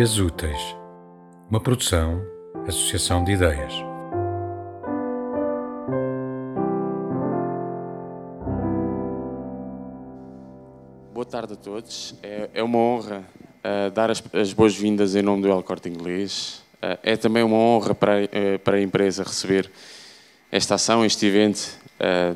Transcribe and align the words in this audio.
Úteis, 0.00 0.76
uma 1.50 1.58
produção, 1.58 2.24
associação 2.68 3.24
de 3.24 3.32
ideias. 3.32 3.72
Boa 11.12 11.26
tarde 11.26 11.54
a 11.54 11.56
todos. 11.56 12.14
É, 12.22 12.48
é 12.54 12.62
uma 12.62 12.78
honra 12.78 13.24
uh, 13.58 13.90
dar 13.90 14.08
as, 14.08 14.22
as 14.34 14.52
boas-vindas 14.52 15.16
em 15.16 15.22
nome 15.22 15.42
do 15.42 15.48
El 15.48 15.64
Corte 15.64 15.88
Inglês. 15.88 16.62
Uh, 16.74 16.96
é 17.02 17.16
também 17.16 17.42
uma 17.42 17.56
honra 17.56 17.92
para, 17.92 18.22
uh, 18.22 18.58
para 18.62 18.76
a 18.76 18.80
empresa 18.80 19.24
receber 19.24 19.68
esta 20.52 20.76
ação, 20.76 21.04
este 21.04 21.26
evento 21.26 21.76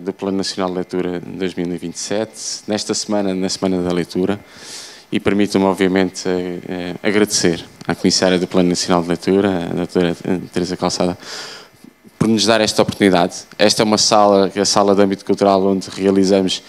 do 0.00 0.12
Plano 0.12 0.36
Nacional 0.36 0.68
de 0.70 0.74
Leitura 0.74 1.20
2027, 1.20 2.64
nesta 2.66 2.92
semana, 2.92 3.32
na 3.32 3.48
Semana 3.48 3.80
da 3.80 3.92
Leitura 3.92 4.40
e 5.12 5.20
permitam-me, 5.20 5.66
obviamente, 5.66 6.26
eh, 6.26 6.58
eh, 6.66 6.94
agradecer 7.02 7.62
à 7.86 7.94
Comissária 7.94 8.38
do 8.38 8.46
Plano 8.46 8.70
Nacional 8.70 9.02
de 9.02 9.08
Leitura, 9.08 9.68
a 9.70 9.74
doutora 9.74 10.16
Teresa 10.50 10.74
Calçada, 10.74 11.18
por 12.18 12.26
nos 12.26 12.46
dar 12.46 12.62
esta 12.62 12.80
oportunidade. 12.80 13.34
Esta 13.58 13.82
é 13.82 13.84
uma 13.84 13.98
sala, 13.98 14.50
a 14.56 14.64
sala 14.64 14.94
de 14.94 15.02
âmbito 15.02 15.22
cultural, 15.22 15.62
onde 15.66 15.90
realizamos 15.90 16.62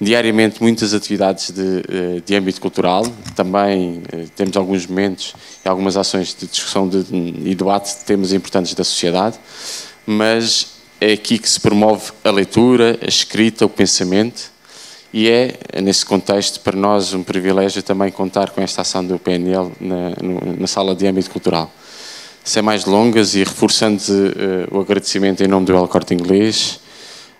diariamente 0.00 0.60
muitas 0.60 0.92
atividades 0.92 1.52
de, 1.52 1.84
eh, 1.88 2.22
de 2.26 2.34
âmbito 2.34 2.60
cultural. 2.60 3.06
Também 3.36 4.02
temos 4.34 4.56
alguns 4.56 4.88
momentos 4.88 5.32
e 5.64 5.68
algumas 5.68 5.96
ações 5.96 6.34
de 6.34 6.48
discussão 6.48 6.88
de, 6.88 6.98
e 7.08 7.54
debate 7.54 7.96
de 7.96 8.04
temas 8.04 8.32
importantes 8.32 8.74
da 8.74 8.82
sociedade, 8.82 9.38
mas 10.04 10.74
é 11.00 11.12
aqui 11.12 11.38
que 11.38 11.48
se 11.48 11.60
promove 11.60 12.10
a 12.24 12.30
leitura, 12.32 12.98
a 13.00 13.06
escrita, 13.06 13.64
o 13.64 13.68
pensamento 13.68 14.53
e 15.16 15.30
é, 15.30 15.80
nesse 15.80 16.04
contexto, 16.04 16.58
para 16.58 16.76
nós 16.76 17.14
um 17.14 17.22
privilégio 17.22 17.80
também 17.84 18.10
contar 18.10 18.50
com 18.50 18.60
esta 18.60 18.82
ação 18.82 19.06
do 19.06 19.16
PNL 19.16 19.70
na, 19.80 20.10
na 20.58 20.66
sala 20.66 20.92
de 20.92 21.06
âmbito 21.06 21.30
cultural. 21.30 21.72
Sem 22.42 22.60
mais 22.60 22.84
longas 22.84 23.36
e 23.36 23.44
reforçando 23.44 24.02
uh, 24.02 24.76
o 24.76 24.80
agradecimento 24.80 25.40
em 25.44 25.46
nome 25.46 25.66
do 25.66 25.72
El 25.72 25.86
Corte 25.86 26.14
Inglês, 26.14 26.80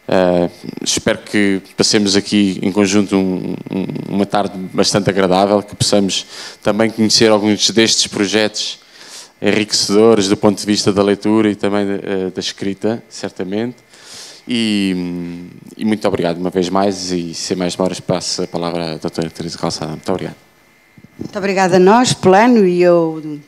uh, 0.08 0.48
espero 0.84 1.18
que 1.18 1.60
passemos 1.76 2.14
aqui 2.14 2.60
em 2.62 2.70
conjunto 2.70 3.16
um, 3.16 3.56
um, 3.68 4.14
uma 4.14 4.24
tarde 4.24 4.56
bastante 4.72 5.10
agradável, 5.10 5.60
que 5.60 5.74
possamos 5.74 6.26
também 6.62 6.88
conhecer 6.88 7.28
alguns 7.28 7.68
destes 7.70 8.06
projetos 8.06 8.78
enriquecedores 9.42 10.28
do 10.28 10.36
ponto 10.36 10.60
de 10.60 10.64
vista 10.64 10.92
da 10.92 11.02
leitura 11.02 11.50
e 11.50 11.56
também 11.56 11.86
uh, 11.86 12.30
da 12.32 12.38
escrita, 12.38 13.02
certamente. 13.08 13.83
E, 14.46 14.94
e, 15.76 15.84
muito 15.84 16.06
obrigado 16.06 16.36
uma 16.36 16.50
vez 16.50 16.68
mais 16.68 17.10
e 17.10 17.32
sem 17.32 17.56
mais 17.56 17.74
demoras 17.74 17.98
passo 18.00 18.42
a 18.42 18.46
palavra 18.46 18.92
à 18.92 18.96
doutora 18.96 19.30
Teresa 19.30 19.58
Calçada. 19.58 19.92
Muito 19.92 20.10
obrigado. 20.10 20.36
Muito 21.18 21.38
obrigada 21.38 21.76
a 21.76 21.80
nós, 21.80 22.12
Plano, 22.12 22.66
e 22.66 22.82
eu 22.82 23.40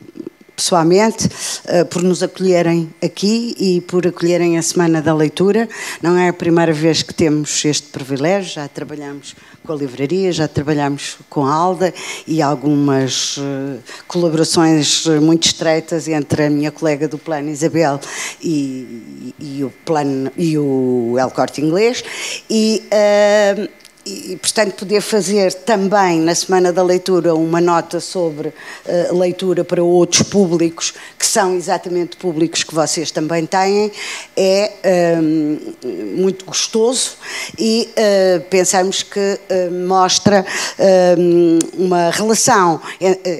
pessoalmente, 0.57 1.29
eh, 1.65 1.83
por 1.83 2.01
nos 2.01 2.23
acolherem 2.23 2.91
aqui 2.99 3.55
e 3.59 3.79
por 3.81 4.07
acolherem 4.07 4.57
a 4.57 4.61
Semana 4.63 5.03
da 5.03 5.13
Leitura. 5.13 5.69
Não 6.01 6.17
é 6.17 6.29
a 6.29 6.33
primeira 6.33 6.73
vez 6.73 7.03
que 7.03 7.13
temos 7.13 7.63
este 7.63 7.89
privilégio, 7.89 8.55
já 8.55 8.67
trabalhamos 8.67 9.35
com 9.63 9.71
a 9.71 9.75
livraria, 9.75 10.31
já 10.31 10.47
trabalhamos 10.47 11.17
com 11.29 11.45
a 11.45 11.53
Alda 11.53 11.93
e 12.25 12.41
algumas 12.41 13.37
eh, 13.37 13.77
colaborações 14.07 15.05
muito 15.21 15.45
estreitas 15.45 16.07
entre 16.07 16.45
a 16.45 16.49
minha 16.49 16.71
colega 16.71 17.07
do 17.07 17.19
Plano 17.19 17.49
Isabel 17.49 17.99
e, 18.41 19.35
e 19.39 19.63
o 19.63 19.69
Plano 19.85 20.31
e 20.35 20.57
o 20.57 21.15
El 21.19 21.29
Corte 21.29 21.61
Inglês 21.61 22.03
e 22.49 22.81
uh, 22.87 23.86
e, 24.07 24.37
portanto, 24.37 24.75
poder 24.75 25.01
fazer 25.01 25.53
também 25.53 26.19
na 26.21 26.33
Semana 26.33 26.71
da 26.71 26.81
Leitura 26.81 27.35
uma 27.35 27.59
nota 27.59 27.99
sobre 27.99 28.49
uh, 28.49 29.17
leitura 29.17 29.63
para 29.63 29.83
outros 29.83 30.21
públicos, 30.23 30.93
que 31.17 31.25
são 31.25 31.55
exatamente 31.55 32.15
públicos 32.15 32.63
que 32.63 32.73
vocês 32.73 33.11
também 33.11 33.45
têm, 33.45 33.91
é 34.35 34.71
um, 35.19 35.57
ehm, 35.83 36.15
muito 36.15 36.45
gostoso 36.45 37.17
e 37.57 37.89
uh, 37.91 38.41
pensamos 38.49 39.03
que 39.03 39.19
uh, 39.19 39.87
mostra 39.87 40.45
um, 40.79 40.83
ehm, 40.83 41.59
uma 41.85 42.09
relação 42.09 42.81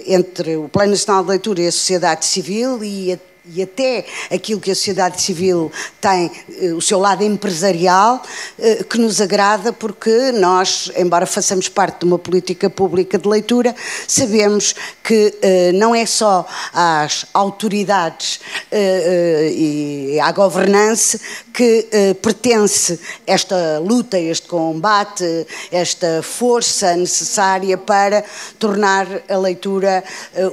entre 0.06 0.58
o 0.58 0.68
Plano 0.68 0.92
Nacional 0.92 1.24
de 1.24 1.30
Leitura 1.30 1.62
e 1.62 1.68
a 1.68 1.72
sociedade 1.72 2.26
civil 2.26 2.84
e 2.84 3.14
a 3.14 3.20
e 3.54 3.62
até 3.62 4.06
aquilo 4.32 4.60
que 4.60 4.72
a 4.72 4.76
sociedade 4.76 5.22
civil 5.22 5.72
tem, 6.02 6.32
eh, 6.62 6.74
o 6.74 6.82
seu 6.82 7.00
lado 7.00 7.24
empresarial, 7.24 8.22
eh, 8.60 8.84
que 8.84 8.98
nos 8.98 9.22
agrada, 9.22 9.72
porque 9.72 10.32
nós, 10.34 10.92
embora 10.98 11.26
façamos 11.26 11.70
parte 11.70 12.00
de 12.00 12.06
uma 12.06 12.20
política 12.20 12.70
pública 12.70 13.18
de 13.18 13.28
leitura, 13.28 13.76
sabemos 14.08 14.76
que 15.04 15.34
eh, 15.42 15.72
não 15.74 15.96
é 15.96 16.06
só 16.06 16.46
às 16.74 17.26
autoridades 17.34 18.40
e 18.72 20.20
à 20.22 20.32
governance 20.32 21.20
que 21.58 21.88
pertence 22.22 23.00
esta 23.26 23.80
luta, 23.80 24.20
este 24.20 24.48
combate, 24.48 25.48
esta 25.72 26.22
força 26.22 26.96
necessária 26.96 27.76
para 27.76 28.24
tornar 28.60 29.08
a 29.28 29.38
leitura 29.40 30.04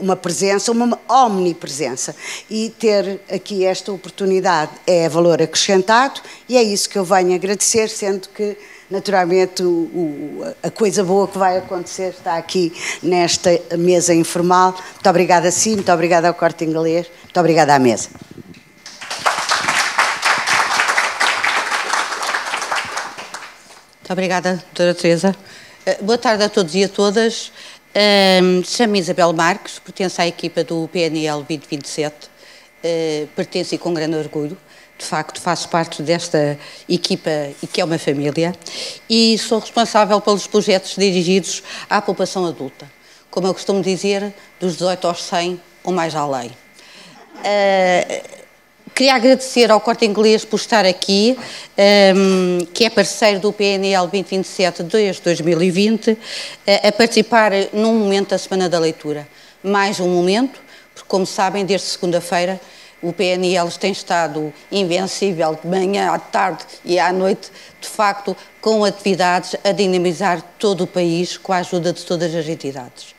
uma 0.01 0.17
presença, 0.17 0.73
uma 0.73 0.99
omnipresença. 1.07 2.17
E 2.49 2.71
ter 2.79 3.21
aqui 3.31 3.67
esta 3.67 3.93
oportunidade 3.93 4.71
é 4.87 5.07
valor 5.07 5.43
acrescentado 5.43 6.23
e 6.49 6.57
é 6.57 6.63
isso 6.63 6.89
que 6.89 6.97
eu 6.97 7.05
venho 7.05 7.35
agradecer, 7.35 7.91
sendo 7.91 8.31
que 8.31 8.57
naturalmente 8.91 9.63
o, 9.63 9.69
o, 9.69 10.55
a 10.63 10.71
coisa 10.71 11.05
boa 11.05 11.29
que 11.29 11.37
vai 11.37 11.59
acontecer 11.59 12.15
está 12.17 12.39
aqui 12.39 12.73
nesta 13.03 13.51
mesa 13.77 14.15
informal. 14.15 14.73
Muito 14.73 15.11
obrigada 15.11 15.49
a 15.49 15.53
si, 15.53 15.75
muito 15.75 15.93
obrigada 15.93 16.29
ao 16.29 16.35
Corte 16.35 16.65
Inglês, 16.65 17.07
muito 17.25 17.39
obrigada 17.39 17.75
à 17.75 17.79
mesa. 17.79 18.09
Muito 24.05 24.13
obrigada, 24.13 24.57
doutora 24.57 24.95
Teresa. 24.95 25.35
Eh, 25.87 25.97
boa 26.03 26.19
tarde 26.19 26.45
a 26.45 26.49
todos 26.51 26.75
e 26.75 26.85
a 26.85 26.89
todas. 26.91 27.51
Um, 28.43 28.63
Chamo-me 28.63 28.99
Isabel 28.99 29.33
Marques, 29.33 29.79
pertenço 29.79 30.21
à 30.21 30.27
equipa 30.27 30.63
do 30.63 30.87
PNL 30.93 31.39
2027 31.39 32.15
uh, 32.15 33.27
pertenço 33.29 33.75
e 33.75 33.79
com 33.79 33.95
grande 33.95 34.15
orgulho. 34.17 34.59
De 34.99 35.07
facto, 35.07 35.41
faço 35.41 35.71
parte 35.71 36.03
desta 36.03 36.59
equipa 36.87 37.31
e 37.63 37.67
que 37.67 37.81
é 37.81 37.85
uma 37.87 37.99
família 37.99 38.55
e 39.09 39.39
sou 39.39 39.59
responsável 39.59 40.21
pelos 40.21 40.47
projetos 40.47 40.97
dirigidos 40.97 41.63
à 41.89 42.03
população 42.03 42.45
adulta. 42.45 42.87
Como 43.31 43.47
eu 43.47 43.55
costumo 43.55 43.81
dizer, 43.81 44.35
dos 44.61 44.75
18 44.75 45.07
aos 45.07 45.23
100 45.23 45.59
ou 45.83 45.95
mais 45.95 46.15
além. 46.15 46.51
Uh, 47.39 48.44
Queria 48.95 49.17
agradecer 49.17 49.73
ao 49.73 49.81
Corte 49.81 50.05
Inglês 50.07 50.45
por 50.45 50.55
estar 50.55 50.85
aqui, 50.85 51.37
um, 51.37 51.43
ehm, 51.77 52.67
que 52.73 52.85
é 52.85 52.91
parceiro 52.91 53.41
do 53.41 53.53
PNL 53.53 54.07
2027 54.07 54.85
desde 54.85 55.21
2020, 55.21 56.17
a 56.65 56.93
participar 56.93 57.51
num 57.73 57.93
momento 57.99 58.29
da 58.29 58.39
Semana 58.39 58.69
da 58.69 58.79
Leitura. 58.79 59.27
Mais 59.65 59.99
um 59.99 60.09
momento, 60.09 60.61
porque, 60.95 61.09
como 61.09 61.27
sabem, 61.27 61.65
desde 61.65 61.89
segunda-feira 61.89 62.61
o 63.03 63.13
PNL 63.13 63.69
tem 63.81 63.91
estado 63.91 64.55
invencível 64.71 65.59
de 65.61 65.69
manhã 65.69 66.13
à 66.13 66.19
tarde 66.21 66.65
e 66.85 66.97
à 66.97 67.13
noite, 67.13 67.51
de 67.81 67.89
facto, 67.89 68.37
com 68.61 68.85
atividades 68.85 69.57
a 69.65 69.73
dinamizar 69.73 70.41
todo 70.57 70.85
o 70.85 70.87
país 70.87 71.37
com 71.37 71.53
a 71.53 71.57
ajuda 71.57 71.93
de 71.93 72.05
todas 72.05 72.33
as 72.33 72.47
entidades. 72.47 73.15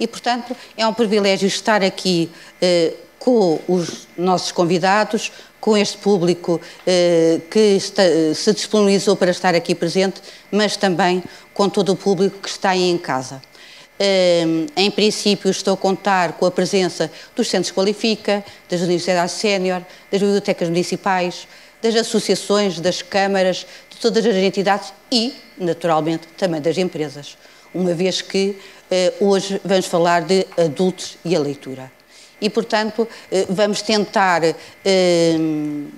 E, 0.00 0.08
portanto, 0.08 0.56
é 0.76 0.84
um 0.84 0.92
privilégio 0.92 1.46
estar 1.46 1.84
aqui 1.84 2.28
eh, 2.60 2.94
com 3.20 3.60
os 3.68 4.08
nossos 4.18 4.50
convidados, 4.50 5.30
com 5.60 5.76
este 5.76 5.98
público 5.98 6.60
eh, 6.86 7.40
que 7.48 7.76
está, 7.76 8.02
se 8.34 8.52
disponibilizou 8.52 9.14
para 9.14 9.30
estar 9.30 9.54
aqui 9.54 9.74
presente, 9.74 10.20
mas 10.50 10.76
também 10.76 11.22
com 11.54 11.68
todo 11.68 11.92
o 11.92 11.96
público 11.96 12.38
que 12.38 12.48
está 12.48 12.70
aí 12.70 12.90
em 12.90 12.98
casa. 12.98 13.40
Em 14.74 14.90
princípio, 14.90 15.50
estou 15.50 15.74
a 15.74 15.76
contar 15.76 16.32
com 16.32 16.46
a 16.46 16.50
presença 16.50 17.12
dos 17.36 17.48
Centros 17.48 17.70
Qualifica, 17.70 18.42
das 18.66 18.80
Universidades 18.80 19.34
Sénior, 19.34 19.82
das 20.10 20.22
bibliotecas 20.22 20.70
municipais, 20.70 21.46
das 21.82 21.94
associações, 21.94 22.80
das 22.80 23.02
câmaras, 23.02 23.66
de 23.90 23.98
todas 23.98 24.24
as 24.24 24.36
entidades 24.36 24.92
e, 25.12 25.34
naturalmente, 25.58 26.26
também 26.38 26.62
das 26.62 26.78
empresas, 26.78 27.36
uma 27.74 27.92
vez 27.92 28.22
que 28.22 28.58
eh, 28.90 29.12
hoje 29.20 29.60
vamos 29.62 29.84
falar 29.84 30.22
de 30.22 30.46
adultos 30.56 31.18
e 31.22 31.36
a 31.36 31.38
leitura. 31.38 31.99
E, 32.40 32.48
portanto, 32.48 33.06
eh, 33.30 33.46
vamos 33.48 33.82
tentar 33.82 34.42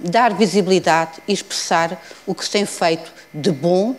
dar 0.02 0.34
visibilidade 0.34 1.12
e 1.26 1.32
expressar 1.32 2.02
o 2.26 2.34
que 2.34 2.44
se 2.44 2.50
tem 2.50 2.66
feito 2.66 3.12
de 3.32 3.50
bom 3.50 3.94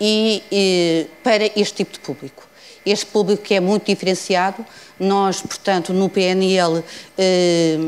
e, 0.00 1.06
para 1.22 1.44
este 1.56 1.74
tipo 1.74 1.92
de 1.92 1.98
público. 2.00 2.48
Este 2.84 3.06
público 3.06 3.42
que 3.42 3.54
é 3.54 3.60
muito 3.60 3.86
diferenciado, 3.86 4.64
nós, 5.00 5.40
portanto, 5.40 5.92
no 5.92 6.08
PNL, 6.08 6.84
eh, 7.16 7.78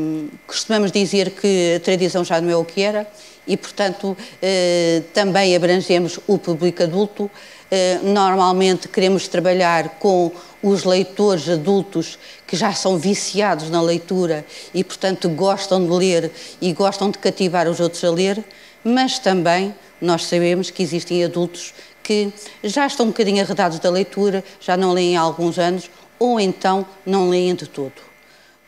costumamos 0.47 0.91
dizer 0.91 1.31
que 1.31 1.75
a 1.77 1.81
tradição 1.81 2.25
já 2.25 2.41
não 2.41 2.51
é 2.51 2.57
o 2.57 2.65
que 2.65 2.81
era 2.81 3.07
e, 3.47 3.57
portanto, 3.57 4.17
eh, 4.43 5.03
também 5.15 5.55
abrangemos 5.55 6.19
o 6.27 6.39
público 6.39 6.83
adulto. 6.83 7.31
Eh, 7.71 7.99
normalmente 8.03 8.89
queremos 8.89 9.29
trabalhar 9.29 9.99
com 9.99 10.33
os 10.63 10.85
leitores 10.85 11.49
adultos 11.49 12.19
que 12.47 12.57
já 12.57 12.73
são 12.73 12.99
viciados 12.99 13.71
na 13.71 13.81
leitura 13.81 14.45
e, 14.75 14.83
portanto, 14.83 15.29
gostam 15.29 15.85
de 15.85 15.93
ler 15.93 16.31
e 16.61 16.73
gostam 16.73 17.11
de 17.11 17.19
cativar 17.19 17.69
os 17.69 17.81
outros 17.81 18.03
a 18.05 18.11
ler, 18.11 18.45
mas 18.83 19.19
também 19.19 19.75
nós 20.01 20.25
sabemos 20.25 20.71
que 20.71 20.83
existem 20.83 21.25
adultos 21.25 21.73
que 22.03 22.33
já 22.63 22.87
estão 22.87 23.07
um 23.07 23.09
bocadinho 23.09 23.43
arredados 23.43 23.81
da 23.81 23.91
leitura, 23.91 24.45
já 24.61 24.77
não 24.77 24.93
leem 24.93 25.17
há 25.17 25.21
alguns 25.21 25.59
anos 25.59 25.91
ou 26.19 26.39
então 26.39 26.87
não 27.05 27.29
leem 27.29 27.55
de 27.55 27.67
todo. 27.67 27.95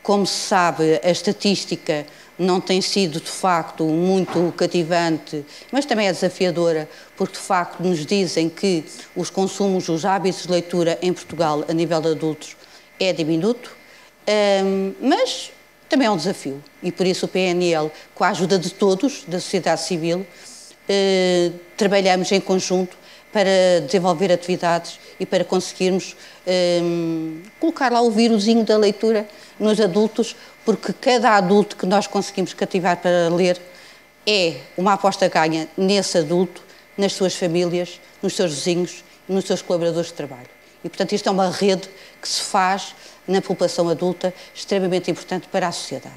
Como 0.03 0.25
se 0.25 0.47
sabe, 0.47 0.99
a 1.03 1.09
estatística 1.09 2.05
não 2.39 2.61
tem 2.61 2.81
sido 2.81 3.19
de 3.19 3.29
facto 3.29 3.83
muito 3.83 4.53
cativante, 4.55 5.45
mas 5.71 5.85
também 5.85 6.07
é 6.07 6.13
desafiadora, 6.13 6.89
porque 7.17 7.33
de 7.33 7.39
facto 7.39 7.83
nos 7.83 8.05
dizem 8.05 8.47
que 8.47 8.85
os 9.13 9.29
consumos, 9.29 9.89
os 9.89 10.05
hábitos 10.05 10.43
de 10.43 10.51
leitura 10.51 10.97
em 11.01 11.11
Portugal 11.11 11.65
a 11.67 11.73
nível 11.73 11.99
de 11.99 12.07
adultos 12.07 12.55
é 12.97 13.11
diminuto, 13.11 13.75
mas 15.01 15.51
também 15.89 16.07
é 16.07 16.11
um 16.11 16.17
desafio. 16.17 16.63
E 16.81 16.91
por 16.91 17.05
isso 17.05 17.25
o 17.25 17.29
PNL, 17.29 17.91
com 18.15 18.23
a 18.23 18.29
ajuda 18.29 18.57
de 18.57 18.69
todos, 18.69 19.23
da 19.27 19.39
sociedade 19.39 19.81
civil, 19.81 20.25
eh, 20.87 21.51
trabalhamos 21.75 22.31
em 22.31 22.39
conjunto 22.39 22.97
para 23.31 23.81
desenvolver 23.85 24.31
atividades 24.31 24.99
e 25.19 25.25
para 25.25 25.43
conseguirmos 25.43 26.15
um, 26.81 27.41
colocar 27.59 27.91
lá 27.91 28.01
o 28.01 28.09
vírusinho 28.09 28.63
da 28.63 28.77
leitura 28.77 29.27
nos 29.59 29.79
adultos, 29.79 30.35
porque 30.65 30.93
cada 30.93 31.31
adulto 31.31 31.75
que 31.75 31.85
nós 31.85 32.07
conseguimos 32.07 32.53
cativar 32.53 32.97
para 32.97 33.29
ler 33.29 33.59
é 34.25 34.55
uma 34.77 34.93
aposta 34.93 35.27
ganha 35.27 35.67
nesse 35.77 36.17
adulto, 36.17 36.61
nas 36.97 37.13
suas 37.13 37.35
famílias, 37.35 37.99
nos 38.21 38.35
seus 38.35 38.53
vizinhos 38.53 39.03
nos 39.29 39.45
seus 39.45 39.61
colaboradores 39.61 40.07
de 40.07 40.13
trabalho. 40.13 40.49
E, 40.83 40.89
portanto, 40.89 41.13
isto 41.13 41.29
é 41.29 41.31
uma 41.31 41.51
rede 41.51 41.87
que 42.21 42.27
se 42.27 42.41
faz 42.41 42.95
na 43.27 43.41
população 43.41 43.87
adulta, 43.87 44.33
extremamente 44.55 45.11
importante 45.11 45.47
para 45.51 45.67
a 45.67 45.71
sociedade. 45.71 46.15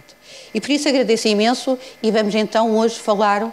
E 0.55 0.61
por 0.61 0.71
isso 0.71 0.89
agradeço 0.89 1.29
imenso 1.29 1.79
e 2.03 2.11
vamos 2.11 2.35
então 2.35 2.75
hoje 2.75 2.99
falar 2.99 3.45
uh, 3.45 3.53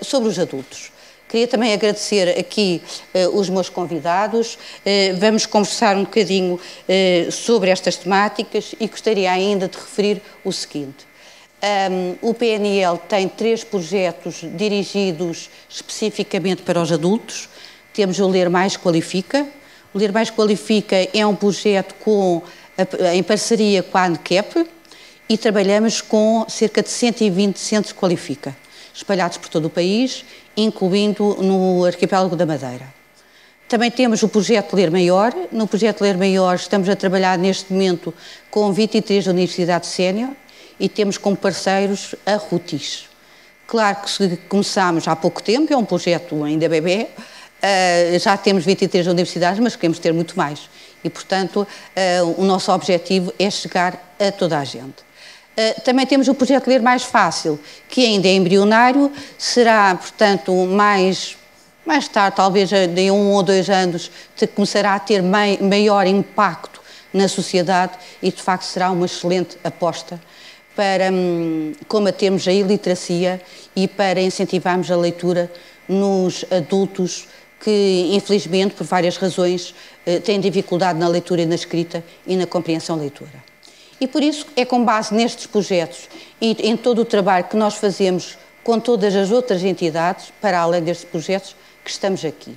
sobre 0.00 0.28
os 0.30 0.38
adultos. 0.38 0.90
Queria 1.34 1.48
também 1.48 1.72
agradecer 1.72 2.38
aqui 2.38 2.80
uh, 3.12 3.36
os 3.36 3.50
meus 3.50 3.68
convidados. 3.68 4.54
Uh, 4.54 5.18
vamos 5.18 5.46
conversar 5.46 5.96
um 5.96 6.04
bocadinho 6.04 6.54
uh, 6.54 7.32
sobre 7.32 7.70
estas 7.70 7.96
temáticas 7.96 8.72
e 8.78 8.86
gostaria 8.86 9.32
ainda 9.32 9.66
de 9.66 9.76
referir 9.76 10.22
o 10.44 10.52
seguinte. 10.52 11.04
Um, 11.90 12.28
o 12.30 12.32
PNL 12.32 13.00
tem 13.08 13.28
três 13.28 13.64
projetos 13.64 14.42
dirigidos 14.54 15.50
especificamente 15.68 16.62
para 16.62 16.80
os 16.80 16.92
adultos. 16.92 17.48
Temos 17.92 18.20
o 18.20 18.28
Ler 18.28 18.48
Mais 18.48 18.76
Qualifica. 18.76 19.44
O 19.92 19.98
Ler 19.98 20.12
Mais 20.12 20.30
Qualifica 20.30 20.94
é 21.12 21.26
um 21.26 21.34
projeto 21.34 21.96
com, 21.96 22.44
em 23.12 23.24
parceria 23.24 23.82
com 23.82 23.98
a 23.98 24.06
ANCAP 24.06 24.68
e 25.28 25.36
trabalhamos 25.36 26.00
com 26.00 26.46
cerca 26.48 26.80
de 26.80 26.90
120 26.90 27.58
centros 27.58 27.92
Qualifica, 27.92 28.54
espalhados 28.94 29.36
por 29.38 29.48
todo 29.48 29.66
o 29.66 29.70
país 29.70 30.24
incluindo 30.56 31.36
no 31.40 31.84
arquipélago 31.84 32.36
da 32.36 32.46
Madeira. 32.46 32.92
Também 33.68 33.90
temos 33.90 34.22
o 34.22 34.28
projeto 34.28 34.76
Ler 34.76 34.90
Maior. 34.90 35.34
No 35.50 35.66
projeto 35.66 36.02
Ler 36.02 36.16
Maior 36.16 36.54
estamos 36.54 36.88
a 36.88 36.94
trabalhar 36.94 37.38
neste 37.38 37.72
momento 37.72 38.14
com 38.50 38.72
23 38.72 39.26
universidades 39.26 39.88
sénior 39.90 40.30
e 40.78 40.88
temos 40.88 41.18
como 41.18 41.36
parceiros 41.36 42.14
a 42.26 42.36
RUTIS. 42.36 43.08
Claro 43.66 43.98
que 44.02 44.36
começámos 44.48 45.08
há 45.08 45.16
pouco 45.16 45.42
tempo, 45.42 45.72
é 45.72 45.76
um 45.76 45.84
projeto 45.84 46.44
ainda 46.44 46.68
bebê, 46.68 47.08
uh, 47.08 48.18
já 48.18 48.36
temos 48.36 48.64
23 48.64 49.06
universidades, 49.06 49.58
mas 49.58 49.74
queremos 49.74 49.98
ter 49.98 50.12
muito 50.12 50.36
mais. 50.36 50.68
E, 51.02 51.08
portanto, 51.08 51.66
uh, 51.66 52.40
o 52.40 52.44
nosso 52.44 52.70
objetivo 52.70 53.32
é 53.38 53.50
chegar 53.50 54.14
a 54.20 54.30
toda 54.30 54.58
a 54.58 54.64
gente. 54.64 55.02
Eh, 55.56 55.74
também 55.84 56.06
temos 56.06 56.26
o 56.28 56.34
projeto 56.34 56.66
Ler 56.66 56.82
Mais 56.82 57.04
Fácil, 57.04 57.60
que 57.88 58.04
ainda 58.04 58.26
é 58.26 58.32
embrionário, 58.32 59.10
será, 59.38 59.94
portanto, 59.94 60.52
mais, 60.66 61.36
mais 61.86 62.08
tarde, 62.08 62.36
talvez 62.36 62.70
de 62.70 63.10
um 63.10 63.32
ou 63.32 63.42
dois 63.42 63.70
anos, 63.70 64.10
começará 64.54 64.94
a 64.94 64.98
ter 64.98 65.22
maior 65.22 66.06
impacto 66.06 66.82
na 67.12 67.28
sociedade 67.28 67.92
e, 68.20 68.32
de 68.32 68.42
facto, 68.42 68.64
será 68.64 68.90
uma 68.90 69.06
excelente 69.06 69.56
aposta 69.62 70.20
para 70.74 71.12
hum, 71.12 71.72
combatermos 71.86 72.48
a 72.48 72.52
iliteracia 72.52 73.40
e 73.76 73.86
para 73.86 74.20
incentivarmos 74.20 74.90
a 74.90 74.96
leitura 74.96 75.50
nos 75.88 76.44
adultos 76.50 77.28
que, 77.60 78.10
infelizmente, 78.12 78.74
por 78.74 78.84
várias 78.84 79.16
razões, 79.16 79.72
eh, 80.04 80.18
têm 80.18 80.40
dificuldade 80.40 80.98
na 80.98 81.06
leitura 81.06 81.42
e 81.42 81.46
na 81.46 81.54
escrita 81.54 82.04
e 82.26 82.36
na 82.36 82.46
compreensão 82.46 82.96
leitura. 82.96 83.53
E 84.04 84.06
por 84.06 84.22
isso 84.22 84.46
é 84.54 84.66
com 84.66 84.84
base 84.84 85.14
nestes 85.14 85.46
projetos 85.46 86.10
e 86.38 86.54
em 86.68 86.76
todo 86.76 87.00
o 87.00 87.04
trabalho 87.06 87.46
que 87.46 87.56
nós 87.56 87.76
fazemos 87.76 88.36
com 88.62 88.78
todas 88.78 89.16
as 89.16 89.30
outras 89.30 89.64
entidades, 89.64 90.30
para 90.42 90.60
além 90.60 90.82
destes 90.82 91.08
projetos, 91.08 91.56
que 91.82 91.90
estamos 91.90 92.22
aqui. 92.22 92.54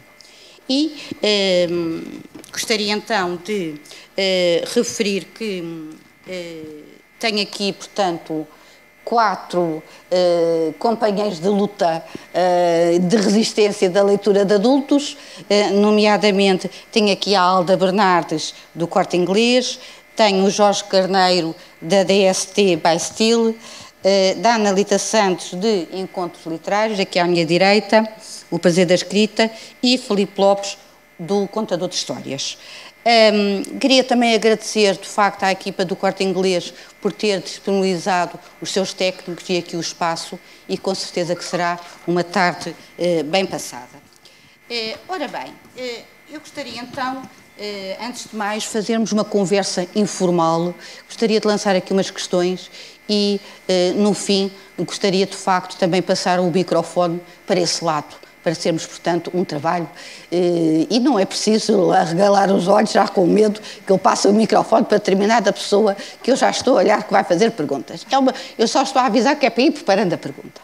E 0.68 1.02
eh, 1.24 1.68
gostaria 2.52 2.92
então 2.92 3.38
de 3.38 3.80
eh, 4.18 4.62
referir 4.76 5.24
que 5.24 5.90
eh, 6.28 6.64
tenho 7.18 7.42
aqui, 7.42 7.72
portanto, 7.72 8.46
quatro 9.06 9.82
eh, 10.12 10.74
companheiros 10.78 11.40
de 11.40 11.48
luta 11.48 12.04
eh, 12.34 13.00
de 13.00 13.16
resistência 13.16 13.90
da 13.90 14.04
leitura 14.04 14.44
de 14.44 14.54
adultos, 14.54 15.16
eh, 15.50 15.70
nomeadamente 15.70 16.70
tenho 16.92 17.14
aqui 17.14 17.36
a 17.36 17.42
Alda 17.42 17.78
Bernardes, 17.78 18.54
do 18.76 18.86
Corte 18.86 19.16
Inglês, 19.16 19.80
tenho 20.18 20.44
o 20.44 20.50
Jorge 20.50 20.84
Carneiro, 20.86 21.56
da 21.80 22.04
DST 22.04 22.76
by 22.78 23.00
Steel, 23.00 23.56
eh, 24.04 24.34
da 24.34 24.56
Analita 24.56 24.98
Santos, 24.98 25.54
de 25.54 25.88
Encontros 25.94 26.44
Literários, 26.48 27.00
aqui 27.00 27.20
à 27.20 27.26
minha 27.26 27.46
direita, 27.46 28.04
o 28.50 28.58
Prazer 28.58 28.88
da 28.88 28.96
Escrita, 28.96 29.50
e 29.82 29.96
Felipe 29.96 30.42
Lopes, 30.42 30.76
do 31.20 31.48
Contador 31.48 31.88
de 31.88 31.96
Histórias. 31.96 32.58
Um, 33.06 33.80
queria 33.80 34.04
também 34.04 34.36
agradecer, 34.36 34.98
de 34.98 35.08
facto, 35.08 35.44
à 35.44 35.52
equipa 35.52 35.86
do 35.86 35.96
Corte 35.96 36.24
Inglês 36.24 36.74
por 37.00 37.14
ter 37.14 37.40
disponibilizado 37.40 38.38
os 38.60 38.72
seus 38.72 38.94
técnicos 38.94 39.48
e 39.50 39.58
aqui 39.58 39.78
o 39.78 39.80
espaço 39.80 40.38
e 40.68 40.78
com 40.78 40.94
certeza 40.94 41.36
que 41.36 41.44
será 41.44 41.80
uma 42.06 42.24
tarde 42.24 42.76
uh, 43.00 43.24
bem 43.24 43.46
passada. 43.46 43.98
Uh, 44.70 44.98
ora 45.08 45.28
bem, 45.28 45.48
uh, 45.48 46.04
eu 46.30 46.40
gostaria 46.40 46.82
então 46.82 47.22
antes 48.02 48.30
de 48.30 48.36
mais, 48.36 48.64
fazermos 48.64 49.12
uma 49.12 49.24
conversa 49.24 49.88
informal. 49.96 50.74
Gostaria 51.06 51.40
de 51.40 51.48
lançar 51.48 51.76
aqui 51.76 51.92
umas 51.94 52.10
questões 52.10 52.70
e, 53.10 53.40
eh, 53.68 53.94
no 53.96 54.14
fim, 54.14 54.52
gostaria 54.78 55.26
de 55.26 55.36
facto 55.36 55.78
também 55.78 56.02
passar 56.02 56.40
o 56.40 56.52
microfone 56.52 57.22
para 57.46 57.60
esse 57.60 57.84
lado, 57.84 58.16
para 58.44 58.54
sermos, 58.54 58.86
portanto, 58.86 59.32
um 59.34 59.44
trabalho. 59.44 59.90
Eh, 60.32 60.88
e 60.90 61.00
não 61.00 61.18
é 61.18 61.26
preciso 61.26 61.92
arregalar 61.92 62.52
os 62.52 62.68
olhos 62.68 62.92
já 62.92 63.08
com 63.08 63.26
medo 63.26 63.60
que 63.86 63.92
eu 63.92 63.98
passe 63.98 64.28
o 64.28 64.34
microfone 64.34 64.86
para 64.86 64.98
determinada 64.98 65.52
pessoa 65.52 65.96
que 66.22 66.32
eu 66.32 66.36
já 66.36 66.50
estou 66.50 66.76
a 66.76 66.78
olhar 66.78 67.04
que 67.04 67.12
vai 67.12 67.24
fazer 67.24 67.52
perguntas. 67.52 68.06
É 68.12 68.18
uma, 68.18 68.34
eu 68.58 68.68
só 68.68 68.84
estou 68.84 69.02
a 69.02 69.06
avisar 69.06 69.36
que 69.36 69.46
é 69.46 69.50
para 69.50 69.64
ir 69.64 69.72
preparando 69.72 70.14
a 70.14 70.18
pergunta. 70.18 70.62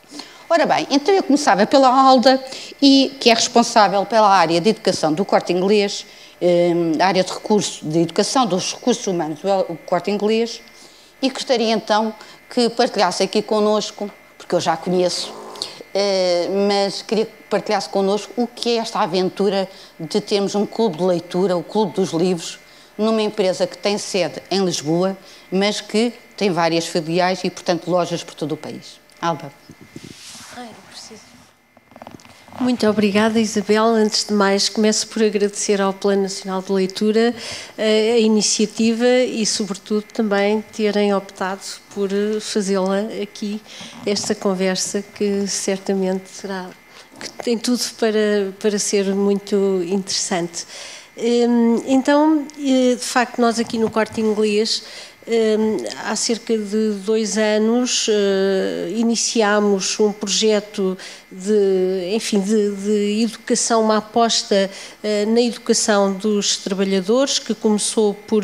Ora 0.50 0.67
bem, 0.67 0.85
então 0.91 1.12
eu 1.12 1.23
começava 1.23 1.65
pela 1.65 1.88
Alda, 1.88 2.39
e, 2.79 3.15
que 3.19 3.31
é 3.31 3.33
responsável 3.33 4.05
pela 4.05 4.29
área 4.29 4.62
de 4.62 4.69
educação 4.69 5.12
do 5.12 5.25
corte 5.25 5.51
inglês, 5.51 6.05
Ehm, 6.45 7.01
a 7.01 7.05
área 7.07 7.23
de 7.23 7.31
recurso 7.31 7.85
de 7.85 8.00
educação 8.00 8.45
dos 8.45 8.73
recursos 8.73 9.07
humanos 9.07 9.39
do 9.39 9.77
Corte 9.85 10.12
Inglês 10.12 10.59
e 11.21 11.29
gostaria 11.29 11.71
então 11.71 12.13
que 12.50 12.69
partilhasse 12.69 13.23
aqui 13.23 13.41
connosco, 13.41 14.12
porque 14.38 14.53
eu 14.53 14.59
já 14.59 14.75
conheço, 14.75 15.33
eh, 15.93 16.50
mas 16.67 17.01
queria 17.01 17.27
que 17.27 17.31
partilhasse 17.50 17.88
connosco 17.88 18.33
o 18.35 18.45
que 18.45 18.71
é 18.71 18.81
esta 18.81 19.00
aventura 19.00 19.69
de 19.97 20.19
termos 20.19 20.53
um 20.53 20.65
clube 20.65 20.97
de 20.97 21.03
leitura, 21.05 21.55
o 21.55 21.63
Clube 21.63 21.93
dos 21.93 22.09
Livros, 22.09 22.59
numa 22.97 23.21
empresa 23.21 23.65
que 23.65 23.77
tem 23.77 23.97
sede 23.97 24.43
em 24.51 24.65
Lisboa, 24.65 25.15
mas 25.50 25.79
que 25.79 26.12
tem 26.35 26.51
várias 26.51 26.85
filiais 26.85 27.41
e, 27.45 27.50
portanto, 27.50 27.89
lojas 27.89 28.21
por 28.21 28.35
todo 28.35 28.51
o 28.51 28.57
país. 28.57 29.00
Alba. 29.21 29.50
Muito 32.63 32.88
obrigada, 32.88 33.41
Isabel. 33.41 33.84
Antes 33.84 34.24
de 34.24 34.34
mais, 34.34 34.70
começo 34.70 35.05
por 35.10 35.22
agradecer 35.22 35.82
ao 35.82 35.91
Plano 35.91 36.22
Nacional 36.22 36.62
de 36.62 36.72
Leitura 36.72 37.36
eh, 37.77 38.13
a 38.13 38.20
iniciativa 38.20 39.05
e, 39.05 39.46
sobretudo, 39.46 40.03
também 40.13 40.63
terem 40.72 41.13
optado 41.13 41.60
por 41.93 42.10
fazê-la 42.39 43.01
aqui, 43.22 43.62
esta 44.05 44.34
conversa 44.34 45.01
que 45.01 45.46
certamente 45.46 46.29
será, 46.29 46.70
que 47.20 47.29
tem 47.43 47.58
tudo 47.58 47.84
para, 48.00 48.53
para 48.58 48.79
ser 48.79 49.13
muito 49.13 49.84
interessante. 49.86 50.65
Hum, 51.17 51.84
então, 51.86 52.48
eh, 52.58 52.96
de 52.96 53.05
facto, 53.05 53.41
nós 53.41 53.60
aqui 53.60 53.77
no 53.77 53.91
Corte 53.91 54.22
Inglês 54.22 54.84
há 56.03 56.15
cerca 56.15 56.57
de 56.57 56.91
dois 57.05 57.37
anos 57.37 58.09
iniciámos 58.95 59.99
um 59.99 60.11
projeto 60.11 60.97
de, 61.31 62.13
enfim, 62.13 62.39
de, 62.39 62.71
de 62.75 63.23
educação, 63.23 63.81
uma 63.81 63.97
aposta 63.97 64.69
na 65.27 65.41
educação 65.41 66.13
dos 66.13 66.57
trabalhadores, 66.57 67.39
que 67.39 67.55
começou 67.55 68.13
por 68.13 68.43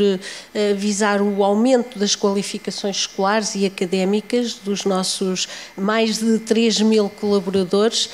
visar 0.77 1.21
o 1.21 1.43
aumento 1.43 1.99
das 1.99 2.15
qualificações 2.15 2.97
escolares 2.97 3.55
e 3.55 3.65
académicas 3.65 4.53
dos 4.53 4.85
nossos 4.85 5.47
mais 5.77 6.17
de 6.17 6.39
3 6.39 6.81
mil 6.81 7.09
colaboradores 7.09 8.09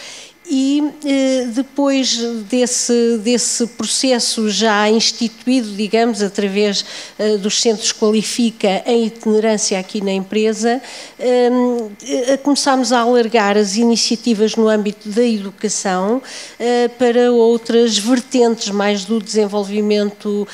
e 0.49 0.91
eh, 1.03 1.47
depois 1.53 2.17
desse, 2.49 3.17
desse 3.23 3.65
processo 3.67 4.49
já 4.49 4.87
instituído, 4.89 5.71
digamos, 5.71 6.21
através 6.21 6.85
eh, 7.17 7.37
dos 7.37 7.59
centros 7.59 7.91
Qualifica 7.91 8.83
em 8.85 9.05
itinerância 9.05 9.79
aqui 9.79 10.01
na 10.01 10.11
empresa, 10.11 10.81
eh, 11.17 12.37
começámos 12.43 12.91
a 12.91 12.99
alargar 12.99 13.57
as 13.57 13.75
iniciativas 13.75 14.55
no 14.55 14.67
âmbito 14.67 15.09
da 15.09 15.23
educação 15.23 16.21
para 16.97 17.31
outras 17.31 17.97
vertentes 17.97 18.69
mais 18.69 19.05
do 19.05 19.19
desenvolvimento 19.21 20.47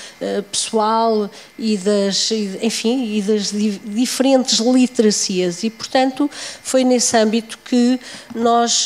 pessoal 0.52 1.30
e 1.58 1.78
das, 1.78 2.32
enfim, 2.62 3.16
e 3.16 3.22
das 3.22 3.52
diferentes 3.86 4.60
literacias. 4.60 5.64
E, 5.64 5.70
portanto, 5.70 6.30
foi 6.64 6.84
nesse 6.84 7.16
âmbito 7.18 7.58
que 7.66 8.00
nós, 8.36 8.86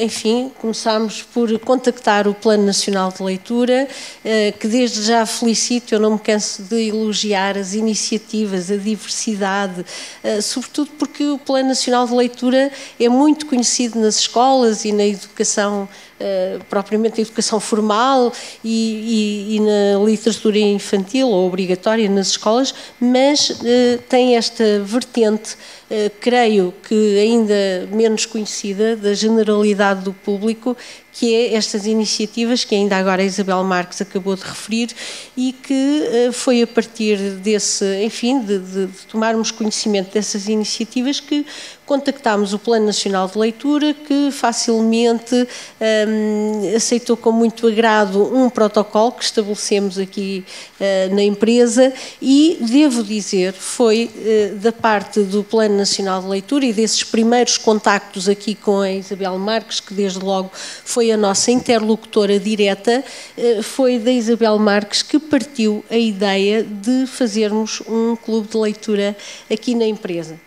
enfim, 0.00 0.27
enfim, 0.28 0.52
começámos 0.60 1.22
por 1.22 1.58
contactar 1.60 2.28
o 2.28 2.34
Plano 2.34 2.66
Nacional 2.66 3.10
de 3.10 3.22
Leitura, 3.22 3.88
eh, 4.22 4.52
que 4.52 4.68
desde 4.68 5.02
já 5.02 5.24
felicito, 5.24 5.94
eu 5.94 6.00
não 6.00 6.12
me 6.12 6.18
canso 6.18 6.62
de 6.64 6.88
elogiar 6.88 7.56
as 7.56 7.72
iniciativas, 7.72 8.70
a 8.70 8.76
diversidade, 8.76 9.84
eh, 10.22 10.42
sobretudo 10.42 10.90
porque 10.98 11.24
o 11.24 11.38
Plano 11.38 11.68
Nacional 11.68 12.06
de 12.06 12.14
Leitura 12.14 12.70
é 13.00 13.08
muito 13.08 13.46
conhecido 13.46 13.98
nas 13.98 14.18
escolas 14.18 14.84
e 14.84 14.92
na 14.92 15.06
educação 15.06 15.88
Uh, 16.18 16.64
propriamente 16.64 17.20
a 17.20 17.22
educação 17.22 17.60
formal 17.60 18.32
e, 18.64 19.52
e, 19.52 19.56
e, 19.56 19.60
na 19.60 20.04
literatura 20.04 20.58
infantil 20.58 21.28
ou 21.28 21.46
obrigatória 21.46 22.08
nas 22.10 22.30
escolas, 22.30 22.74
mas 23.00 23.50
uh, 23.50 23.98
tem 24.08 24.34
esta 24.34 24.80
vertente 24.80 25.56
eh, 25.90 26.10
creio 26.20 26.74
que 26.86 27.18
ainda 27.18 27.88
menos 27.90 28.26
conhecida 28.26 28.94
da 28.94 29.14
generalidade 29.14 30.04
do 30.04 30.12
público, 30.12 30.76
que 31.18 31.34
é 31.34 31.54
estas 31.54 31.84
iniciativas 31.84 32.64
que 32.64 32.76
ainda 32.76 32.96
agora 32.96 33.22
a 33.22 33.24
Isabel 33.24 33.64
Marques 33.64 34.00
acabou 34.00 34.36
de 34.36 34.44
referir 34.44 34.90
e 35.36 35.52
que 35.52 36.08
eh, 36.12 36.30
foi 36.30 36.62
a 36.62 36.66
partir 36.66 37.18
desse, 37.42 37.84
enfim, 38.04 38.38
de, 38.38 38.60
de, 38.60 38.86
de 38.86 39.06
tomarmos 39.08 39.50
conhecimento 39.50 40.14
dessas 40.14 40.46
iniciativas 40.46 41.18
que 41.18 41.44
contactámos 41.88 42.52
o 42.52 42.58
Plano 42.58 42.84
Nacional 42.84 43.26
de 43.28 43.38
Leitura, 43.38 43.94
que 43.94 44.30
facilmente 44.30 45.34
um, 45.80 46.76
aceitou 46.76 47.16
com 47.16 47.32
muito 47.32 47.66
agrado 47.66 48.22
um 48.22 48.50
protocolo 48.50 49.12
que 49.12 49.24
estabelecemos 49.24 49.98
aqui 49.98 50.44
uh, 50.78 51.14
na 51.14 51.22
empresa 51.22 51.90
e, 52.20 52.58
devo 52.60 53.02
dizer, 53.02 53.54
foi 53.54 54.10
uh, 54.14 54.56
da 54.56 54.70
parte 54.70 55.20
do 55.20 55.42
Plano 55.42 55.78
Nacional 55.78 56.20
de 56.20 56.28
Leitura 56.28 56.66
e 56.66 56.74
desses 56.74 57.02
primeiros 57.02 57.56
contactos 57.56 58.28
aqui 58.28 58.54
com 58.54 58.80
a 58.80 58.92
Isabel 58.92 59.38
Marques, 59.38 59.80
que 59.80 59.94
desde 59.94 60.18
logo 60.18 60.50
foi 60.84 61.07
a 61.10 61.16
nossa 61.16 61.50
interlocutora 61.50 62.38
direta, 62.38 63.04
uh, 63.36 63.62
foi 63.62 63.98
da 63.98 64.10
Isabel 64.10 64.58
Marques 64.58 65.02
que 65.02 65.18
partiu 65.18 65.84
a 65.90 65.96
ideia 65.96 66.62
de 66.62 67.06
fazermos 67.06 67.82
um 67.88 68.16
clube 68.16 68.48
de 68.48 68.56
leitura 68.56 69.16
aqui 69.50 69.74
na 69.74 69.86
empresa. 69.86 70.38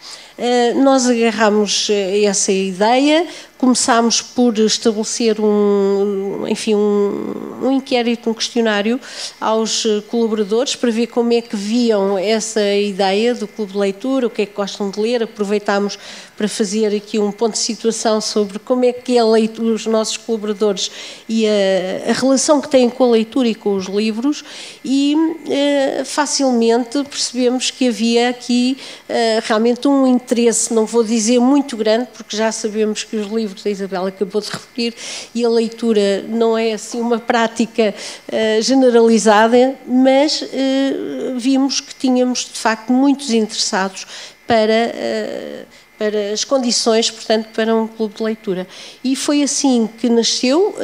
Eh, 0.43 0.73
nós 0.73 1.07
agarramos 1.07 1.87
eh, 1.91 2.23
essa 2.23 2.51
ideia, 2.51 3.27
começámos 3.61 4.23
por 4.23 4.57
estabelecer 4.57 5.39
um, 5.39 6.47
enfim, 6.47 6.73
um, 6.73 7.59
um, 7.61 7.71
inquérito, 7.71 8.27
um 8.27 8.33
questionário 8.33 8.99
aos 9.39 9.85
eh, 9.85 10.01
colaboradores 10.09 10.75
para 10.75 10.89
ver 10.89 11.05
como 11.05 11.31
é 11.31 11.41
que 11.41 11.55
viam 11.55 12.17
essa 12.17 12.59
ideia 12.73 13.35
do 13.35 13.47
clube 13.47 13.73
de 13.73 13.77
leitura, 13.77 14.25
o 14.25 14.31
que 14.31 14.41
é 14.41 14.45
que 14.47 14.55
gostam 14.55 14.89
de 14.89 14.99
ler. 14.99 15.21
Aproveitámos 15.21 15.99
para 16.35 16.47
fazer 16.47 16.87
aqui 16.87 17.19
um 17.19 17.31
ponto 17.31 17.53
de 17.53 17.59
situação 17.59 18.19
sobre 18.19 18.57
como 18.57 18.83
é 18.83 18.91
que 18.91 19.15
é 19.15 19.23
leitura, 19.23 19.75
os 19.75 19.85
nossos 19.85 20.17
colaboradores 20.17 20.89
e 21.29 21.45
a, 21.45 22.09
a 22.09 22.13
relação 22.13 22.59
que 22.59 22.67
têm 22.67 22.89
com 22.89 23.03
a 23.03 23.11
leitura 23.11 23.47
e 23.47 23.53
com 23.53 23.75
os 23.75 23.85
livros 23.85 24.43
e 24.83 25.15
eh, 25.47 26.01
facilmente 26.03 27.03
percebemos 27.03 27.69
que 27.69 27.89
havia 27.89 28.29
aqui 28.29 28.75
eh, 29.07 29.39
realmente 29.43 29.87
um 29.87 30.07
interesse, 30.07 30.73
não 30.73 30.87
vou 30.87 31.03
dizer 31.03 31.39
muito 31.39 31.77
grande, 31.77 32.07
porque 32.11 32.35
já 32.35 32.51
sabemos 32.51 33.03
que 33.03 33.15
os 33.17 33.27
livros 33.27 33.50
livros, 33.51 33.65
a 33.65 33.69
Isabel 33.69 34.05
acabou 34.05 34.41
de 34.41 34.49
referir, 34.49 34.95
e 35.35 35.45
a 35.45 35.49
leitura 35.49 36.23
não 36.27 36.57
é 36.57 36.73
assim 36.73 36.99
uma 36.99 37.19
prática 37.19 37.93
uh, 37.93 38.61
generalizada, 38.61 39.75
mas 39.85 40.41
uh, 40.41 41.37
vimos 41.37 41.81
que 41.81 41.93
tínhamos 41.95 42.45
de 42.45 42.59
facto 42.59 42.91
muitos 42.91 43.31
interessados 43.31 44.07
para. 44.47 44.93
Uh, 44.93 45.81
para 46.01 46.33
as 46.33 46.43
condições, 46.43 47.11
portanto, 47.11 47.49
para 47.53 47.75
um 47.75 47.87
clube 47.87 48.15
de 48.15 48.23
leitura. 48.23 48.67
E 49.03 49.15
foi 49.15 49.43
assim 49.43 49.87
que 49.99 50.09
nasceu. 50.09 50.75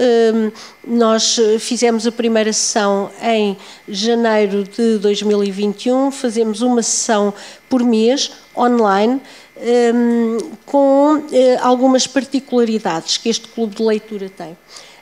Nós 0.86 1.40
fizemos 1.58 2.06
a 2.06 2.12
primeira 2.12 2.54
sessão 2.54 3.10
em 3.24 3.58
janeiro 3.90 4.64
de 4.64 5.00
2021, 5.00 6.12
fazemos 6.12 6.62
uma 6.62 6.84
sessão 6.84 7.34
por 7.68 7.84
mês, 7.84 8.32
online, 8.56 9.20
com 10.66 11.16
uh, 11.16 11.24
algumas 11.62 12.08
particularidades 12.08 13.18
que 13.18 13.30
este 13.30 13.48
clube 13.48 13.76
de 13.76 13.84
leitura 13.84 14.30
tem. 14.30 14.58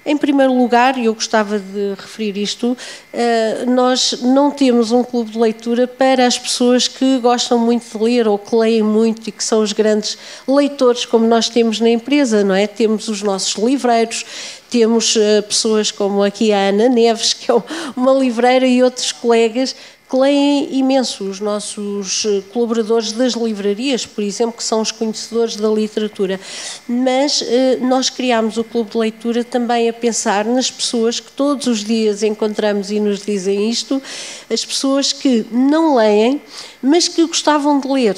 Em 0.08 0.16
primeiro 0.16 0.54
lugar, 0.54 1.00
e 1.00 1.06
eu 1.06 1.16
gostava 1.16 1.58
de 1.58 1.96
referir 1.98 2.38
isto, 2.38 2.74
uh, 2.74 3.72
nós 3.72 4.22
não 4.22 4.52
temos 4.52 4.92
um 4.92 5.04
clube 5.04 5.32
de 5.32 5.40
leitura 5.40 5.88
para 5.88 6.28
as 6.28 6.38
pessoas 6.38 6.88
que 6.88 7.18
gostam 7.18 7.58
muito 7.58 7.98
de 7.98 8.04
ler 8.04 8.28
ou 8.28 8.38
que 8.38 8.56
leem 8.56 8.84
muito 8.84 9.28
e 9.28 9.32
que 9.32 9.44
são 9.44 9.64
os 9.64 9.74
grandes 9.74 10.16
leitores, 10.48 11.06
como 11.06 11.26
nós 11.26 11.50
temos 11.50 11.80
na 11.80 11.90
empresa, 11.90 12.44
não 12.44 12.54
é? 12.54 12.68
Temos 12.68 13.08
os 13.08 13.24
nossos 13.24 13.56
livreiros, 13.56 14.24
temos 14.70 15.16
uh, 15.16 15.42
pessoas 15.48 15.90
como 15.90 16.22
aqui 16.22 16.54
a 16.54 16.70
Ana 16.70 16.88
Neves, 16.88 17.34
que 17.34 17.50
é 17.50 17.56
uma 17.96 18.14
livreira, 18.14 18.68
e 18.68 18.84
outros 18.84 19.12
colegas 19.12 19.76
que 20.10 20.16
leem 20.16 20.78
imenso 20.78 21.24
os 21.24 21.40
nossos 21.40 22.26
eh, 22.26 22.44
colaboradores 22.54 23.12
das 23.12 23.34
livrarias, 23.34 24.06
por 24.06 24.24
exemplo, 24.24 24.58
que 24.58 24.64
são 24.64 24.82
os 24.82 24.92
conhecedores 24.92 25.56
da 25.56 25.68
literatura. 25.68 26.40
Mas 26.88 27.42
eh, 27.42 27.78
nós 27.82 28.10
criámos 28.10 28.58
o 28.58 28.64
Clube 28.64 28.92
de 28.92 28.98
Leitura 28.98 29.44
também 29.44 29.90
a 29.90 29.94
pensar 29.94 30.46
nas 30.46 30.70
pessoas 30.70 31.20
que 31.20 31.32
todos 31.32 31.66
os 31.66 31.84
dias 31.84 32.22
encontramos 32.22 32.92
e 32.92 33.00
nos 33.00 33.26
dizem 33.26 33.70
isto, 33.70 34.02
as 34.52 34.64
pessoas 34.64 35.12
que 35.12 35.46
não 35.52 35.96
leem, 35.96 36.42
mas 36.82 37.08
que 37.08 37.26
gostavam 37.26 37.80
de 37.80 37.88
ler 37.88 38.16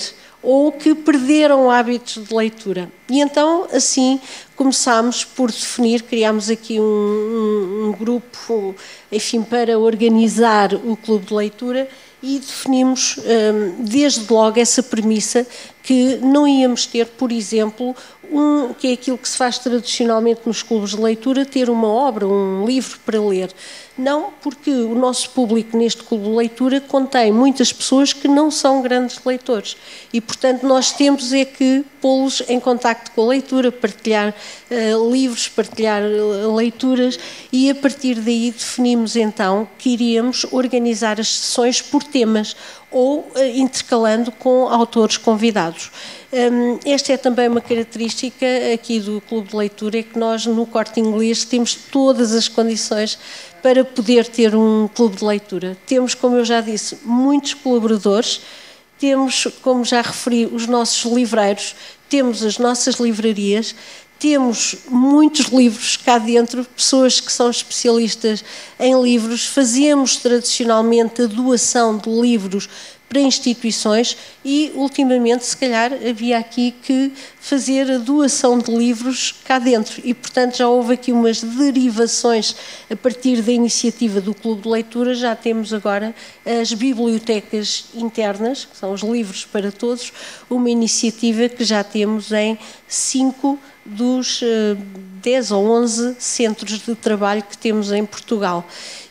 ou 0.50 0.72
que 0.72 0.96
perderam 0.96 1.70
hábitos 1.70 2.26
de 2.26 2.34
leitura. 2.34 2.90
E 3.10 3.20
então, 3.20 3.68
assim, 3.74 4.18
começámos 4.56 5.26
por 5.26 5.52
definir, 5.52 6.04
criámos 6.04 6.50
aqui 6.50 6.80
um, 6.80 6.84
um, 6.84 7.88
um, 7.90 7.92
grupo, 7.92 8.74
enfim, 9.12 9.42
para 9.42 9.78
organizar 9.78 10.74
o 10.74 10.96
clube 10.96 11.26
de 11.26 11.34
leitura 11.34 11.90
e 12.24 12.40
definimos 12.40 13.18
um, 13.18 13.84
desde 13.84 14.32
logo 14.32 14.58
essa 14.58 14.82
premissa 14.82 15.46
que 15.84 16.16
não 16.22 16.48
íamos 16.48 16.86
ter, 16.86 17.08
por 17.08 17.30
exemplo, 17.30 17.94
um, 18.32 18.74
que 18.74 18.88
é 18.88 18.94
aquilo 18.94 19.18
que 19.18 19.28
se 19.28 19.38
faz 19.38 19.58
tradicionalmente 19.58 20.42
nos 20.46 20.64
clubes 20.64 20.92
de 20.92 21.02
leitura, 21.02 21.46
ter 21.46 21.70
uma 21.70 21.88
obra, 21.88 22.28
um 22.28 22.66
livro 22.66 23.00
para 23.06 23.22
ler. 23.22 23.54
Não, 23.98 24.32
porque 24.44 24.70
o 24.70 24.94
nosso 24.94 25.32
público 25.32 25.76
neste 25.76 26.04
clube 26.04 26.26
de 26.26 26.30
leitura 26.30 26.80
contém 26.80 27.32
muitas 27.32 27.74
pessoas 27.74 28.14
que 28.14 28.28
não 28.28 28.52
são 28.52 28.84
grandes 28.84 29.20
leitores 29.26 29.76
e, 30.14 30.22
portanto, 30.22 30.68
nós 30.68 30.92
temos 30.92 31.34
é 31.34 31.44
que 31.44 31.84
pô-los 32.00 32.44
em 32.48 32.60
contacto 32.60 33.10
com 33.12 33.24
a 33.24 33.28
leitura, 33.30 33.72
partilhar 33.72 34.36
uh, 34.70 35.12
livros, 35.12 35.48
partilhar 35.48 36.04
uh, 36.04 36.56
leituras 36.56 37.18
e, 37.52 37.72
a 37.72 37.76
partir 37.76 38.16
daí, 38.22 38.52
definimos 38.52 39.16
então 39.16 39.68
que 39.80 39.90
iríamos 39.90 40.46
organizar 40.52 41.20
as 41.20 41.30
sessões 41.30 41.82
por 41.82 42.04
temas 42.04 42.56
ou 42.92 43.22
uh, 43.22 43.40
intercalando 43.56 44.32
com 44.32 44.68
autores 44.70 45.18
convidados. 45.18 45.90
Um, 46.32 46.78
esta 46.86 47.14
é 47.14 47.18
também 47.18 47.48
uma 47.48 47.62
característica 47.62 48.46
aqui 48.74 49.00
do 49.00 49.22
Clube 49.22 49.48
de 49.48 49.56
Leitura, 49.56 50.00
é 50.00 50.04
que 50.04 50.20
nós 50.20 50.46
no 50.46 50.66
Corte 50.66 51.00
Inglês 51.00 51.46
temos 51.46 51.74
todas 51.74 52.34
as 52.34 52.50
condições 52.50 53.18
para 53.64 53.86
poder 53.86 54.28
ter 54.28 54.54
um 54.54 54.90
clube 54.94 55.16
de 55.16 55.24
leitura. 55.24 55.78
Temos, 55.86 56.14
como 56.14 56.36
eu 56.36 56.44
já 56.44 56.60
disse, 56.60 56.98
muitos 57.06 57.54
colaboradores, 57.54 58.42
temos, 59.00 59.48
como 59.62 59.86
já 59.86 60.02
referi, 60.02 60.46
os 60.46 60.68
nossos 60.68 61.10
livreiros, 61.10 61.76
temos 62.10 62.44
as 62.44 62.58
nossas 62.58 62.96
livrarias, 62.96 63.74
temos 64.20 64.78
muitos 64.90 65.46
livros 65.46 65.96
cá 65.96 66.18
dentro, 66.18 66.66
pessoas 66.76 67.22
que 67.22 67.32
são 67.32 67.50
especialistas 67.50 68.44
em 68.80 69.02
livros, 69.02 69.46
fazemos 69.46 70.18
tradicionalmente 70.18 71.22
a 71.22 71.28
doação 71.28 71.98
de 71.98 72.10
livros 72.10 72.68
para 73.10 73.22
instituições 73.22 74.18
e, 74.44 74.72
ultimamente, 74.76 75.46
se 75.46 75.56
calhar, 75.56 75.94
havia 75.94 76.38
aqui 76.38 76.74
que 76.84 77.12
fazer 77.40 77.90
a 77.90 77.98
doação 77.98 78.60
de 78.60 78.70
livros 78.76 79.34
cá 79.46 79.60
dentro. 79.60 80.02
E, 80.04 80.14
portanto, 80.14 80.58
já 80.58 80.68
houve 80.68 80.94
aqui 80.94 81.12
umas 81.12 81.42
derivações 81.42 82.56
a 82.92 82.96
partir 82.96 83.42
da 83.42 83.52
iniciativa 83.52 84.20
do 84.20 84.34
Clube 84.34 84.64
de 84.64 84.70
Leitura. 84.70 85.16
Já 85.16 85.36
temos 85.36 85.74
agora 85.74 86.14
as 86.46 86.74
bibliotecas 86.74 87.86
internas, 87.96 88.66
que 88.66 88.76
são 88.76 88.92
os 88.92 89.02
livros 89.02 89.46
para 89.46 89.72
todos, 89.72 90.12
uma 90.50 90.70
iniciativa 90.70 91.48
que 91.48 91.64
já 91.64 91.84
temos 91.84 92.32
em 92.32 92.58
cinco 92.88 93.58
dos 93.86 94.42
10 95.22 95.52
eh, 95.52 95.54
ou 95.54 95.70
11 95.70 96.18
centros 96.20 96.80
de 96.80 96.94
trabalho 96.94 97.42
que 97.42 97.58
temos 97.58 97.90
em 97.92 98.06
Portugal 98.06 98.68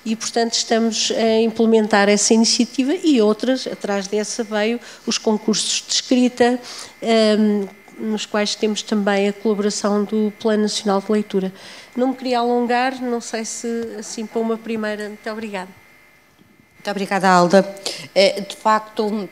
e, 0.06 0.14
portanto, 0.14 0.54
estamos 0.54 1.10
a 1.10 1.40
implementar 1.40 2.08
essa 2.08 2.32
iniciativa 2.32 2.94
e 2.94 3.20
outras, 3.20 3.66
atrás 3.66 4.06
dessa 4.06 4.44
veio 4.44 4.78
os 5.04 5.18
concursos 5.18 5.84
de 5.84 5.94
escrita, 5.94 6.60
um, 7.02 7.66
nos 7.98 8.24
quais 8.24 8.54
temos 8.54 8.82
também 8.82 9.28
a 9.28 9.32
colaboração 9.32 10.04
do 10.04 10.32
Plano 10.38 10.62
Nacional 10.62 11.00
de 11.00 11.10
Leitura. 11.10 11.52
Não 11.96 12.08
me 12.08 12.14
queria 12.14 12.38
alongar, 12.38 13.02
não 13.02 13.20
sei 13.20 13.44
se 13.44 13.66
assim 13.98 14.24
para 14.24 14.40
uma 14.40 14.56
primeira. 14.56 15.08
Muito 15.08 15.28
obrigada. 15.28 15.70
Muito 16.74 16.90
obrigada, 16.90 17.28
Alda. 17.28 17.76
É, 18.14 18.42
de 18.42 18.54
facto, 18.54 19.28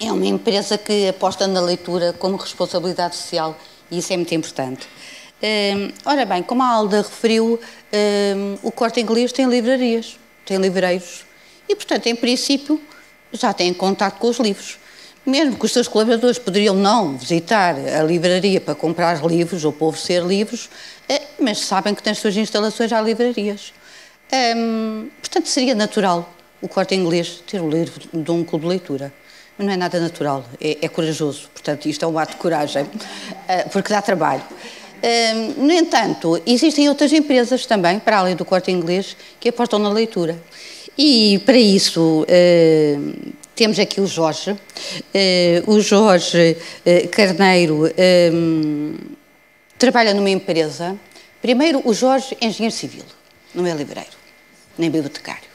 é 0.00 0.10
uma 0.10 0.26
empresa 0.26 0.76
que 0.76 1.08
aposta 1.08 1.46
na 1.46 1.60
leitura 1.60 2.12
como 2.14 2.36
responsabilidade 2.36 3.14
social 3.14 3.56
e 3.88 3.98
isso 3.98 4.12
é 4.12 4.16
muito 4.16 4.34
importante. 4.34 4.88
Um, 5.42 5.90
ora 6.04 6.26
bem, 6.26 6.42
como 6.42 6.62
a 6.62 6.68
Alda 6.68 6.98
referiu, 6.98 7.58
um, 7.92 8.58
o 8.62 8.70
corte 8.70 9.00
inglês 9.00 9.32
tem 9.32 9.48
livrarias, 9.48 10.18
tem 10.44 10.58
livreiros 10.58 11.24
e, 11.66 11.74
portanto, 11.74 12.06
em 12.08 12.14
princípio, 12.14 12.80
já 13.32 13.52
têm 13.52 13.72
contato 13.72 14.18
com 14.18 14.28
os 14.28 14.38
livros. 14.38 14.78
Mesmo 15.24 15.56
que 15.56 15.64
os 15.64 15.72
seus 15.72 15.88
colaboradores 15.88 16.38
poderiam 16.38 16.74
não 16.74 17.16
visitar 17.16 17.74
a 17.74 18.02
livraria 18.02 18.60
para 18.60 18.74
comprar 18.74 19.24
livros 19.24 19.64
ou 19.64 19.72
para 19.72 19.86
oferecer 19.86 20.22
livros, 20.22 20.68
eh, 21.08 21.22
mas 21.38 21.58
sabem 21.58 21.94
que 21.94 22.04
nas 22.04 22.18
suas 22.18 22.36
instalações 22.36 22.92
há 22.92 23.00
livrarias. 23.00 23.72
Um, 24.56 25.08
portanto, 25.20 25.46
seria 25.46 25.74
natural 25.74 26.32
o 26.60 26.68
corte 26.68 26.94
inglês 26.94 27.42
ter 27.46 27.60
o 27.60 27.68
livro 27.68 28.00
de 28.12 28.30
um 28.30 28.44
clube 28.44 28.64
de 28.64 28.68
leitura. 28.68 29.12
Não 29.58 29.70
é 29.70 29.76
nada 29.76 30.00
natural, 30.00 30.44
é, 30.60 30.78
é 30.82 30.88
corajoso. 30.88 31.48
Portanto, 31.52 31.86
isto 31.86 32.04
é 32.04 32.08
um 32.08 32.18
ato 32.18 32.32
de 32.32 32.38
coragem, 32.38 32.86
eh, 33.46 33.64
porque 33.64 33.92
dá 33.92 34.02
trabalho 34.02 34.42
no 35.56 35.72
entanto, 35.72 36.40
existem 36.46 36.88
outras 36.88 37.12
empresas 37.12 37.66
também, 37.66 37.98
para 37.98 38.18
além 38.18 38.36
do 38.36 38.44
corte 38.44 38.70
inglês, 38.70 39.16
que 39.38 39.48
apostam 39.48 39.78
na 39.78 39.90
leitura. 39.90 40.40
E 40.98 41.40
para 41.46 41.56
isso 41.56 42.26
temos 43.54 43.78
aqui 43.78 44.00
o 44.00 44.06
Jorge. 44.06 44.56
o 45.66 45.80
Jorge 45.80 46.56
Carneiro 47.10 47.84
trabalha 49.78 50.12
numa 50.14 50.30
empresa. 50.30 50.96
Primeiro, 51.40 51.80
o 51.84 51.94
Jorge 51.94 52.36
é 52.40 52.46
engenheiro 52.46 52.74
civil, 52.74 53.04
não 53.54 53.66
é 53.66 53.72
livreiro, 53.72 54.10
nem 54.76 54.90
bibliotecário. 54.90 55.48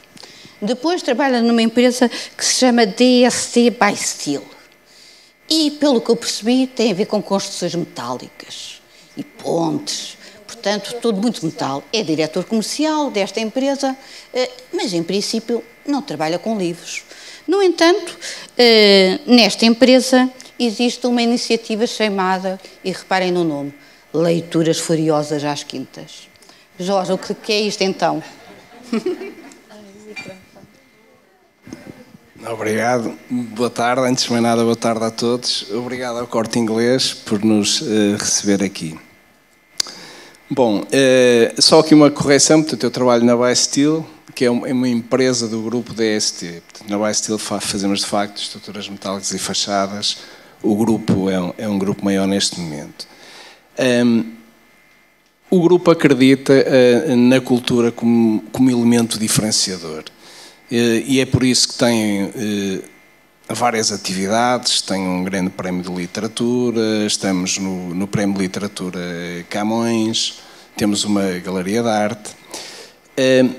Depois 0.60 1.02
trabalha 1.02 1.40
numa 1.40 1.62
empresa 1.62 2.08
que 2.08 2.44
se 2.44 2.54
chama 2.54 2.86
DST 2.86 3.70
by 3.70 3.96
Steel. 3.96 4.42
E, 5.48 5.70
pelo 5.72 6.00
que 6.00 6.10
eu 6.10 6.16
percebi, 6.16 6.66
tem 6.66 6.90
a 6.90 6.94
ver 6.94 7.06
com 7.06 7.22
construções 7.22 7.72
metálicas 7.76 8.75
e 9.16 9.24
pontes, 9.24 10.16
portanto, 10.46 10.96
tudo 11.00 11.20
muito 11.20 11.44
metal. 11.44 11.82
É 11.92 12.02
diretor 12.02 12.44
comercial 12.44 13.10
desta 13.10 13.40
empresa, 13.40 13.96
eh, 14.32 14.50
mas 14.72 14.92
em 14.92 15.02
princípio 15.02 15.62
não 15.86 16.02
trabalha 16.02 16.38
com 16.38 16.58
livros. 16.58 17.04
No 17.46 17.62
entanto, 17.62 18.18
eh, 18.58 19.20
nesta 19.26 19.64
empresa 19.64 20.30
existe 20.58 21.06
uma 21.06 21.22
iniciativa 21.22 21.86
chamada, 21.86 22.60
e 22.82 22.90
reparem 22.90 23.30
no 23.30 23.44
nome, 23.44 23.74
Leituras 24.12 24.78
Furiosas 24.78 25.44
às 25.44 25.62
Quintas. 25.62 26.28
Jorge, 26.78 27.12
o 27.12 27.18
que 27.18 27.52
é 27.52 27.60
isto 27.60 27.82
então? 27.82 28.22
Obrigado. 32.52 33.18
Boa 33.28 33.70
tarde. 33.70 34.02
Antes 34.02 34.24
de 34.24 34.30
mais 34.30 34.42
nada, 34.42 34.62
boa 34.62 34.76
tarde 34.76 35.04
a 35.04 35.10
todos. 35.10 35.68
Obrigado 35.72 36.18
ao 36.18 36.26
Corte 36.26 36.58
Inglês 36.58 37.12
por 37.12 37.44
nos 37.44 37.80
uh, 37.80 38.16
receber 38.16 38.62
aqui. 38.62 38.96
Bom, 40.48 40.84
é, 40.92 41.54
só 41.58 41.80
aqui 41.80 41.92
uma 41.92 42.08
correção, 42.08 42.62
portanto, 42.62 42.84
eu 42.84 42.90
trabalho 42.90 43.24
na 43.24 43.36
Bastille, 43.36 44.04
que 44.32 44.44
é, 44.44 44.46
é 44.46 44.50
uma 44.50 44.88
empresa 44.88 45.48
do 45.48 45.60
grupo 45.60 45.92
DST. 45.92 46.62
Na 46.88 46.96
Bastille 46.96 47.38
fazemos, 47.38 48.00
de 48.00 48.06
facto, 48.06 48.36
estruturas 48.36 48.88
metálicas 48.88 49.32
e 49.32 49.38
fachadas. 49.38 50.18
O 50.62 50.76
grupo 50.76 51.28
é 51.28 51.40
um, 51.40 51.54
é 51.58 51.68
um 51.68 51.76
grupo 51.76 52.04
maior 52.04 52.28
neste 52.28 52.60
momento. 52.60 53.08
Um, 53.76 53.82
ehm, 53.82 54.24
o 55.50 55.60
grupo 55.60 55.90
acredita 55.90 56.52
uh, 56.52 57.16
na 57.16 57.40
cultura 57.40 57.90
como, 57.90 58.42
como 58.52 58.70
elemento 58.70 59.18
diferenciador. 59.18 60.04
Uh, 60.70 61.02
e 61.06 61.18
é 61.18 61.26
por 61.26 61.42
isso 61.42 61.68
que 61.70 61.78
tem... 61.78 62.24
Uh, 62.24 62.95
várias 63.54 63.92
atividades, 63.92 64.80
tem 64.80 65.06
um 65.06 65.22
grande 65.22 65.50
prémio 65.50 65.82
de 65.82 65.92
literatura, 65.92 67.06
estamos 67.06 67.58
no, 67.58 67.94
no 67.94 68.08
prémio 68.08 68.34
de 68.36 68.42
literatura 68.42 69.00
Camões, 69.48 70.40
temos 70.76 71.04
uma 71.04 71.22
galeria 71.38 71.82
de 71.82 71.88
arte. 71.88 72.30
Uh, 73.18 73.54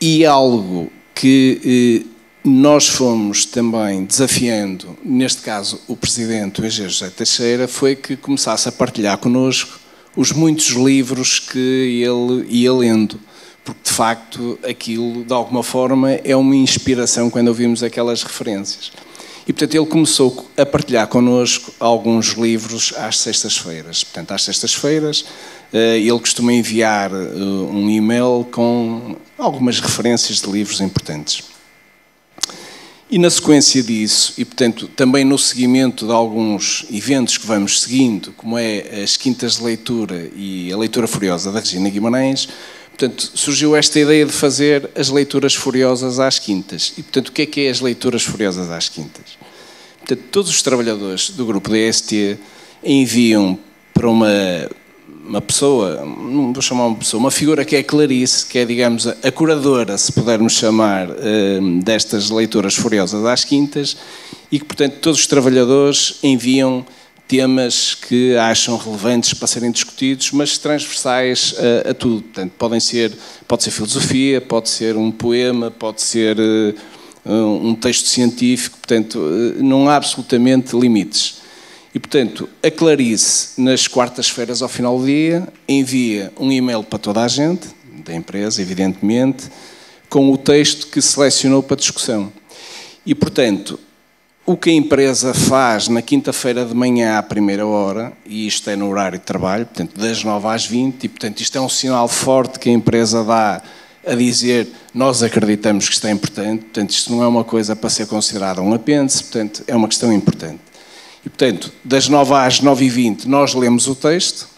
e 0.00 0.24
algo 0.24 0.90
que 1.14 2.04
uh, 2.04 2.48
nós 2.48 2.88
fomos 2.88 3.44
também 3.44 4.04
desafiando, 4.04 4.96
neste 5.02 5.42
caso 5.42 5.80
o 5.88 5.96
presidente, 5.96 6.60
o 6.60 6.64
EG 6.64 6.88
José 6.88 7.10
Teixeira, 7.10 7.66
foi 7.66 7.96
que 7.96 8.16
começasse 8.16 8.68
a 8.68 8.72
partilhar 8.72 9.18
connosco 9.18 9.78
os 10.16 10.32
muitos 10.32 10.68
livros 10.68 11.38
que 11.38 11.58
ele 11.58 12.46
ia 12.48 12.72
lendo 12.72 13.20
porque 13.64 13.80
de 13.84 13.90
facto 13.90 14.58
aquilo, 14.68 15.24
de 15.24 15.32
alguma 15.32 15.62
forma, 15.62 16.12
é 16.12 16.34
uma 16.34 16.56
inspiração 16.56 17.30
quando 17.30 17.48
ouvimos 17.48 17.82
aquelas 17.82 18.22
referências. 18.22 18.92
E 19.46 19.52
portanto 19.52 19.74
ele 19.74 19.86
começou 19.86 20.48
a 20.56 20.64
partilhar 20.64 21.06
connosco 21.08 21.72
alguns 21.80 22.28
livros 22.34 22.94
às 22.96 23.18
sextas-feiras. 23.18 24.04
Portanto, 24.04 24.32
às 24.32 24.44
sextas-feiras 24.44 25.24
eh, 25.72 25.98
ele 25.98 26.18
costuma 26.18 26.52
enviar 26.52 27.10
eh, 27.10 27.14
um 27.14 27.88
e-mail 27.90 28.46
com 28.50 29.16
algumas 29.38 29.80
referências 29.80 30.40
de 30.40 30.50
livros 30.50 30.80
importantes. 30.80 31.42
E 33.10 33.18
na 33.18 33.28
sequência 33.28 33.82
disso, 33.82 34.34
e 34.38 34.44
portanto 34.44 34.86
também 34.94 35.24
no 35.24 35.36
seguimento 35.36 36.06
de 36.06 36.12
alguns 36.12 36.86
eventos 36.92 37.36
que 37.36 37.44
vamos 37.44 37.80
seguindo, 37.82 38.32
como 38.36 38.56
é 38.56 39.02
as 39.02 39.16
Quintas 39.16 39.56
de 39.56 39.64
Leitura 39.64 40.30
e 40.36 40.72
a 40.72 40.76
Leitura 40.76 41.08
Furiosa 41.08 41.50
da 41.50 41.58
Regina 41.58 41.90
Guimarães, 41.90 42.48
Portanto, 43.00 43.30
surgiu 43.32 43.74
esta 43.74 43.98
ideia 43.98 44.26
de 44.26 44.32
fazer 44.32 44.90
as 44.94 45.08
leituras 45.08 45.54
furiosas 45.54 46.20
às 46.20 46.38
quintas. 46.38 46.92
E, 46.98 47.02
portanto, 47.02 47.28
o 47.28 47.32
que 47.32 47.40
é 47.40 47.46
que 47.46 47.60
é 47.62 47.70
as 47.70 47.80
leituras 47.80 48.22
furiosas 48.22 48.70
às 48.70 48.90
quintas? 48.90 49.38
Portanto, 50.00 50.22
todos 50.30 50.50
os 50.50 50.60
trabalhadores 50.60 51.30
do 51.30 51.46
grupo 51.46 51.70
DST 51.70 52.36
enviam 52.84 53.58
para 53.94 54.06
uma, 54.06 54.28
uma 55.26 55.40
pessoa, 55.40 56.04
não 56.04 56.52
vou 56.52 56.60
chamar 56.60 56.88
uma 56.88 56.96
pessoa, 56.96 57.18
uma 57.18 57.30
figura 57.30 57.64
que 57.64 57.74
é 57.74 57.82
Clarice, 57.82 58.44
que 58.44 58.58
é, 58.58 58.66
digamos, 58.66 59.06
a 59.06 59.32
curadora, 59.32 59.96
se 59.96 60.12
pudermos 60.12 60.52
chamar, 60.52 61.08
eh, 61.08 61.58
destas 61.82 62.28
leituras 62.28 62.74
furiosas 62.74 63.24
às 63.24 63.44
quintas, 63.44 63.96
e 64.52 64.58
que, 64.58 64.64
portanto, 64.66 64.98
todos 65.00 65.20
os 65.20 65.26
trabalhadores 65.26 66.18
enviam 66.22 66.84
temas 67.30 67.94
que 67.94 68.36
acham 68.36 68.76
relevantes 68.76 69.32
para 69.32 69.46
serem 69.46 69.70
discutidos, 69.70 70.32
mas 70.32 70.58
transversais 70.58 71.54
a, 71.86 71.90
a, 71.90 71.94
tudo. 71.94 72.22
Portanto, 72.22 72.52
podem 72.58 72.80
ser, 72.80 73.16
pode 73.46 73.62
ser 73.62 73.70
filosofia, 73.70 74.40
pode 74.40 74.68
ser 74.68 74.96
um 74.96 75.12
poema, 75.12 75.70
pode 75.70 76.02
ser 76.02 76.36
uh, 76.36 77.30
um 77.32 77.72
texto 77.76 78.08
científico, 78.08 78.78
portanto, 78.78 79.20
uh, 79.20 79.62
não 79.62 79.88
há 79.88 79.94
absolutamente 79.94 80.76
limites. 80.76 81.36
E, 81.94 82.00
portanto, 82.00 82.48
a 82.64 82.68
Clarice, 82.68 83.60
nas 83.60 83.86
quartas-feiras 83.86 84.60
ao 84.60 84.68
final 84.68 84.98
do 84.98 85.06
dia, 85.06 85.46
envia 85.68 86.32
um 86.36 86.50
e-mail 86.50 86.82
para 86.82 86.98
toda 86.98 87.22
a 87.22 87.28
gente, 87.28 87.68
da 88.04 88.12
empresa, 88.12 88.60
evidentemente, 88.60 89.44
com 90.08 90.32
o 90.32 90.36
texto 90.36 90.88
que 90.88 91.00
selecionou 91.00 91.62
para 91.62 91.76
discussão. 91.76 92.32
E, 93.06 93.14
portanto, 93.14 93.78
o 94.46 94.56
que 94.56 94.70
a 94.70 94.72
empresa 94.72 95.32
faz 95.34 95.88
na 95.88 96.02
quinta-feira 96.02 96.64
de 96.64 96.74
manhã 96.74 97.18
à 97.18 97.22
primeira 97.22 97.66
hora, 97.66 98.12
e 98.24 98.46
isto 98.46 98.68
é 98.70 98.76
no 98.76 98.88
horário 98.88 99.18
de 99.18 99.24
trabalho, 99.24 99.66
portanto, 99.66 99.98
das 100.00 100.24
9 100.24 100.48
às 100.48 100.66
20, 100.66 101.04
e 101.04 101.08
portanto 101.08 101.40
isto 101.40 101.56
é 101.56 101.60
um 101.60 101.68
sinal 101.68 102.08
forte 102.08 102.58
que 102.58 102.68
a 102.68 102.72
empresa 102.72 103.22
dá 103.22 103.62
a 104.06 104.14
dizer 104.14 104.68
nós 104.94 105.22
acreditamos 105.22 105.88
que 105.88 105.94
isto 105.94 106.06
é 106.06 106.10
importante, 106.10 106.62
portanto 106.62 106.90
isto 106.90 107.12
não 107.12 107.22
é 107.22 107.28
uma 107.28 107.44
coisa 107.44 107.76
para 107.76 107.90
ser 107.90 108.06
considerada 108.06 108.62
um 108.62 108.72
apêndice, 108.72 109.22
portanto 109.22 109.62
é 109.66 109.76
uma 109.76 109.86
questão 109.86 110.12
importante. 110.12 110.58
E 111.24 111.28
portanto, 111.28 111.70
das 111.84 112.08
9 112.08 112.32
às 112.34 112.60
9 112.60 112.84
e 112.84 112.88
20 112.88 113.28
nós 113.28 113.54
lemos 113.54 113.86
o 113.86 113.94
texto, 113.94 114.48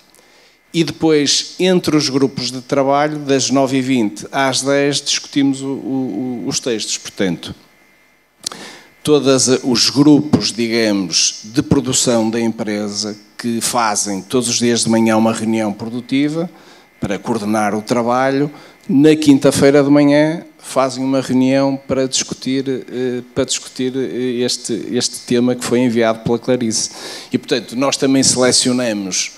e 0.75 0.85
depois, 0.85 1.55
entre 1.59 1.95
os 1.95 2.09
grupos 2.09 2.51
de 2.51 2.63
trabalho, 2.63 3.19
das 3.19 3.51
9 3.51 3.77
e 3.77 3.83
20 3.83 4.27
às 4.33 4.63
10 4.63 5.03
discutimos 5.03 5.61
o, 5.61 5.67
o, 5.67 6.45
os 6.47 6.61
textos, 6.61 6.97
portanto 6.97 7.55
todos 9.03 9.49
os 9.65 9.91
grupos, 9.91 10.53
digamos, 10.53 11.41
de 11.45 11.63
produção 11.63 12.31
da 12.31 12.41
empresa 12.41 13.17
que 13.37 13.61
fazem 13.61 14.23
todos 14.23 14.49
os 14.49 14.59
dias 14.59 14.85
de 14.85 14.91
manhã 14.91 15.17
uma 15.17 15.33
reunião 15.33 15.73
produtiva 15.73 16.49
para 17.01 17.19
coordenar 17.19 17.75
o 17.75 17.83
trabalho, 17.83 18.49
na 18.89 19.17
quinta-feira 19.17 19.83
de 19.83 19.91
manhã 19.91 20.45
fazem 20.59 21.05
uma 21.05 21.21
reunião 21.21 21.77
para 21.89 22.07
discutir, 22.07 22.65
eh, 22.69 23.23
para 23.35 23.45
discutir 23.45 23.93
eh, 23.97 24.45
este, 24.45 24.73
este 24.93 25.21
tema 25.27 25.57
que 25.57 25.65
foi 25.65 25.81
enviado 25.81 26.21
pela 26.21 26.39
Clarice. 26.39 26.91
E, 27.33 27.39
portanto, 27.39 27.75
nós 27.75 27.97
também 27.97 28.23
selecionamos 28.23 29.33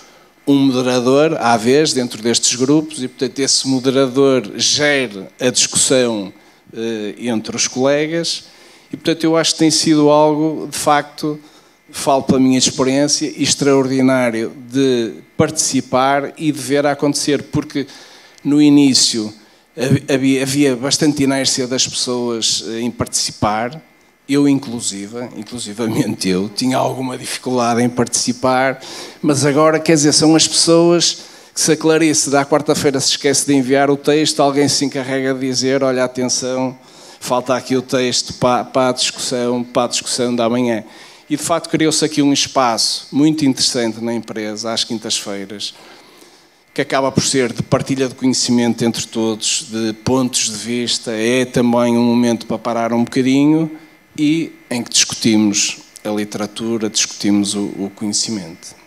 um 0.47 0.67
moderador 0.67 1.39
à 1.41 1.57
vez 1.57 1.95
dentro 1.95 2.23
destes 2.23 2.55
grupos 2.55 3.03
e, 3.03 3.09
portanto, 3.09 3.39
esse 3.39 3.67
moderador 3.67 4.53
gera 4.57 5.29
a 5.41 5.49
discussão 5.49 6.31
eh, 6.77 7.15
entre 7.19 7.57
os 7.57 7.67
colegas 7.67 8.45
e, 8.95 8.97
portanto, 8.97 9.25
eu 9.25 9.37
acho 9.37 9.55
que 9.55 9.59
tem 9.59 9.73
sido 9.73 10.09
algo, 10.09 10.69
de 10.71 10.79
facto, 10.79 11.37
falo 11.91 12.23
pela 12.23 12.39
minha 12.39 12.57
experiência, 12.57 13.27
extraordinário 13.37 14.53
de 14.71 15.15
participar 15.37 16.33
e 16.39 16.53
de 16.53 16.61
ver 16.61 16.87
acontecer, 16.87 17.43
porque 17.43 17.89
no 18.45 18.63
início 18.63 19.35
havia, 20.09 20.43
havia 20.45 20.77
bastante 20.77 21.25
inércia 21.25 21.67
das 21.67 21.89
pessoas 21.89 22.65
eh, 22.69 22.83
em 22.83 22.91
participar, 22.91 23.83
eu 24.29 24.49
inclusive, 24.49 25.29
inclusivamente 25.37 26.29
eu, 26.29 26.49
tinha 26.49 26.77
alguma 26.79 27.19
dificuldade 27.19 27.83
em 27.83 27.89
participar, 27.89 28.81
mas 29.21 29.45
agora, 29.45 29.81
quer 29.81 29.95
dizer, 29.95 30.13
são 30.13 30.37
as 30.37 30.47
pessoas 30.47 31.19
que 31.53 31.61
se 31.61 31.73
a 31.73 31.77
Clarice 31.77 32.31
da 32.31 32.47
quarta-feira 32.47 33.01
se 33.01 33.11
esquece 33.11 33.45
de 33.45 33.55
enviar 33.55 33.91
o 33.91 33.97
texto, 33.97 34.41
alguém 34.41 34.69
se 34.69 34.85
encarrega 34.85 35.35
de 35.35 35.41
dizer, 35.41 35.83
olha, 35.83 36.05
atenção, 36.05 36.79
falta 37.25 37.57
aqui 37.57 37.75
o 37.75 37.81
texto 37.81 38.35
para, 38.35 38.65
para 38.65 38.91
a 38.91 38.93
discussão, 38.93 39.65
para 39.65 39.85
a 39.85 39.89
discussão 39.89 40.37
da 40.37 40.47
manhã. 40.47 40.85
E 41.29 41.37
de 41.37 41.43
facto 41.43 41.71
criou-se 41.71 42.05
aqui 42.05 42.21
um 42.21 42.35
espaço 42.35 43.09
muito 43.11 43.47
interessante 43.47 43.99
na 44.05 44.13
empresa, 44.13 44.71
às 44.71 44.85
quintas-feiras, 44.85 45.75
que 46.75 46.83
acaba 46.83 47.11
por 47.11 47.23
ser 47.23 47.51
de 47.51 47.63
partilha 47.63 48.09
de 48.09 48.15
conhecimento 48.15 48.85
entre 48.85 49.07
todos, 49.07 49.69
de 49.71 49.95
pontos 49.95 50.51
de 50.51 50.57
vista, 50.57 51.13
é 51.13 51.47
também 51.47 51.97
um 51.97 52.05
momento 52.05 52.45
para 52.45 52.59
parar 52.59 52.93
um 52.93 53.05
bocadinho 53.05 53.71
e 54.19 54.53
em 54.71 54.83
que 54.83 54.91
discutimos 54.91 55.79
a 56.05 56.11
literatura, 56.11 56.91
discutimos 56.91 57.55
o, 57.55 57.65
o 57.79 57.93
conhecimento. 57.95 58.84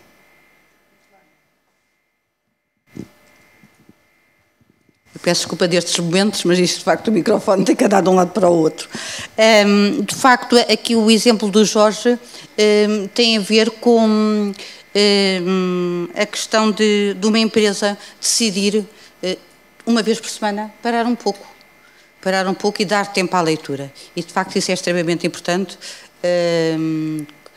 Peço 5.22 5.42
desculpa 5.42 5.66
destes 5.66 5.98
momentos, 5.98 6.44
mas 6.44 6.58
isto 6.58 6.78
de 6.78 6.84
facto 6.84 7.08
o 7.08 7.12
microfone 7.12 7.64
tem 7.64 7.74
que 7.74 7.84
andar 7.84 8.02
de 8.02 8.08
um 8.08 8.14
lado 8.14 8.30
para 8.30 8.48
o 8.48 8.54
outro. 8.54 8.88
Um, 9.66 10.02
de 10.02 10.14
facto, 10.14 10.56
aqui 10.56 10.94
o 10.94 11.10
exemplo 11.10 11.50
do 11.50 11.64
Jorge 11.64 12.18
um, 12.88 13.08
tem 13.08 13.36
a 13.36 13.40
ver 13.40 13.70
com 13.72 14.06
um, 14.06 14.52
a 16.14 16.26
questão 16.26 16.70
de, 16.70 17.14
de, 17.14 17.26
uma 17.26 17.38
empresa 17.38 17.98
decidir, 18.20 18.86
uh, 19.22 19.38
uma 19.86 20.02
vez 20.02 20.20
por 20.20 20.28
semana, 20.28 20.72
parar 20.82 21.06
um 21.06 21.14
pouco. 21.14 21.46
Parar 22.20 22.46
um 22.46 22.54
pouco 22.54 22.82
e 22.82 22.84
dar 22.84 23.12
tempo 23.12 23.34
à 23.36 23.40
leitura. 23.40 23.92
E 24.14 24.22
de 24.22 24.32
facto 24.32 24.56
isso 24.56 24.70
é 24.70 24.74
extremamente 24.74 25.26
importante. 25.26 25.78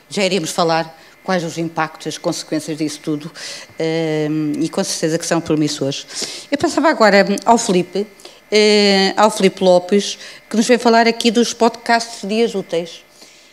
já 0.09 0.23
iremos 0.23 0.51
falar 0.51 1.00
quais 1.23 1.43
os 1.43 1.57
impactos, 1.57 2.07
as 2.07 2.17
consequências 2.17 2.77
disso 2.77 2.99
tudo, 3.01 3.31
ehm, 3.77 4.53
e 4.59 4.69
com 4.69 4.83
certeza 4.83 5.17
que 5.17 5.25
são 5.25 5.39
promissores. 5.39 6.05
Eu 6.51 6.57
passava 6.57 6.89
agora 6.89 7.25
ao 7.45 7.57
Felipe, 7.57 8.07
eh, 8.51 9.13
ao 9.15 9.31
Felipe 9.31 9.63
Lopes, 9.63 10.17
que 10.49 10.57
nos 10.57 10.67
vem 10.67 10.77
falar 10.77 11.07
aqui 11.07 11.31
dos 11.31 11.53
podcasts 11.53 12.21
de 12.21 12.27
dias 12.27 12.55
úteis. 12.55 13.03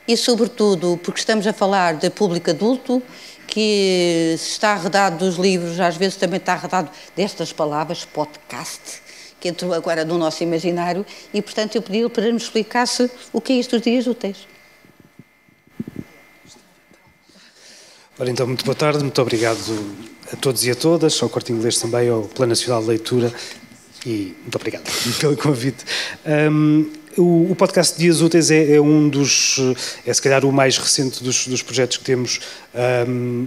E, 0.07 0.16
sobretudo, 0.16 0.98
porque 1.02 1.20
estamos 1.20 1.46
a 1.46 1.52
falar 1.52 1.94
de 1.94 2.09
público 2.09 2.50
adulto, 2.50 3.02
que 3.46 4.35
está 4.35 4.72
arredado 4.72 5.18
dos 5.18 5.37
livros, 5.37 5.78
às 5.81 5.96
vezes 5.96 6.16
também 6.16 6.38
está 6.38 6.54
arredado 6.54 6.90
destas 7.16 7.52
palavras, 7.52 8.04
podcast, 8.04 9.02
que 9.38 9.48
entrou 9.48 9.72
agora 9.72 10.04
no 10.04 10.18
nosso 10.18 10.42
imaginário, 10.42 11.04
e, 11.33 11.40
portanto, 11.40 11.76
eu 11.76 11.83
pedi-lhe 11.83 12.09
para 12.09 12.31
nos 12.33 12.44
explicasse 12.44 13.11
o 13.33 13.40
que 13.40 13.52
é 13.52 13.57
isto 13.57 13.76
dos 13.76 13.83
dias 13.83 14.07
úteis. 14.07 14.48
Ora, 18.20 18.31
então, 18.31 18.48
muito 18.48 18.64
boa 18.64 18.74
tarde, 18.74 18.98
muito 18.98 19.22
obrigado 19.22 19.61
a 20.33 20.35
todos 20.35 20.64
e 20.64 20.70
a 20.72 20.74
todas, 20.74 21.22
ao 21.22 21.28
Corte 21.28 21.52
Inglês 21.52 21.78
também, 21.78 22.09
ao 22.09 22.22
Plano 22.22 22.50
Nacional 22.50 22.83
de 22.83 22.88
Leitura 22.88 23.33
e 24.04 24.35
muito 24.42 24.57
obrigado 24.57 24.90
pelo 25.20 25.37
convite. 25.37 25.85
Um, 26.26 26.90
o, 27.16 27.52
o, 27.52 27.54
podcast 27.54 27.96
Dias 27.96 28.20
Úteis 28.20 28.50
é, 28.50 28.74
é, 28.74 28.81
um 28.81 29.09
dos, 29.09 29.59
é 30.04 30.12
se 30.12 30.20
calhar 30.20 30.44
o 30.44 30.50
mais 30.50 30.76
recente 30.78 31.22
dos, 31.22 31.46
dos 31.46 31.62
projetos 31.62 31.96
que 31.98 32.02
temos 32.02 32.40
um, 33.09 33.46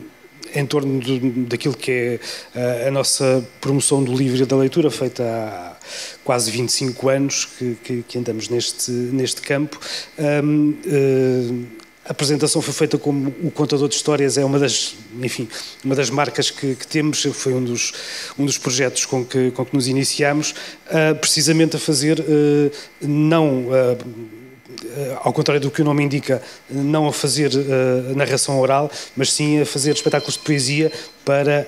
em 0.55 0.65
torno 0.65 1.01
de, 1.01 1.19
daquilo 1.19 1.75
que 1.75 1.91
é 1.91 2.19
a, 2.85 2.87
a 2.87 2.91
nossa 2.91 3.45
promoção 3.59 4.01
do 4.01 4.15
livro 4.15 4.41
e 4.41 4.45
da 4.45 4.55
leitura, 4.55 4.89
feita 4.89 5.21
há 5.21 5.75
quase 6.23 6.49
25 6.49 7.09
anos 7.09 7.43
que, 7.43 7.75
que, 7.83 8.03
que 8.03 8.17
andamos 8.17 8.47
neste, 8.47 8.89
neste 8.89 9.41
campo. 9.41 9.77
Um, 10.17 10.75
uh, 10.85 11.80
a 12.11 12.13
apresentação 12.13 12.61
foi 12.61 12.73
feita 12.73 12.97
como 12.97 13.33
o 13.41 13.49
contador 13.49 13.87
de 13.87 13.95
histórias 13.95 14.37
é 14.37 14.43
uma 14.43 14.59
das, 14.59 14.95
enfim, 15.21 15.47
uma 15.81 15.95
das 15.95 16.09
marcas 16.09 16.51
que, 16.51 16.75
que 16.75 16.85
temos, 16.85 17.23
foi 17.31 17.53
um 17.53 17.63
dos, 17.63 17.93
um 18.37 18.45
dos 18.45 18.57
projetos 18.57 19.05
com 19.05 19.23
que, 19.23 19.49
com 19.51 19.63
que 19.63 19.73
nos 19.73 19.87
iniciamos, 19.87 20.53
uh, 20.87 21.15
precisamente 21.15 21.77
a 21.77 21.79
fazer 21.79 22.19
uh, 22.19 22.69
não 22.99 23.67
uh, 23.67 23.97
ao 25.23 25.31
contrário 25.31 25.61
do 25.61 25.71
que 25.71 25.81
o 25.81 25.85
nome 25.85 26.03
indica, 26.03 26.41
não 26.69 27.07
a 27.07 27.13
fazer 27.13 27.49
narração 28.15 28.59
oral, 28.59 28.91
mas 29.15 29.31
sim 29.31 29.61
a 29.61 29.65
fazer 29.65 29.93
espetáculos 29.93 30.33
de 30.33 30.39
poesia 30.39 30.91
para. 31.23 31.67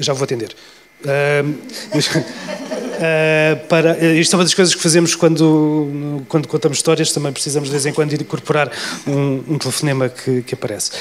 Já 0.00 0.12
vou 0.12 0.24
atender. 0.24 0.56
Uh, 2.96 3.66
para, 3.66 3.94
uh, 3.94 4.14
isto 4.14 4.34
é 4.34 4.36
uma 4.38 4.44
das 4.44 4.54
coisas 4.54 4.74
que 4.74 4.82
fazemos 4.82 5.14
quando, 5.14 6.22
quando 6.28 6.48
contamos 6.48 6.78
histórias, 6.78 7.12
também 7.12 7.32
precisamos 7.32 7.68
de 7.68 7.72
vez 7.72 7.86
em 7.86 7.92
quando 7.92 8.12
incorporar 8.14 8.70
um, 9.06 9.42
um 9.48 9.58
telefonema 9.58 10.08
que, 10.08 10.42
que 10.42 10.54
aparece. 10.54 10.92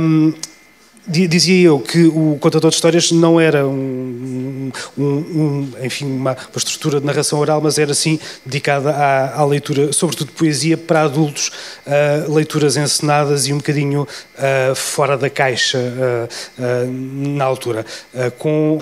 Um, 0.00 0.32
Dizia 1.06 1.66
eu 1.66 1.78
que 1.80 2.06
o 2.06 2.38
contador 2.40 2.70
de 2.70 2.76
histórias 2.76 3.12
não 3.12 3.38
era 3.38 3.66
um, 3.66 4.72
um, 4.96 5.04
um 5.04 5.72
enfim, 5.82 6.06
uma, 6.06 6.32
uma, 6.32 6.56
estrutura 6.56 6.98
de 6.98 7.04
narração 7.04 7.38
oral, 7.38 7.60
mas 7.60 7.78
era 7.78 7.92
sim 7.92 8.18
dedicada 8.44 8.90
à, 8.90 9.40
à 9.40 9.44
leitura, 9.44 9.92
sobretudo 9.92 10.32
poesia, 10.32 10.78
para 10.78 11.02
adultos, 11.02 11.50
uh, 11.86 12.32
leituras 12.32 12.78
encenadas 12.78 13.46
e 13.46 13.52
um 13.52 13.58
bocadinho 13.58 14.02
uh, 14.02 14.74
fora 14.74 15.18
da 15.18 15.28
caixa 15.28 15.78
uh, 15.78 16.90
na 17.36 17.44
altura, 17.44 17.84
com, 18.38 18.80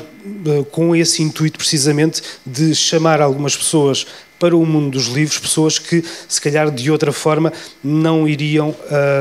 com 0.71 0.95
esse 0.95 1.23
intuito 1.23 1.59
precisamente 1.59 2.23
de 2.47 2.73
chamar 2.73 3.21
algumas 3.21 3.57
pessoas 3.57 4.07
para 4.43 4.57
o 4.57 4.67
mundo 4.67 4.91
dos 4.91 5.07
livros 5.07 5.39
pessoas 5.39 5.79
que, 5.79 6.05
se 6.29 6.41
calhar, 6.41 6.69
de 6.69 6.91
outra 6.91 7.13
forma, 7.13 7.53
não 7.81 8.27
iriam 8.27 8.75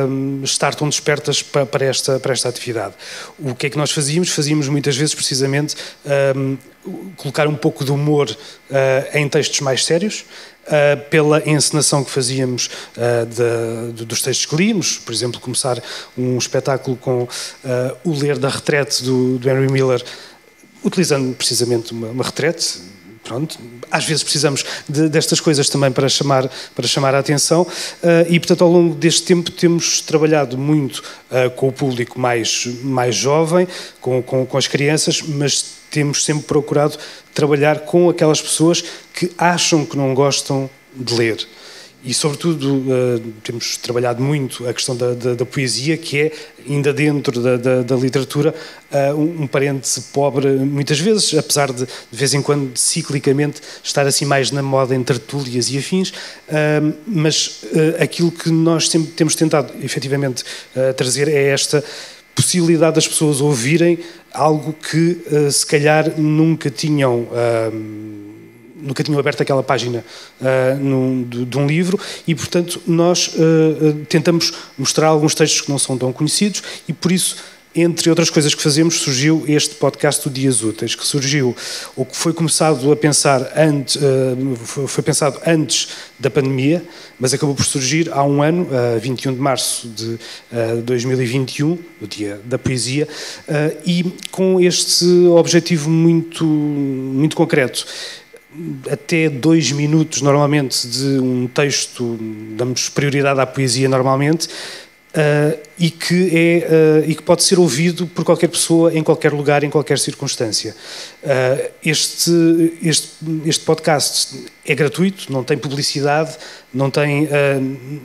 um, 0.10 0.42
estar 0.44 0.74
tão 0.74 0.90
despertas 0.90 1.44
para, 1.44 1.64
para, 1.64 1.86
esta, 1.86 2.20
para 2.20 2.34
esta 2.34 2.50
atividade. 2.50 2.96
O 3.38 3.54
que 3.54 3.68
é 3.68 3.70
que 3.70 3.78
nós 3.78 3.92
fazíamos? 3.92 4.30
Fazíamos 4.30 4.68
muitas 4.68 4.98
vezes, 4.98 5.14
precisamente, 5.14 5.76
um, 6.36 6.58
colocar 7.18 7.48
um 7.48 7.54
pouco 7.54 7.86
de 7.86 7.92
humor 7.92 8.32
uh, 8.32 9.18
em 9.18 9.30
textos 9.30 9.60
mais 9.62 9.86
sérios, 9.86 10.26
Uh, 10.62 11.10
pela 11.10 11.42
encenação 11.50 12.04
que 12.04 12.12
fazíamos 12.12 12.70
uh, 12.96 13.26
de, 13.26 13.94
de, 13.94 14.06
dos 14.06 14.22
textos 14.22 14.46
que 14.46 14.56
líamos, 14.56 15.00
por 15.00 15.12
exemplo, 15.12 15.42
começar 15.42 15.82
um 16.16 16.38
espetáculo 16.38 16.96
com 16.96 17.24
uh, 17.24 17.28
o 18.04 18.14
Ler 18.14 18.38
da 18.38 18.48
Retrete 18.48 19.04
do, 19.04 19.40
do 19.40 19.50
Henry 19.50 19.72
Miller, 19.72 20.04
utilizando 20.84 21.36
precisamente 21.36 21.92
uma, 21.92 22.10
uma 22.10 22.24
retrete, 22.24 22.80
pronto, 23.24 23.58
às 23.90 24.06
vezes 24.06 24.24
precisamos 24.24 24.66
de, 24.88 25.10
destas 25.10 25.40
coisas 25.40 25.70
também 25.70 25.92
para 25.92 26.10
chamar, 26.10 26.50
para 26.76 26.88
chamar 26.88 27.16
a 27.16 27.20
atenção. 27.20 27.62
Uh, 27.62 28.28
e, 28.30 28.40
portanto, 28.40 28.64
ao 28.64 28.70
longo 28.70 28.96
deste 28.96 29.24
tempo 29.24 29.52
temos 29.52 30.02
trabalhado 30.02 30.58
muito 30.58 30.98
uh, 30.98 31.50
com 31.56 31.68
o 31.68 31.72
público 31.72 32.20
mais, 32.20 32.66
mais 32.84 33.16
jovem, 33.16 33.68
com, 34.00 34.22
com, 34.22 34.46
com 34.46 34.58
as 34.58 34.68
crianças, 34.68 35.22
mas 35.22 35.82
temos 35.90 36.24
sempre 36.24 36.44
procurado 36.44 36.98
trabalhar 37.34 37.80
com 37.82 38.10
aquelas 38.10 38.42
pessoas 38.42 38.84
que 39.14 39.32
acham 39.38 39.86
que 39.86 39.98
não 39.98 40.14
gostam 40.14 40.70
de 40.96 41.14
ler 41.14 41.48
e, 42.04 42.14
sobretudo, 42.14 42.78
uh, 42.78 43.20
temos 43.44 43.78
trabalhado 43.78 44.24
muito 44.24 44.68
a 44.68 44.74
questão 44.74 44.96
da, 44.96 45.14
da, 45.14 45.34
da, 45.36 45.46
poesia, 45.46 45.96
que 45.98 46.20
é, 46.20 46.32
ainda 46.68 46.92
dentro 46.92 47.40
da, 47.40 47.84
da, 47.84 47.96
literatura, 47.96 48.56
uh, 48.92 49.16
um, 49.16 49.44
um, 49.44 49.48
parente 49.48 50.02
pobre, 50.12 50.48
muitas 50.48 51.00
vezes, 51.00 51.38
apesar 51.38 51.72
de, 51.72 51.86
de 51.86 51.88
vez 52.12 52.34
em 52.34 52.42
quando, 52.42 52.76
ciclicamente, 52.76 53.62
estar 53.84 54.08
assim 54.08 54.26
mais 54.26 54.50
na 54.50 54.64
moda 54.64 54.96
em 54.96 55.04
tertúlias 55.04 55.70
e 55.70 55.78
afins, 55.78 56.10
uh, 56.10 56.94
mas 57.06 57.64
aquilo 58.00 58.32
que 58.32 58.50
nós 58.50 58.90
sempre 58.90 59.12
temos 59.12 59.36
tentado, 59.36 59.72
efetivamente, 59.84 60.44
trazer 60.96 61.28
é 61.28 61.50
esta 61.50 61.84
possibilidade 62.36 62.96
das 62.96 63.08
pessoas 63.08 63.42
ouvirem 63.42 64.00
algo 64.34 64.74
que, 64.74 65.22
se 65.52 65.66
calhar, 65.66 66.20
nunca 66.20 66.70
tinham 66.70 67.28
nunca 68.82 69.04
tinham 69.04 69.20
aberto 69.20 69.42
aquela 69.42 69.64
página 69.64 70.04
uh, 70.42 70.78
num, 70.78 71.24
de, 71.24 71.46
de, 71.46 71.58
um 71.58 71.68
livro 71.68 72.00
e, 72.28 72.34
portanto, 72.36 72.82
nós 72.88 73.28
uh, 73.28 73.94
tentamos 74.10 74.54
mostrar 74.78 75.08
alguns 75.08 75.36
textos 75.36 75.62
que 75.62 75.70
não 75.70 75.78
são 75.78 75.98
tão 75.98 76.12
conhecidos 76.12 76.64
e, 76.88 76.94
por 76.94 77.12
isso, 77.12 77.38
entre 77.74 78.10
outras 78.10 78.30
coisas 78.30 78.54
que 78.54 78.62
fazemos, 78.62 79.00
surgiu 79.00 79.46
este 79.48 79.76
podcast 79.76 80.28
do 80.28 80.34
Dias 80.34 80.62
Úteis, 80.62 80.94
que 80.94 81.06
surgiu, 81.08 81.56
ou 81.96 82.06
que 82.06 82.18
foi 82.18 82.34
começado 82.34 82.92
a 82.92 82.96
pensar 82.98 83.50
antes, 83.56 83.98
foi 84.66 85.02
pensado 85.02 85.40
antes 85.48 85.88
da 86.20 86.30
pandemia, 86.30 86.84
mas 87.18 87.34
acabou 87.34 87.56
por 87.56 87.64
surgir 87.64 88.10
há 88.12 88.26
um 88.26 88.44
ano, 88.44 88.68
21 89.00 89.36
de 89.36 89.40
março 89.40 89.88
de 89.88 90.20
2021, 90.84 91.78
o 92.02 92.08
Dia 92.08 92.42
da 92.44 92.60
Poesia, 92.60 93.08
e 93.86 94.04
com 94.32 94.60
este 94.60 95.06
objetivo 95.28 95.90
muito, 95.90 96.44
muito 96.44 97.38
concreto 97.38 97.86
até 98.90 99.30
dois 99.30 99.72
minutos 99.72 100.22
normalmente 100.22 100.88
de 100.88 101.20
um 101.20 101.48
texto, 101.48 102.18
damos 102.56 102.90
prioridade 102.90 103.40
à 103.40 103.46
poesia 103.46 103.88
normalmente, 103.88 104.50
Uh, 105.12 105.60
e, 105.78 105.90
que 105.92 106.30
é, 106.34 106.68
uh, 107.04 107.10
e 107.10 107.16
que 107.16 107.22
pode 107.22 107.44
ser 107.44 107.60
ouvido 107.60 108.08
por 108.08 108.24
qualquer 108.24 108.48
pessoa, 108.48 108.94
em 108.94 109.04
qualquer 109.04 109.34
lugar, 109.34 109.62
em 109.62 109.70
qualquer 109.70 110.00
circunstância. 110.00 110.74
Uh, 111.22 111.70
este, 111.84 112.32
este, 112.82 113.10
este 113.46 113.66
podcast 113.66 114.46
é 114.66 114.74
gratuito, 114.74 115.30
não 115.30 115.44
tem 115.44 115.58
publicidade, 115.58 116.38
não 116.74 116.90
tem, 116.90 117.28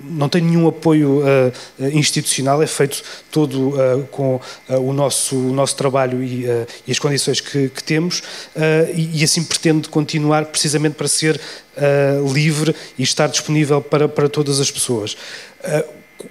não 0.04 0.28
tem 0.28 0.40
nenhum 0.40 0.66
apoio 0.66 1.22
institucional, 1.92 2.60
é 2.62 2.66
feito 2.66 3.02
todo 3.30 3.74
com 4.10 4.40
o, 4.70 4.92
nosso, 4.92 5.36
o 5.36 5.52
nosso 5.52 5.76
trabalho 5.76 6.24
e, 6.24 6.46
e 6.86 6.90
as 6.90 6.98
condições 6.98 7.40
que, 7.40 7.68
que 7.68 7.84
temos, 7.84 8.22
e, 8.94 9.20
e, 9.20 9.22
assim 9.22 9.44
pretende 9.44 9.88
continuar 9.90 10.46
precisamente 10.46 10.94
para 10.94 11.06
ser 11.06 11.38
livre 12.32 12.74
e 12.98 13.02
estar 13.02 13.28
disponível 13.28 13.82
para, 13.82 14.08
para 14.08 14.28
todas 14.28 14.58
as 14.58 14.70
pessoas 14.70 15.14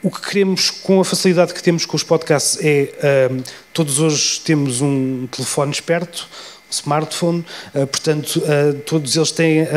o 0.01 0.09
que 0.09 0.21
queremos 0.21 0.69
com 0.69 0.99
a 0.99 1.05
facilidade 1.05 1.53
que 1.53 1.61
temos 1.61 1.85
com 1.85 1.95
os 1.95 2.03
podcasts 2.03 2.57
é 2.61 3.29
um, 3.31 3.43
todos 3.73 3.99
hoje 3.99 4.39
temos 4.41 4.81
um 4.81 5.27
telefone 5.27 5.71
esperto 5.71 6.27
um 6.67 6.71
smartphone, 6.71 7.45
uh, 7.75 7.87
portanto 7.87 8.37
uh, 8.37 8.73
todos 8.85 9.15
eles 9.15 9.31
têm 9.31 9.63
uh, 9.63 9.67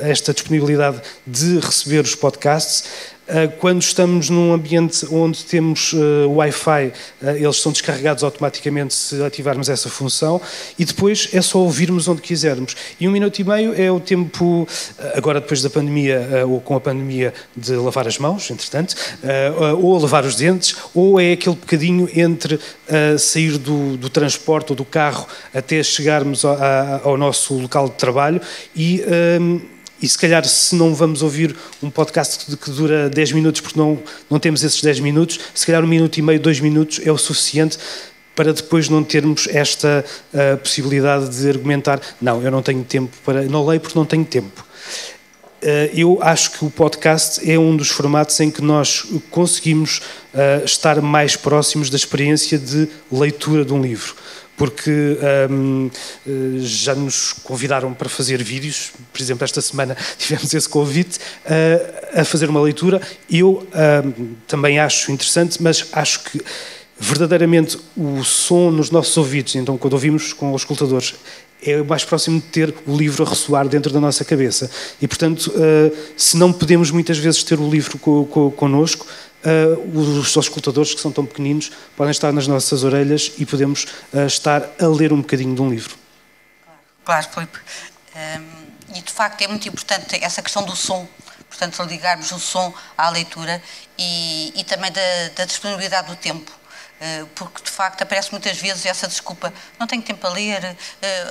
esta 0.00 0.32
disponibilidade 0.32 1.00
de 1.26 1.58
receber 1.58 2.00
os 2.00 2.14
podcasts. 2.14 2.84
ah, 3.12 3.13
quando 3.58 3.80
estamos 3.80 4.28
num 4.28 4.52
ambiente 4.52 5.06
onde 5.10 5.44
temos 5.44 5.92
uh, 5.92 6.28
Wi-Fi, 6.28 6.92
uh, 7.22 7.28
eles 7.30 7.56
são 7.56 7.72
descarregados 7.72 8.22
automaticamente 8.22 8.92
se 8.92 9.22
ativarmos 9.22 9.68
essa 9.68 9.88
função 9.88 10.40
e 10.78 10.84
depois 10.84 11.28
é 11.32 11.40
só 11.40 11.58
ouvirmos 11.58 12.06
onde 12.06 12.20
quisermos. 12.20 12.76
E 13.00 13.08
um 13.08 13.10
minuto 13.10 13.38
e 13.38 13.44
meio 13.44 13.74
é 13.80 13.90
o 13.90 13.98
tempo, 13.98 14.68
agora 15.14 15.40
depois 15.40 15.62
da 15.62 15.70
pandemia 15.70 16.44
ou 16.46 16.60
com 16.60 16.76
a 16.76 16.80
pandemia, 16.80 17.32
de 17.56 17.74
lavar 17.76 18.06
as 18.06 18.18
mãos, 18.18 18.50
entretanto, 18.50 18.94
ou 19.80 19.98
lavar 19.98 20.24
os 20.24 20.36
dentes, 20.36 20.76
ou 20.94 21.20
é 21.20 21.32
aquele 21.32 21.56
bocadinho 21.56 22.08
entre 22.14 22.58
sair 23.18 23.58
do, 23.58 23.96
do, 23.96 24.08
transporte 24.08 24.70
ou 24.70 24.76
do 24.76 24.84
carro 24.84 25.26
até 25.52 25.82
chegarmos 25.82 26.44
ao, 26.44 26.56
ao 27.02 27.16
nosso 27.16 27.54
local 27.54 27.88
de 27.88 27.94
trabalho 27.94 28.40
e 28.74 29.02
e 30.02 30.08
se 30.08 30.18
calhar, 30.18 30.44
se 30.44 30.74
não 30.74 30.94
vamos 30.94 31.22
ouvir 31.22 31.54
um 31.82 31.88
podcast 31.90 32.56
que 32.56 32.70
dura 32.70 33.08
10 33.08 33.32
minutos, 33.32 33.60
porque 33.60 33.78
não, 33.78 33.98
não 34.28 34.38
temos 34.38 34.62
esses 34.62 34.82
10 34.82 35.00
minutos, 35.00 35.38
se 35.54 35.64
calhar 35.64 35.82
um 35.82 35.86
minuto 35.86 36.18
e 36.18 36.22
meio, 36.22 36.40
dois 36.40 36.60
minutos 36.60 37.00
é 37.04 37.10
o 37.10 37.18
suficiente 37.18 37.78
para 38.34 38.52
depois 38.52 38.88
não 38.88 39.04
termos 39.04 39.48
esta 39.48 40.04
uh, 40.32 40.56
possibilidade 40.58 41.28
de 41.40 41.48
argumentar: 41.48 42.00
não, 42.20 42.42
eu 42.42 42.50
não 42.50 42.62
tenho 42.62 42.82
tempo 42.84 43.16
para. 43.24 43.42
Não 43.42 43.64
leio 43.64 43.80
porque 43.80 43.98
não 43.98 44.04
tenho 44.04 44.24
tempo. 44.24 44.64
Uh, 45.62 45.88
eu 45.94 46.18
acho 46.20 46.50
que 46.50 46.64
o 46.64 46.70
podcast 46.70 47.48
é 47.50 47.58
um 47.58 47.76
dos 47.76 47.88
formatos 47.88 48.38
em 48.40 48.50
que 48.50 48.60
nós 48.60 49.06
conseguimos 49.30 49.98
uh, 50.34 50.64
estar 50.64 51.00
mais 51.00 51.36
próximos 51.36 51.88
da 51.88 51.96
experiência 51.96 52.58
de 52.58 52.88
leitura 53.10 53.64
de 53.64 53.72
um 53.72 53.80
livro 53.80 54.14
porque 54.56 55.18
um, 55.50 55.90
eh, 56.26 56.30
já 56.58 56.94
nos 56.94 57.32
convidaram 57.32 57.92
para 57.92 58.08
fazer 58.08 58.42
vídeos, 58.42 58.92
por 59.12 59.20
exemplo, 59.20 59.44
esta 59.44 59.60
semana 59.60 59.96
tivemos 60.16 60.52
esse 60.54 60.68
convite 60.68 61.18
uh, 61.18 62.20
a 62.20 62.24
fazer 62.24 62.48
uma 62.48 62.60
leitura. 62.60 63.00
Eu 63.30 63.66
um, 64.06 64.34
também 64.46 64.78
acho 64.78 65.10
interessante, 65.10 65.62
mas 65.62 65.86
acho 65.92 66.24
que 66.24 66.40
verdadeiramente 66.98 67.78
o 67.96 68.22
som 68.22 68.70
nos 68.70 68.90
nossos 68.90 69.16
ouvidos, 69.16 69.56
então 69.56 69.76
quando 69.76 69.94
ouvimos 69.94 70.32
com 70.32 70.52
os 70.54 70.62
escutadores, 70.62 71.14
é 71.62 71.82
mais 71.82 72.04
próximo 72.04 72.40
de 72.40 72.46
ter 72.46 72.74
o 72.86 72.96
livro 72.96 73.24
a 73.24 73.28
ressoar 73.28 73.66
dentro 73.66 73.92
da 73.92 73.98
nossa 73.98 74.24
cabeça. 74.24 74.70
E, 75.00 75.08
portanto, 75.08 75.50
uh, 75.56 75.96
se 76.16 76.36
não 76.36 76.52
podemos 76.52 76.90
muitas 76.90 77.18
vezes 77.18 77.42
ter 77.42 77.58
o 77.58 77.68
livro 77.68 77.98
co 77.98 78.26
co 78.26 78.50
connosco, 78.50 79.06
uh, 79.44 79.98
os 79.98 80.36
auscultadores, 80.36 80.94
que 80.94 81.00
são 81.00 81.12
tão 81.12 81.24
pequeninos, 81.24 81.70
podem 81.96 82.10
estar 82.10 82.32
nas 82.32 82.46
nossas 82.46 82.84
orelhas 82.84 83.32
e 83.38 83.46
podemos 83.46 83.84
uh, 84.12 84.26
estar 84.26 84.62
a 84.80 84.86
ler 84.86 85.12
um 85.12 85.20
bocadinho 85.20 85.54
de 85.54 85.62
um 85.62 85.70
livro. 85.70 85.96
Claro, 87.04 87.28
Filipe. 87.28 87.58
Um, 88.14 88.96
e 88.96 89.02
de 89.02 89.12
facto 89.12 89.42
é 89.42 89.48
muito 89.48 89.68
importante 89.68 90.16
essa 90.22 90.40
questão 90.40 90.62
do 90.62 90.76
som, 90.76 91.06
portanto, 91.48 91.82
ligarmos 91.82 92.30
o 92.32 92.38
som 92.38 92.72
à 92.96 93.10
leitura 93.10 93.60
e, 93.98 94.52
e 94.56 94.64
também 94.64 94.90
da, 94.92 95.00
da 95.34 95.44
disponibilidade 95.44 96.08
do 96.08 96.16
tempo 96.16 96.52
eh, 97.00 97.26
porque 97.34 97.62
de 97.62 97.70
facto 97.70 98.02
aparece 98.02 98.30
muitas 98.30 98.56
vezes 98.56 98.86
essa 98.86 99.08
desculpa, 99.08 99.52
não 99.78 99.86
tenho 99.86 100.00
tempo 100.00 100.26
a 100.26 100.30
ler, 100.30 100.76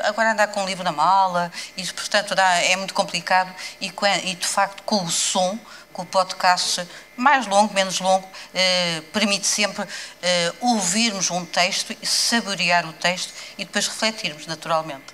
agora 0.03 0.33
andar 0.33 0.47
com 0.47 0.61
um 0.61 0.65
livro 0.65 0.83
na 0.83 0.91
mala, 0.91 1.51
e 1.77 1.83
portanto 1.87 2.35
é 2.37 2.75
muito 2.75 2.93
complicado 2.93 3.51
e 3.79 3.89
de 4.35 4.47
facto 4.47 4.83
com 4.83 5.03
o 5.03 5.09
som 5.09 5.57
que 5.93 6.01
o 6.01 6.05
podcast, 6.05 6.87
mais 7.15 7.45
longo, 7.45 7.73
menos 7.73 7.99
longo, 7.99 8.27
eh, 8.53 9.03
permite 9.13 9.45
sempre 9.45 9.85
eh, 10.21 10.51
ouvirmos 10.59 11.29
um 11.29 11.45
texto, 11.45 11.95
saborear 12.03 12.87
o 12.87 12.93
texto 12.93 13.31
e 13.57 13.63
depois 13.63 13.87
refletirmos, 13.87 14.47
naturalmente. 14.47 15.13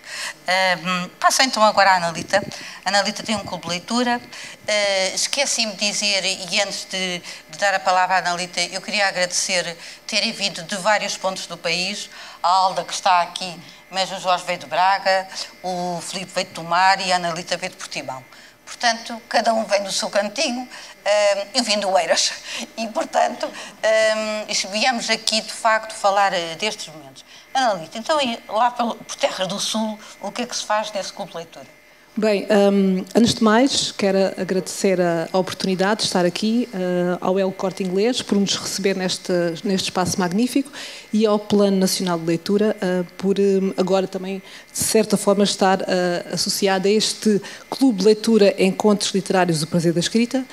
Passa 1.19 1.43
então 1.43 1.61
agora 1.61 1.91
à 1.91 1.95
Analita. 1.97 2.41
A 2.85 2.89
Analita 2.89 3.21
tem 3.21 3.35
um 3.35 3.43
clube 3.43 3.63
de 3.63 3.69
leitura. 3.69 4.21
Eh, 4.65 5.11
Esqueci-me 5.13 5.73
de 5.73 5.91
dizer, 5.91 6.23
e 6.23 6.61
antes 6.61 6.85
de, 6.85 7.19
de, 7.49 7.57
dar 7.57 7.73
a 7.73 7.79
palavra 7.79 8.15
à 8.15 8.19
Analita, 8.19 8.61
eu 8.61 8.81
queria 8.81 9.07
agradecer 9.07 9.77
terem 10.07 10.31
vindo 10.31 10.63
de 10.63 10.75
vários 10.77 11.17
pontos 11.17 11.45
do 11.45 11.57
país, 11.57 12.09
a 12.41 12.47
Alda 12.47 12.83
que 12.85 12.93
está 12.93 13.21
aqui, 13.21 13.59
mas 13.91 14.11
o 14.11 14.19
Jorge 14.19 14.45
veio 14.45 14.59
de 14.59 14.65
Braga, 14.65 15.27
o 15.61 15.99
Filipe 16.01 16.31
veio 16.33 16.47
de 16.47 16.53
Tomar 16.53 17.01
e 17.01 17.11
a 17.11 17.17
Analita 17.17 17.57
veio 17.57 17.71
de 17.71 17.77
Portimão. 17.77 18.23
Portanto, 18.69 19.19
cada 19.27 19.51
um 19.51 19.65
vem 19.65 19.81
do 19.81 19.91
seu 19.91 20.11
cantinho, 20.11 20.61
um, 20.61 21.47
eu 21.55 21.63
vim 21.63 21.79
do 21.79 21.97
Eiras. 21.97 22.33
E, 22.77 22.87
portanto, 22.89 23.47
um, 23.47 24.69
viemos 24.71 25.09
aqui, 25.09 25.41
de 25.41 25.51
facto, 25.51 25.95
falar 25.95 26.31
uh, 26.31 26.55
destes 26.55 26.87
momentos. 26.93 27.25
Analita, 27.51 27.97
então, 27.97 28.19
lá 28.47 28.69
por 28.69 28.95
Terras 29.15 29.47
do 29.47 29.59
Sul, 29.59 29.99
o 30.21 30.31
que 30.31 30.43
é 30.43 30.45
que 30.45 30.55
se 30.55 30.63
faz 30.63 30.91
nesse 30.91 31.11
clube 31.11 31.31
de 31.31 31.37
leitura? 31.37 31.78
Bem, 32.19 32.45
um, 32.51 33.05
antes 33.15 33.35
de 33.35 33.41
mais, 33.41 33.93
quero 33.93 34.17
agradecer 34.35 34.99
a, 34.99 35.29
a 35.31 35.37
oportunidade 35.37 36.01
de 36.01 36.07
estar 36.07 36.25
aqui 36.25 36.67
uh, 36.73 37.17
ao 37.21 37.39
El 37.39 37.49
Corte 37.53 37.81
Inglês 37.81 38.21
por 38.21 38.37
nos 38.37 38.57
receber 38.57 38.93
neste, 38.93 39.31
neste 39.63 39.85
espaço 39.85 40.19
magnífico 40.19 40.69
e 41.13 41.25
ao 41.25 41.39
Plano 41.39 41.77
Nacional 41.77 42.19
de 42.19 42.25
Leitura 42.25 42.75
uh, 42.75 43.05
por 43.17 43.39
um, 43.39 43.73
agora 43.77 44.05
também, 44.05 44.41
de 44.69 44.77
certa 44.77 45.15
forma, 45.15 45.45
estar 45.45 45.79
uh, 45.79 45.85
associado 46.33 46.89
a 46.89 46.91
este 46.91 47.41
Clube 47.69 47.99
de 47.99 48.05
Leitura 48.07 48.53
Encontros 48.61 49.11
Literários 49.11 49.61
do 49.61 49.67
Prazer 49.67 49.93
da 49.93 50.01
Escrita, 50.01 50.43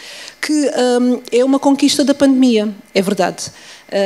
que 0.40 0.70
um, 1.00 1.20
é 1.32 1.44
uma 1.44 1.58
conquista 1.58 2.04
da 2.04 2.14
pandemia, 2.14 2.72
é 2.98 3.02
verdade. 3.02 3.52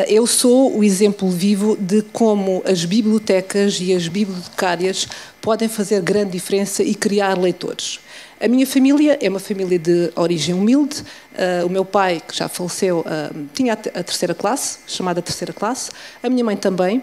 Eu 0.09 0.26
sou 0.26 0.76
o 0.76 0.83
exemplo 0.83 1.31
vivo 1.31 1.76
de 1.76 2.03
como 2.03 2.61
as 2.66 2.85
bibliotecas 2.85 3.79
e 3.81 3.94
as 3.94 4.09
bibliotecárias 4.09 5.07
podem 5.40 5.68
fazer 5.68 6.03
grande 6.03 6.33
diferença 6.33 6.83
e 6.83 6.94
criar 6.94 7.38
leitores. 7.38 8.00
A 8.40 8.48
minha 8.48 8.66
família 8.66 9.18
é 9.20 9.29
uma 9.29 9.38
família 9.38 9.79
de 9.79 10.11
origem 10.16 10.55
humilde. 10.55 11.03
Uh, 11.35 11.66
o 11.66 11.68
meu 11.68 11.85
pai, 11.85 12.22
que 12.26 12.35
já 12.35 12.48
faleceu, 12.48 13.00
uh, 13.00 13.46
tinha 13.53 13.74
a, 13.74 13.76
terceira 13.76 14.35
classe, 14.35 14.79
chamada 14.87 15.20
terceira 15.20 15.53
classe. 15.53 15.90
A 16.22 16.29
minha 16.31 16.42
mãe 16.42 16.57
também. 16.57 17.03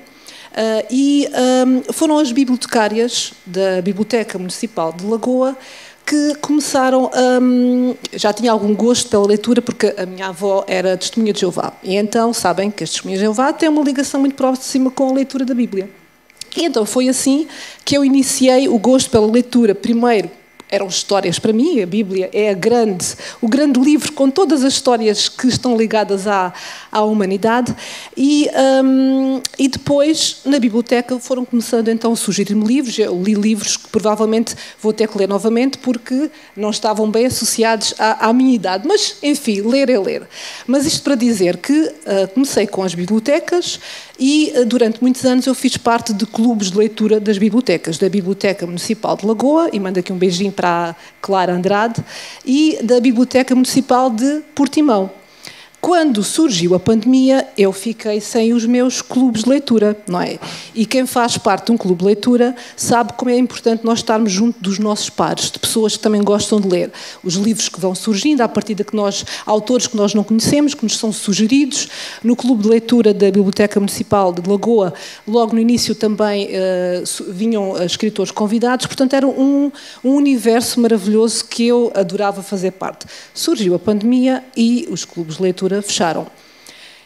E 0.90 1.30
foram 1.94 2.18
as 2.18 2.32
bibliotecárias 2.32 3.32
da 3.46 3.80
Biblioteca 3.80 4.40
Municipal 4.40 4.92
de 4.92 5.06
Lagoa 5.06 5.56
que 6.08 6.36
começaram 6.36 7.12
a. 7.14 7.40
Um, 7.42 7.94
já 8.14 8.32
tinha 8.32 8.50
algum 8.50 8.74
gosto 8.74 9.10
pela 9.10 9.28
leitura, 9.28 9.62
porque 9.62 9.94
a 9.98 10.06
minha 10.06 10.28
avó 10.28 10.64
era 10.66 10.96
testemunha 10.96 11.34
de 11.34 11.42
Jeová. 11.42 11.74
E 11.84 11.98
então 11.98 12.32
sabem 12.32 12.72
que 12.72 12.82
as 12.82 12.92
testemunhas 12.92 13.20
de 13.20 13.26
Jeová 13.26 13.52
têm 13.52 13.68
uma 13.68 13.84
ligação 13.84 14.22
muito 14.22 14.36
próxima 14.36 14.90
com 14.90 15.10
a 15.10 15.14
leitura 15.14 15.44
da 15.44 15.54
Bíblia. 15.54 15.90
E 16.56 16.64
então 16.64 16.86
foi 16.86 17.10
assim 17.10 17.46
que 17.84 17.98
eu 17.98 18.06
iniciei 18.06 18.70
o 18.70 18.80
gosto 18.80 19.12
pela 19.12 19.28
leitura, 19.28 19.76
primeiro 19.76 20.32
eram 20.70 20.88
histórias 20.88 21.40
para 21.40 21.54
mim, 21.54 21.82
a 21.82 21.86
Bíblia 21.86 22.30
é 22.34 22.50
a 22.50 22.54
grande, 22.54 23.06
o 23.42 23.48
grande 23.48 23.80
livro 23.80 24.12
com 24.14 24.30
todas 24.30 24.64
as 24.64 24.74
histórias 24.74 25.30
que 25.30 25.48
estão 25.48 25.78
ligadas 25.78 26.28
à, 26.28 26.54
à 26.92 27.02
humanidade. 27.02 27.76
E, 28.16 28.50
um, 28.84 29.42
e 29.58 29.68
depois, 29.68 30.42
na 30.46 30.60
biblioteca, 30.60 31.18
foram 31.20 31.46
começando 31.46 31.88
então 31.88 32.12
a 32.12 32.16
surgir-me 32.16 32.66
livros. 32.66 32.98
Eu 33.00 33.22
li 33.22 33.34
livros 33.34 33.78
que 33.78 33.88
provavelmente 33.90 34.56
vou 34.82 34.92
ter 34.92 35.08
que 35.08 35.18
ler 35.18 35.28
novamente 35.28 35.78
porque 35.78 36.30
não 36.56 36.70
estavam 36.70 37.10
bem 37.10 37.26
associados 37.26 37.94
à, 37.98 38.28
à 38.28 38.34
minha 38.34 38.54
idade. 38.54 38.88
Mas, 38.88 39.18
enfim, 39.24 39.62
ler 39.62 39.90
é 39.90 40.00
ler. 40.00 40.28
Mas 40.66 40.86
isto 40.86 41.04
para 41.04 41.16
dizer 41.16 41.58
que 41.58 41.74
uh, 41.74 42.28
comecei 42.34 42.68
com 42.68 42.84
as 42.84 42.94
bibliotecas 42.94 43.80
e 44.20 44.52
uh, 44.56 44.66
durante 44.66 45.02
muitos 45.02 45.24
anos 45.26 45.46
eu 45.46 45.56
fiz 45.56 45.78
parte 45.78 46.14
de 46.14 46.26
clubes 46.26 46.72
de 46.72 46.78
leitura 46.78 47.20
das 47.20 47.38
bibliotecas, 47.38 47.98
da 47.98 48.10
Biblioteca 48.10 48.66
Municipal 48.66 49.16
de 49.16 49.26
Lagoa, 49.26 49.70
e 49.72 49.80
mando 49.80 50.00
aqui 50.00 50.12
um 50.12 50.18
beijinho 50.18 50.52
para 50.58 50.90
a 50.90 50.96
Clara 51.22 51.54
Andrade, 51.54 52.04
e 52.44 52.80
da 52.84 53.00
Biblioteca 53.00 53.54
Municipal 53.54 54.10
de 54.10 54.42
Portimão. 54.56 55.12
Quando 55.80 56.24
surgiu 56.24 56.74
a 56.74 56.80
pandemia, 56.80 57.48
eu 57.56 57.72
fiquei 57.72 58.20
sem 58.20 58.52
os 58.52 58.66
meus 58.66 59.02
clubes 59.02 59.44
de 59.44 59.50
leitura, 59.50 59.96
não 60.08 60.20
é? 60.20 60.40
E 60.74 60.86
quem 60.86 61.06
faz 61.06 61.38
parte 61.38 61.68
de 61.68 61.72
um 61.72 61.78
clube 61.78 62.00
de 62.00 62.06
leitura 62.06 62.56
sabe 62.76 63.14
como 63.14 63.30
é 63.30 63.38
importante 63.38 63.86
nós 63.86 64.00
estarmos 64.00 64.32
junto 64.32 64.60
dos 64.60 64.80
nossos 64.80 65.10
pares, 65.10 65.52
de 65.52 65.60
pessoas 65.60 65.96
que 65.96 66.02
também 66.02 66.22
gostam 66.24 66.60
de 66.60 66.68
ler. 66.68 66.92
Os 67.24 67.36
livros 67.36 67.70
que 67.70 67.80
vão 67.80 67.94
surgindo, 67.94 68.42
a 68.42 68.48
partir 68.48 68.74
de 68.74 68.84
que 68.84 68.96
nós, 68.96 69.24
autores 69.46 69.86
que 69.86 69.96
nós 69.96 70.16
não 70.16 70.24
conhecemos, 70.24 70.74
que 70.74 70.84
nos 70.84 70.98
são 70.98 71.14
sugeridos. 71.14 71.88
No 72.24 72.36
clube 72.36 72.64
de 72.64 72.70
leitura 72.70 73.14
da 73.14 73.28
Biblioteca 73.28 73.80
Municipal 73.80 74.34
de 74.34 74.50
Lagoa, 74.50 74.94
logo 75.28 75.54
no 75.54 75.62
início 75.62 75.94
também 75.94 76.48
uh, 76.48 77.32
vinham 77.32 77.82
escritores 77.84 78.32
convidados, 78.32 78.88
portanto 78.88 79.14
era 79.14 79.28
um, 79.28 79.72
um 80.04 80.16
universo 80.16 80.82
maravilhoso 80.82 81.46
que 81.46 81.68
eu 81.68 81.92
adorava 81.96 82.42
fazer 82.42 82.72
parte. 82.72 83.06
Surgiu 83.34 83.76
a 83.76 83.80
pandemia 83.80 84.44
e 84.56 84.88
os 84.90 85.06
clubes 85.06 85.38
de 85.38 85.44
leitura 85.44 85.67
fecharam. 85.82 86.28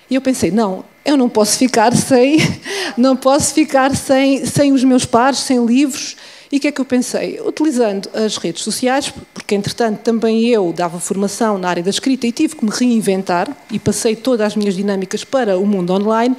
E 0.09 0.15
eu 0.15 0.21
pensei, 0.21 0.51
não, 0.51 0.83
eu 1.05 1.15
não 1.15 1.29
posso 1.29 1.57
ficar 1.57 1.95
sem, 1.95 2.37
não 2.97 3.15
posso 3.15 3.53
ficar 3.53 3.95
sem, 3.95 4.45
sem 4.45 4.71
os 4.71 4.83
meus 4.83 5.05
pares, 5.05 5.39
sem 5.39 5.65
livros. 5.65 6.15
E 6.51 6.57
o 6.57 6.59
que 6.59 6.67
é 6.67 6.71
que 6.71 6.81
eu 6.81 6.85
pensei? 6.85 7.39
Utilizando 7.39 8.09
as 8.13 8.35
redes 8.35 8.63
sociais, 8.63 9.11
porque 9.33 9.55
entretanto 9.55 9.99
também 9.99 10.47
eu 10.47 10.73
dava 10.73 10.99
formação 10.99 11.57
na 11.57 11.69
área 11.69 11.81
da 11.81 11.89
escrita 11.89 12.27
e 12.27 12.31
tive 12.31 12.57
que 12.57 12.65
me 12.65 12.71
reinventar 12.71 13.47
e 13.71 13.79
passei 13.79 14.17
todas 14.17 14.47
as 14.47 14.55
minhas 14.57 14.75
dinâmicas 14.75 15.23
para 15.23 15.57
o 15.57 15.65
mundo 15.65 15.93
online. 15.93 16.35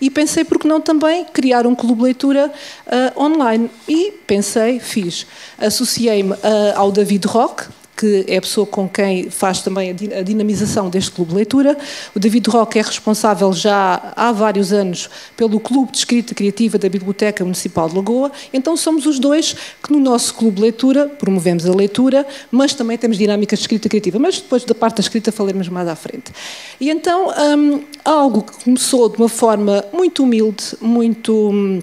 E 0.00 0.10
pensei, 0.10 0.44
por 0.44 0.58
que 0.58 0.68
não 0.68 0.82
também 0.82 1.24
criar 1.24 1.66
um 1.66 1.74
clube 1.74 1.96
de 1.96 2.02
leitura 2.02 2.52
uh, 2.86 3.22
online? 3.22 3.70
E 3.88 4.12
pensei, 4.26 4.78
fiz. 4.78 5.26
Associei-me 5.56 6.32
uh, 6.32 6.38
ao 6.76 6.92
David 6.92 7.26
Rock, 7.26 7.64
que 7.96 8.24
é 8.26 8.36
a 8.36 8.40
pessoa 8.40 8.66
com 8.66 8.88
quem 8.88 9.30
faz 9.30 9.62
também 9.62 9.90
a 9.90 10.22
dinamização 10.22 10.90
deste 10.90 11.10
clube 11.10 11.30
de 11.30 11.36
leitura. 11.36 11.76
O 12.14 12.18
David 12.18 12.48
Roque 12.50 12.78
é 12.78 12.82
responsável 12.82 13.52
já 13.52 14.12
há 14.16 14.32
vários 14.32 14.72
anos 14.72 15.08
pelo 15.36 15.60
Clube 15.60 15.92
de 15.92 15.98
Escrita 15.98 16.34
Criativa 16.34 16.78
da 16.78 16.88
Biblioteca 16.88 17.44
Municipal 17.44 17.88
de 17.88 17.96
Lagoa. 17.96 18.32
Então 18.52 18.76
somos 18.76 19.06
os 19.06 19.18
dois 19.18 19.54
que 19.82 19.92
no 19.92 20.00
nosso 20.00 20.34
clube 20.34 20.56
de 20.56 20.62
leitura 20.62 21.08
promovemos 21.08 21.66
a 21.66 21.74
leitura, 21.74 22.26
mas 22.50 22.74
também 22.74 22.98
temos 22.98 23.16
dinâmicas 23.16 23.58
de 23.58 23.62
escrita 23.64 23.88
criativa. 23.88 24.18
Mas 24.18 24.40
depois 24.40 24.64
da 24.64 24.74
parte 24.74 24.96
da 24.96 25.00
escrita 25.00 25.30
falaremos 25.30 25.68
mais 25.68 25.88
à 25.88 25.94
frente. 25.94 26.32
E 26.80 26.90
então 26.90 27.28
um, 27.28 27.82
algo 28.04 28.42
que 28.42 28.64
começou 28.64 29.08
de 29.08 29.16
uma 29.18 29.28
forma 29.28 29.84
muito 29.92 30.24
humilde, 30.24 30.64
muito 30.80 31.50
hum, 31.50 31.80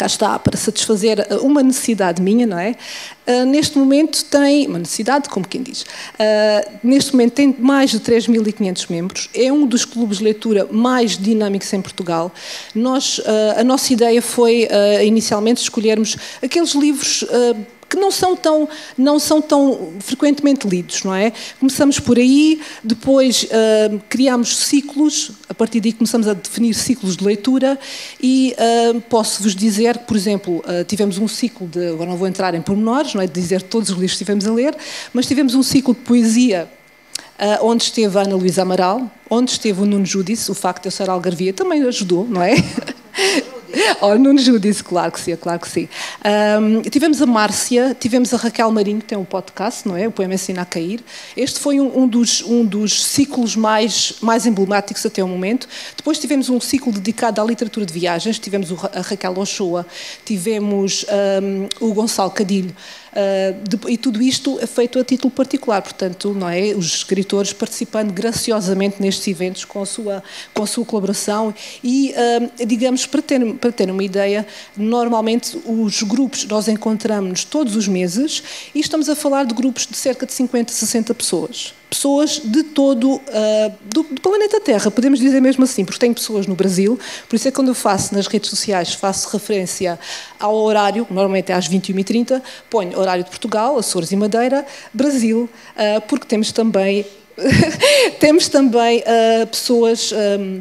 cá 0.00 0.06
está, 0.06 0.38
para 0.38 0.56
satisfazer 0.56 1.26
uh, 1.30 1.46
uma 1.46 1.62
necessidade 1.62 2.22
minha, 2.22 2.46
não 2.46 2.58
é? 2.58 2.74
Uh, 3.26 3.44
neste 3.44 3.76
momento 3.76 4.24
tem, 4.24 4.66
uma 4.66 4.78
necessidade, 4.78 5.28
como 5.28 5.46
quem 5.46 5.62
diz, 5.62 5.82
uh, 5.82 6.78
neste 6.82 7.12
momento 7.12 7.32
tem 7.32 7.54
mais 7.58 7.90
de 7.90 8.00
3.500 8.00 8.86
membros, 8.90 9.28
é 9.34 9.52
um 9.52 9.66
dos 9.66 9.84
clubes 9.84 10.16
de 10.18 10.24
leitura 10.24 10.66
mais 10.70 11.18
dinâmicos 11.18 11.70
em 11.74 11.82
Portugal. 11.82 12.32
Nós, 12.74 13.18
uh, 13.18 13.24
a 13.58 13.64
nossa 13.64 13.92
ideia 13.92 14.22
foi, 14.22 14.66
inicialmente, 15.04 15.60
escolhermos 15.60 16.16
aqueles 16.42 16.74
livros 16.74 17.24
que 17.90 17.96
não 17.96 18.12
são 18.12 18.36
tão 18.36 18.68
não 18.96 19.18
são 19.18 19.42
tão 19.42 19.92
frequentemente 19.98 20.66
lidos, 20.66 21.02
não 21.02 21.12
é? 21.12 21.32
Começamos 21.58 21.98
por 21.98 22.16
aí, 22.16 22.60
depois 22.84 23.42
uh, 23.42 24.00
criamos 24.08 24.56
ciclos, 24.56 25.32
a 25.48 25.54
partir 25.54 25.80
daí 25.80 25.92
começamos 25.92 26.28
a 26.28 26.34
definir 26.34 26.72
ciclos 26.74 27.16
de 27.16 27.24
leitura 27.24 27.76
e 28.22 28.54
uh, 28.94 29.00
posso-vos 29.02 29.56
dizer 29.56 29.98
que, 29.98 30.04
por 30.04 30.16
exemplo, 30.16 30.58
uh, 30.58 30.84
tivemos 30.84 31.18
um 31.18 31.26
ciclo 31.26 31.66
de, 31.66 31.88
agora 31.88 32.08
não 32.08 32.16
vou 32.16 32.28
entrar 32.28 32.54
em 32.54 32.62
pormenores, 32.62 33.12
não 33.12 33.20
é 33.20 33.26
de 33.26 33.32
dizer 33.32 33.62
todos 33.62 33.90
os 33.90 33.96
livros 33.96 34.12
que 34.12 34.18
tivemos 34.18 34.46
a 34.46 34.52
ler, 34.52 34.76
mas 35.12 35.26
tivemos 35.26 35.56
um 35.56 35.62
ciclo 35.62 35.92
de 35.92 36.00
poesia 36.00 36.70
onde 37.62 37.84
esteve 37.84 38.18
a 38.18 38.20
Ana 38.20 38.36
Luísa 38.36 38.60
Amaral, 38.60 39.10
onde 39.30 39.52
esteve 39.52 39.80
o 39.80 39.86
Nuno 39.86 40.04
Judice, 40.04 40.50
o 40.50 40.54
facto 40.54 40.82
de 40.82 40.88
eu 40.88 40.92
ser 40.92 41.08
algarvia 41.08 41.54
também 41.54 41.82
ajudou, 41.84 42.26
não 42.28 42.42
é? 42.42 42.54
oh, 44.00 44.14
Nuno 44.16 44.38
Judice, 44.38 44.82
claro 44.82 45.12
que 45.12 45.20
sim, 45.20 45.36
claro 45.36 45.60
que 45.60 45.68
sim. 45.68 45.88
Um, 46.24 46.82
tivemos 46.82 47.20
a 47.22 47.26
Márcia, 47.26 47.96
tivemos 47.98 48.32
a 48.34 48.36
Raquel 48.36 48.70
Marinho, 48.70 49.00
que 49.00 49.06
tem 49.06 49.18
um 49.18 49.24
podcast, 49.24 49.86
não 49.86 49.96
é? 49.96 50.08
O 50.08 50.10
Poema 50.12 50.34
Ensina 50.34 50.62
a 50.62 50.64
Cair. 50.64 51.00
Este 51.36 51.60
foi 51.60 51.80
um, 51.80 52.00
um, 52.00 52.08
dos, 52.08 52.42
um 52.42 52.64
dos 52.64 53.04
ciclos 53.04 53.56
mais, 53.56 54.14
mais 54.20 54.46
emblemáticos 54.46 55.04
até 55.06 55.22
o 55.22 55.28
momento. 55.28 55.68
Depois 55.96 56.18
tivemos 56.18 56.48
um 56.48 56.60
ciclo 56.60 56.92
dedicado 56.92 57.40
à 57.40 57.44
literatura 57.44 57.86
de 57.86 57.92
viagens, 57.92 58.38
tivemos 58.38 58.72
a 58.92 59.00
Raquel 59.00 59.38
Ochoa, 59.38 59.86
tivemos 60.24 61.04
um, 61.40 61.86
o 61.86 61.94
Gonçalo 61.94 62.30
Cadilho, 62.30 62.74
e 63.88 63.96
tudo 63.96 64.22
isto 64.22 64.58
é 64.60 64.66
feito 64.66 64.98
a 64.98 65.04
título 65.04 65.30
particular, 65.30 65.82
portanto, 65.82 66.32
não 66.32 66.48
é? 66.48 66.74
Os 66.74 66.86
escritores 66.94 67.52
participando 67.52 68.12
graciosamente 68.12 69.00
nestes 69.00 69.26
eventos 69.26 69.64
com 69.64 69.82
a 69.82 69.86
sua, 69.86 70.22
com 70.54 70.62
a 70.62 70.66
sua 70.66 70.84
colaboração 70.84 71.52
e, 71.82 72.12
uh, 72.12 72.66
digamos, 72.66 73.06
para 73.06 73.22
ter, 73.22 73.54
para 73.54 73.72
ter 73.72 73.90
uma 73.90 74.04
ideia, 74.04 74.46
normalmente 74.76 75.60
os 75.66 76.02
grupos 76.02 76.44
nós 76.44 76.68
encontramos 76.68 77.44
todos 77.44 77.76
os 77.76 77.88
meses 77.88 78.42
e 78.74 78.80
estamos 78.80 79.08
a 79.08 79.16
falar 79.16 79.44
de 79.44 79.54
grupos 79.54 79.86
de 79.86 79.96
cerca 79.96 80.24
de 80.24 80.32
50, 80.32 80.72
60 80.72 81.14
pessoas 81.14 81.79
pessoas 81.90 82.40
de 82.42 82.62
todo 82.62 83.16
uh, 83.16 83.20
do, 83.82 84.04
do, 84.04 84.20
planeta 84.20 84.60
Terra, 84.60 84.90
podemos 84.90 85.18
dizer 85.18 85.40
mesmo 85.40 85.64
assim, 85.64 85.84
porque 85.84 85.98
tem 85.98 86.14
pessoas 86.14 86.46
no 86.46 86.54
Brasil, 86.54 86.98
por 87.28 87.34
isso 87.34 87.48
é 87.48 87.50
que 87.50 87.54
quando 87.56 87.68
eu 87.68 87.74
faço 87.74 88.14
nas 88.14 88.28
redes 88.28 88.48
sociais, 88.48 88.94
faço 88.94 89.28
referência 89.30 89.98
ao 90.38 90.54
horário, 90.54 91.06
normalmente 91.10 91.50
é 91.50 91.54
às 91.54 91.68
21h30, 91.68 92.40
ponho 92.70 92.96
horário 92.96 93.24
de 93.24 93.30
Portugal, 93.30 93.76
Açores 93.76 94.12
e 94.12 94.16
Madeira, 94.16 94.64
Brasil, 94.94 95.50
uh, 95.76 96.00
porque 96.02 96.26
temos 96.26 96.52
também 96.52 97.04
temos 98.20 98.48
também 98.48 99.00
uh, 99.00 99.46
pessoas 99.46 100.12
um, 100.12 100.60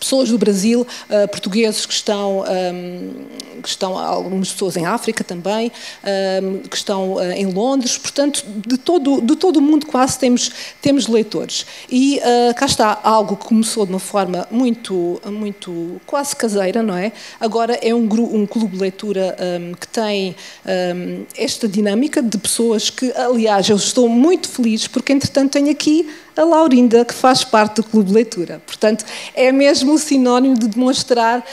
pessoas 0.00 0.30
do 0.30 0.38
Brasil, 0.38 0.80
uh, 0.80 1.28
portugueses 1.28 1.84
que 1.84 1.92
estão, 1.92 2.40
um, 2.40 2.44
ehm, 2.46 3.60
que 3.62 3.68
estão, 3.68 3.98
algumas 3.98 4.50
pessoas 4.50 4.74
em 4.78 4.86
África 4.86 5.22
também, 5.22 5.70
um, 6.02 6.08
ehm, 6.08 6.58
que 6.62 6.76
estão 6.76 7.14
uh, 7.14 7.32
em 7.32 7.44
Londres, 7.44 7.98
portanto, 7.98 8.42
de 8.66 8.78
todo, 8.78 9.20
de 9.20 9.36
todo 9.36 9.58
o 9.58 9.62
mundo 9.62 9.86
quase 9.86 10.18
temos, 10.18 10.50
temos 10.80 11.06
leitores. 11.06 11.66
E 11.90 12.18
uh, 12.18 12.54
cá 12.54 12.64
está 12.64 12.98
algo 13.04 13.36
que 13.36 13.44
começou 13.44 13.84
de 13.84 13.92
uma 13.92 13.98
forma 14.00 14.48
muito, 14.50 15.20
muito 15.26 16.00
quase 16.06 16.34
caseira, 16.34 16.82
não 16.82 16.96
é? 16.96 17.12
Agora 17.38 17.78
é 17.82 17.94
um, 17.94 18.08
um 18.34 18.46
clube 18.46 18.76
de 18.76 18.80
leitura 18.80 19.36
um, 19.38 19.44
ehm, 19.44 19.74
que 19.74 19.86
tem 19.86 20.34
esta 21.36 21.68
dinâmica 21.68 22.22
de 22.22 22.38
pessoas 22.38 22.88
que, 22.88 23.12
aliás, 23.12 23.68
eu 23.68 23.76
estou 23.76 24.08
muito 24.08 24.48
feliz 24.48 24.86
porque, 24.86 25.12
entretanto, 25.12 25.52
tenho 25.52 25.70
aqui 25.70 26.08
a 26.40 26.44
Laurinda, 26.44 27.04
que 27.04 27.14
faz 27.14 27.44
parte 27.44 27.76
do 27.76 27.84
Clube 27.84 28.12
Leitura. 28.12 28.60
Portanto, 28.66 29.04
é 29.34 29.52
mesmo 29.52 29.94
o 29.94 29.98
sinónimo 29.98 30.58
de 30.58 30.68
demonstrar. 30.68 31.44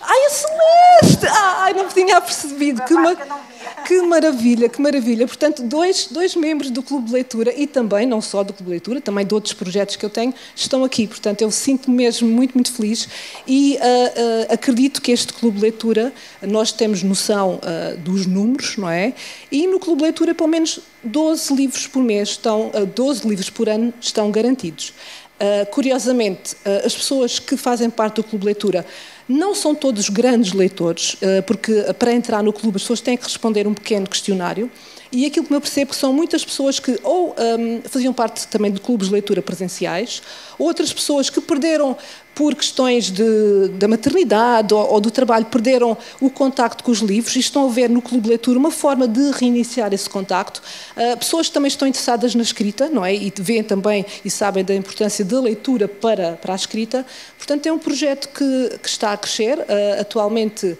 Ai, 0.00 0.26
a 0.26 0.30
Celeste! 0.30 1.26
Ai, 1.26 1.72
não 1.74 1.88
tinha 1.88 2.20
percebido. 2.20 2.82
Que, 2.82 2.94
ma... 2.94 3.16
que 3.86 4.02
maravilha, 4.02 4.68
que 4.68 4.80
maravilha. 4.80 5.26
Portanto, 5.26 5.62
dois, 5.62 6.08
dois 6.10 6.36
membros 6.36 6.70
do 6.70 6.82
Clube 6.82 7.06
de 7.06 7.12
Leitura 7.12 7.52
e 7.56 7.66
também, 7.66 8.06
não 8.06 8.20
só 8.20 8.42
do 8.42 8.52
Clube 8.52 8.64
de 8.64 8.70
Leitura, 8.70 9.00
também 9.00 9.26
de 9.26 9.34
outros 9.34 9.52
projetos 9.54 9.96
que 9.96 10.04
eu 10.04 10.10
tenho, 10.10 10.32
estão 10.54 10.84
aqui. 10.84 11.06
Portanto, 11.06 11.42
eu 11.42 11.50
sinto-me 11.50 11.96
mesmo 11.96 12.28
muito, 12.28 12.54
muito 12.54 12.72
feliz 12.72 13.08
e 13.46 13.76
uh, 13.76 13.80
uh, 13.80 14.54
acredito 14.54 15.02
que 15.02 15.10
este 15.10 15.32
Clube 15.32 15.56
de 15.56 15.62
Leitura, 15.62 16.12
nós 16.42 16.70
temos 16.72 17.02
noção 17.02 17.56
uh, 17.56 17.96
dos 17.98 18.26
números, 18.26 18.76
não 18.76 18.88
é? 18.88 19.14
E 19.50 19.66
no 19.66 19.80
Clube 19.80 19.98
de 19.98 20.04
Leitura, 20.04 20.34
pelo 20.34 20.48
menos 20.48 20.80
12 21.02 21.54
livros 21.54 21.86
por 21.86 22.02
mês 22.02 22.30
estão, 22.30 22.70
12 22.94 23.24
uh, 23.24 23.28
livros 23.28 23.50
por 23.50 23.68
ano 23.68 23.92
estão 24.00 24.30
garantidos. 24.30 24.92
Curiosamente, 25.70 26.56
as 26.84 26.96
pessoas 26.96 27.38
que 27.38 27.56
fazem 27.56 27.88
parte 27.88 28.16
do 28.16 28.24
Clube 28.24 28.40
de 28.40 28.46
Leitura 28.46 28.84
não 29.28 29.54
são 29.54 29.74
todos 29.74 30.08
grandes 30.08 30.52
leitores, 30.52 31.16
porque 31.46 31.84
para 31.98 32.12
entrar 32.12 32.42
no 32.42 32.52
clube 32.52 32.76
as 32.76 32.82
pessoas 32.82 33.00
têm 33.00 33.16
que 33.16 33.24
responder 33.24 33.66
um 33.66 33.74
pequeno 33.74 34.08
questionário 34.08 34.70
E 35.10 35.24
aquilo 35.26 35.46
que 35.46 35.54
eu 35.54 35.60
percebo 35.60 35.90
que 35.90 35.96
são 35.96 36.12
muitas 36.12 36.44
pessoas 36.44 36.78
que 36.78 36.98
ou 37.02 37.34
um, 37.38 37.82
faziam 37.88 38.12
parte 38.12 38.46
também 38.48 38.70
de 38.70 38.80
clubes 38.80 39.08
de 39.08 39.12
leitura 39.12 39.40
presenciais, 39.40 40.22
outras 40.58 40.92
pessoas 40.92 41.30
que 41.30 41.40
perderam 41.40 41.96
por 42.38 42.54
questões 42.54 43.10
de, 43.10 43.68
da 43.78 43.88
maternidade 43.88 44.72
ou, 44.72 44.92
ou, 44.92 45.00
do 45.00 45.10
trabalho, 45.10 45.46
perderam 45.46 45.98
o 46.20 46.30
contacto 46.30 46.84
com 46.84 46.92
os 46.92 47.00
livros 47.00 47.34
e 47.34 47.40
estão 47.40 47.68
a 47.68 47.68
ver 47.68 47.90
no 47.90 48.00
Clube 48.00 48.22
de 48.22 48.28
Leitura 48.28 48.56
uma 48.56 48.70
forma 48.70 49.08
de 49.08 49.32
reiniciar 49.32 49.92
esse 49.92 50.08
contacto. 50.08 50.62
Uh, 50.96 51.16
pessoas 51.16 51.48
que 51.48 51.54
também 51.54 51.66
estão 51.66 51.88
interessadas 51.88 52.36
na 52.36 52.42
escrita, 52.44 52.88
não 52.88 53.04
é? 53.04 53.12
E 53.12 53.32
veem 53.40 53.64
também 53.64 54.06
e 54.24 54.30
sabem 54.30 54.64
da 54.64 54.72
importância 54.72 55.24
da 55.24 55.40
leitura 55.40 55.88
para, 55.88 56.34
para 56.34 56.52
a 56.52 56.56
escrita. 56.56 57.04
Portanto, 57.36 57.66
é 57.66 57.72
um 57.72 57.78
projeto 57.78 58.28
que, 58.28 58.78
que 58.80 58.88
está 58.88 59.12
a 59.12 59.16
crescer. 59.16 59.58
Uh, 59.58 60.00
atualmente 60.00 60.66
uh, 60.66 60.78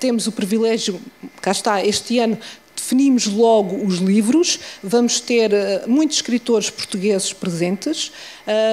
temos 0.00 0.26
o 0.26 0.32
privilégio, 0.32 0.98
cá 1.42 1.50
está, 1.50 1.84
este 1.84 2.18
ano 2.18 2.38
definimos 2.76 3.26
logo 3.26 3.84
os 3.84 3.96
livros, 3.96 4.60
vamos 4.82 5.20
ter 5.20 5.50
uh, 5.52 5.88
muitos 5.90 6.18
escritores 6.18 6.70
portugueses 6.70 7.32
presentes 7.32 8.12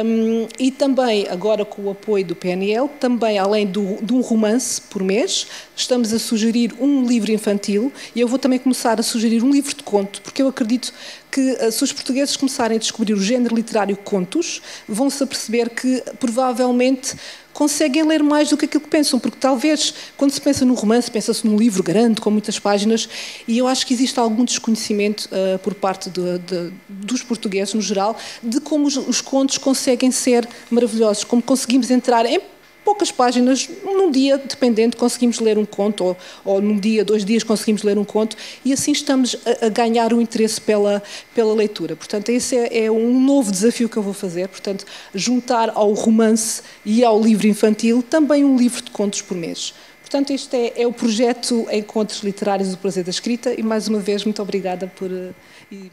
um, 0.06 0.48
e 0.60 0.70
também, 0.70 1.28
agora 1.30 1.66
com 1.66 1.84
o 1.84 1.90
apoio 1.90 2.24
do 2.24 2.36
PNL, 2.36 2.88
também 3.00 3.40
além 3.40 3.66
do, 3.66 3.98
de 4.04 4.14
um 4.14 4.22
romance 4.22 4.80
por 4.82 5.02
mês, 5.02 5.48
estamos 5.76 6.14
a 6.14 6.20
sugerir 6.20 6.76
um 6.80 7.06
livro 7.06 7.32
infantil 7.32 7.92
e 8.16 8.20
eu 8.20 8.28
vou 8.28 8.38
também 8.38 8.60
começar 8.60 9.00
a 9.00 9.04
sugerir 9.04 9.44
um 9.44 9.52
livro 9.52 9.76
de 9.76 9.82
conto, 9.82 10.22
porque 10.22 10.42
eu 10.42 10.48
acredito 10.48 10.94
que 11.32 11.54
uh, 11.54 11.72
se 11.72 11.84
os 11.84 11.92
portugueses 11.92 12.38
começarem 12.38 12.78
a 12.78 12.80
descobrir 12.80 13.14
o 13.14 13.22
género 13.22 13.56
literário 13.56 13.98
contos, 13.98 14.62
vão 14.88 15.10
se 15.10 15.24
aperceber 15.24 15.70
que 15.70 16.04
provavelmente 16.20 17.16
conseguem 17.54 18.04
ler 18.04 18.24
mais 18.24 18.50
do 18.50 18.58
que 18.58 18.66
aquilo 18.66 18.84
que 18.84 18.90
pensam, 18.90 19.20
porque 19.20 19.38
talvez, 19.40 19.94
quando 20.18 20.32
se 20.32 20.42
pensa 20.42 20.66
num 20.66 20.74
romance, 20.74 21.10
pensa-se 21.10 21.46
num 21.46 21.56
livro 21.56 21.84
grande, 21.84 22.20
com 22.20 22.30
muitas 22.32 22.60
páginas, 22.60 23.08
e 23.48 23.58
eu 23.58 23.68
acho 23.68 23.86
que 23.86 23.94
existe 23.94 24.20
algum 24.20 24.44
desconhecimento 24.44 25.30
uh, 25.32 25.60
por 25.60 25.74
parte 25.74 26.10
de, 26.10 26.40
de, 26.40 26.74
dos 26.90 27.22
portugueses, 27.22 27.74
no 27.74 27.82
geral, 27.82 28.18
de 28.42 28.60
como 28.60 28.88
os, 28.88 28.98
os 28.98 29.22
contos 29.22 29.58
conseguem 29.58 30.12
ser 30.12 30.48
maravilhosos, 30.70 31.24
como 31.24 31.42
conseguimos 31.42 31.92
entrar 31.92 32.26
em 32.26 32.40
poucas 32.84 33.12
páginas, 33.12 33.70
num 33.84 34.12
dia, 34.12 34.38
dependendo, 34.38 34.98
conseguimos 34.98 35.40
ler 35.40 35.58
um 35.58 35.66
conto, 35.66 36.04
ou, 36.04 36.18
ou 36.44 36.62
num 36.62 36.78
dia, 36.78 37.04
dois 37.04 37.24
dias, 37.24 37.44
conseguimos 37.44 37.84
ler 37.84 37.98
um 37.98 38.04
conto, 38.04 38.36
e 38.64 38.74
assim 38.74 38.92
estamos 38.92 39.36
a, 39.46 39.68
a 39.68 39.70
ganhar 39.70 40.14
o 40.14 40.22
interesse 40.22 40.60
pela, 40.60 41.02
pela 41.34 41.54
leitura. 41.54 41.96
Portanto, 41.96 42.30
esse 42.30 42.58
é, 42.58 42.86
é, 42.86 42.92
um 42.92 43.20
novo 43.20 43.52
desafio 43.52 43.88
que 43.88 43.98
eu 43.98 44.04
vou 44.04 44.14
fazer, 44.14 44.48
portanto, 44.48 44.86
juntar 45.14 45.72
ao 45.74 45.94
romance 45.94 46.62
e 46.86 47.04
ao 47.04 47.20
livro 47.22 47.48
infantil 47.48 48.04
também 48.04 48.44
um 48.44 48.58
livro 48.58 48.82
de 48.82 48.92
contos 48.92 49.22
por 49.22 49.36
mês. 49.36 49.74
Portanto, 50.02 50.32
este 50.32 50.56
é, 50.56 50.84
é 50.84 50.88
o 50.88 50.94
projeto 50.94 51.66
Encontros 51.72 52.22
Literários 52.22 52.70
do 52.70 52.78
Prazer 52.78 53.04
da 53.04 53.10
Escrita, 53.10 53.54
e 53.58 53.64
mais 53.64 53.88
uma 53.88 54.00
vez, 54.00 54.24
muito 54.24 54.42
obrigada 54.42 54.92
por... 54.96 55.12
Eh, 55.12 55.32
e... 55.72 55.92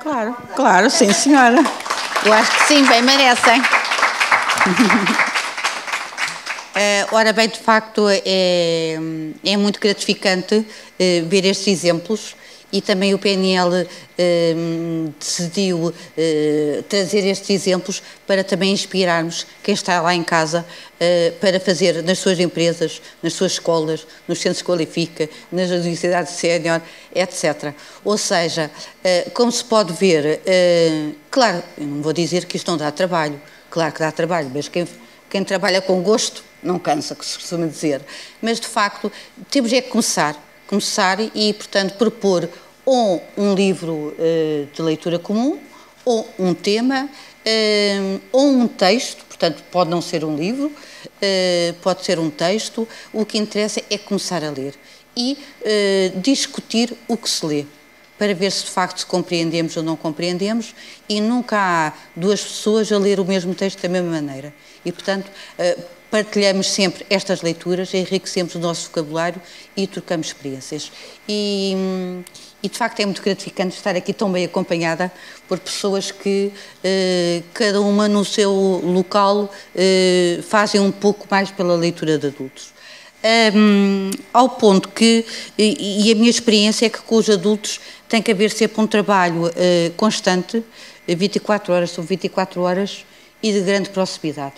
Claro, 0.00 0.36
claro, 0.54 0.90
sim, 0.90 1.12
senhora. 1.12 1.58
Eu 2.26 2.32
acho 2.32 2.52
que 2.52 2.64
sim, 2.64 2.84
bem 2.86 3.02
merecem. 3.02 3.62
Uh, 4.62 4.70
ora 7.10 7.32
bem, 7.32 7.48
de 7.48 7.58
facto, 7.58 8.06
é, 8.08 8.96
é 9.44 9.56
muito 9.56 9.80
gratificante 9.80 10.54
uh, 10.54 10.66
ver 11.26 11.44
estes 11.44 11.66
exemplos 11.66 12.36
e 12.72 12.80
também 12.80 13.12
o 13.12 13.18
PNL 13.18 13.86
eh, 14.16 14.54
decidiu 15.20 15.92
trazer 16.88 17.26
estes 17.26 17.50
exemplos 17.50 18.02
para 18.26 18.42
também 18.42 18.72
inspirarmos 18.72 19.46
quem 19.62 19.74
está 19.74 20.00
lá 20.00 20.14
em 20.14 20.22
casa 20.22 20.64
para 21.38 21.60
fazer 21.60 22.02
nas 22.02 22.18
suas 22.18 22.40
empresas, 22.40 23.02
nas 23.22 23.34
suas 23.34 23.52
escolas, 23.52 24.06
nos 24.26 24.40
centros 24.40 24.62
qualifica, 24.62 25.28
nas 25.52 25.68
universidades 25.68 26.32
sénior, 26.32 26.80
etc. 27.14 27.74
Ou 28.02 28.16
seja, 28.16 28.70
como 29.34 29.52
se 29.52 29.64
pode 29.64 29.92
ver, 29.92 30.40
claro, 31.30 31.62
não 31.76 32.00
vou 32.00 32.14
dizer 32.14 32.46
que 32.46 32.56
isto 32.56 32.70
não 32.70 32.78
dá 32.78 32.90
trabalho, 32.90 33.38
claro 33.72 33.92
que 33.92 34.00
dá 34.00 34.12
trabalho, 34.12 34.50
mas 34.54 34.68
quem, 34.68 34.86
quem 35.30 35.42
trabalha 35.42 35.80
com 35.80 36.02
gosto 36.02 36.44
não 36.62 36.78
cansa, 36.78 37.14
que 37.14 37.24
se 37.24 37.38
costuma 37.38 37.66
dizer. 37.66 38.02
Mas, 38.40 38.60
de 38.60 38.68
facto, 38.68 39.10
temos 39.50 39.72
é 39.72 39.80
que 39.80 39.88
começar. 39.88 40.36
Começar 40.66 41.18
e, 41.34 41.52
portanto, 41.54 41.94
propor 41.94 42.48
ou 42.84 43.22
um 43.36 43.54
livro 43.54 44.14
uh, 44.18 44.66
de 44.72 44.82
leitura 44.82 45.18
comum, 45.18 45.58
ou 46.04 46.28
um 46.38 46.52
tema, 46.52 47.04
uh, 47.06 48.20
ou 48.30 48.46
um 48.46 48.68
texto, 48.68 49.24
portanto, 49.24 49.62
pode 49.70 49.88
não 49.88 50.02
ser 50.02 50.24
um 50.24 50.36
livro, 50.36 50.66
uh, 50.66 51.74
pode 51.80 52.04
ser 52.04 52.18
um 52.18 52.28
texto. 52.28 52.86
O 53.12 53.24
que 53.24 53.38
interessa 53.38 53.80
é 53.88 53.96
começar 53.96 54.44
a 54.44 54.50
ler 54.50 54.74
e 55.16 55.36
discutir 56.22 56.96
o 57.06 57.18
que 57.18 57.28
se 57.28 57.44
lê 57.44 57.66
para 58.18 58.34
ver 58.34 58.52
se 58.52 58.64
de 58.64 58.70
facto 58.70 59.06
compreendemos 59.06 59.76
ou 59.76 59.82
não 59.82 59.96
compreendemos 59.96 60.74
e 61.08 61.20
nunca 61.20 61.56
há 61.58 61.92
duas 62.14 62.42
pessoas 62.42 62.90
a 62.92 62.98
ler 62.98 63.18
o 63.18 63.24
mesmo 63.24 63.54
texto 63.54 63.80
da 63.82 63.88
mesma 63.88 64.10
maneira. 64.10 64.54
E, 64.84 64.92
portanto, 64.92 65.30
partilhamos 66.12 66.66
sempre 66.66 67.06
estas 67.08 67.40
leituras, 67.40 67.94
enriquecemos 67.94 68.54
o 68.54 68.58
nosso 68.58 68.88
vocabulário 68.88 69.40
e 69.74 69.86
trocamos 69.86 70.26
experiências. 70.26 70.92
E, 71.26 71.74
e, 72.62 72.68
de 72.68 72.76
facto 72.76 73.00
é 73.00 73.06
muito 73.06 73.22
gratificante 73.22 73.74
estar 73.74 73.96
aqui 73.96 74.12
tão 74.12 74.30
bem 74.30 74.44
acompanhada 74.44 75.10
por 75.48 75.58
pessoas 75.58 76.10
que, 76.10 76.52
eh, 76.84 77.42
cada 77.54 77.80
uma 77.80 78.08
no 78.08 78.26
seu 78.26 78.52
local, 78.84 79.50
eh, 79.74 80.40
fazem 80.46 80.82
um 80.82 80.92
pouco 80.92 81.26
mais 81.30 81.50
pela 81.50 81.74
leitura 81.76 82.18
de 82.18 82.26
adultos. 82.26 82.72
Um, 83.54 84.10
ao 84.34 84.48
ponto 84.48 84.88
que, 84.88 85.24
e, 85.56 86.10
a 86.10 86.14
minha 86.16 86.28
experiência 86.28 86.86
é 86.86 86.88
que 86.88 87.00
com 87.02 87.14
os 87.14 87.30
adultos 87.30 87.80
tem 88.12 88.20
que 88.20 88.30
haver 88.30 88.50
sempre 88.50 88.78
um 88.78 88.86
trabalho 88.86 89.46
uh, 89.46 89.90
constante, 89.96 90.62
24 91.08 91.72
horas 91.72 91.90
sobre 91.92 92.10
24 92.10 92.60
horas 92.60 93.06
e 93.42 93.50
de 93.50 93.60
grande 93.62 93.88
proximidade. 93.88 94.56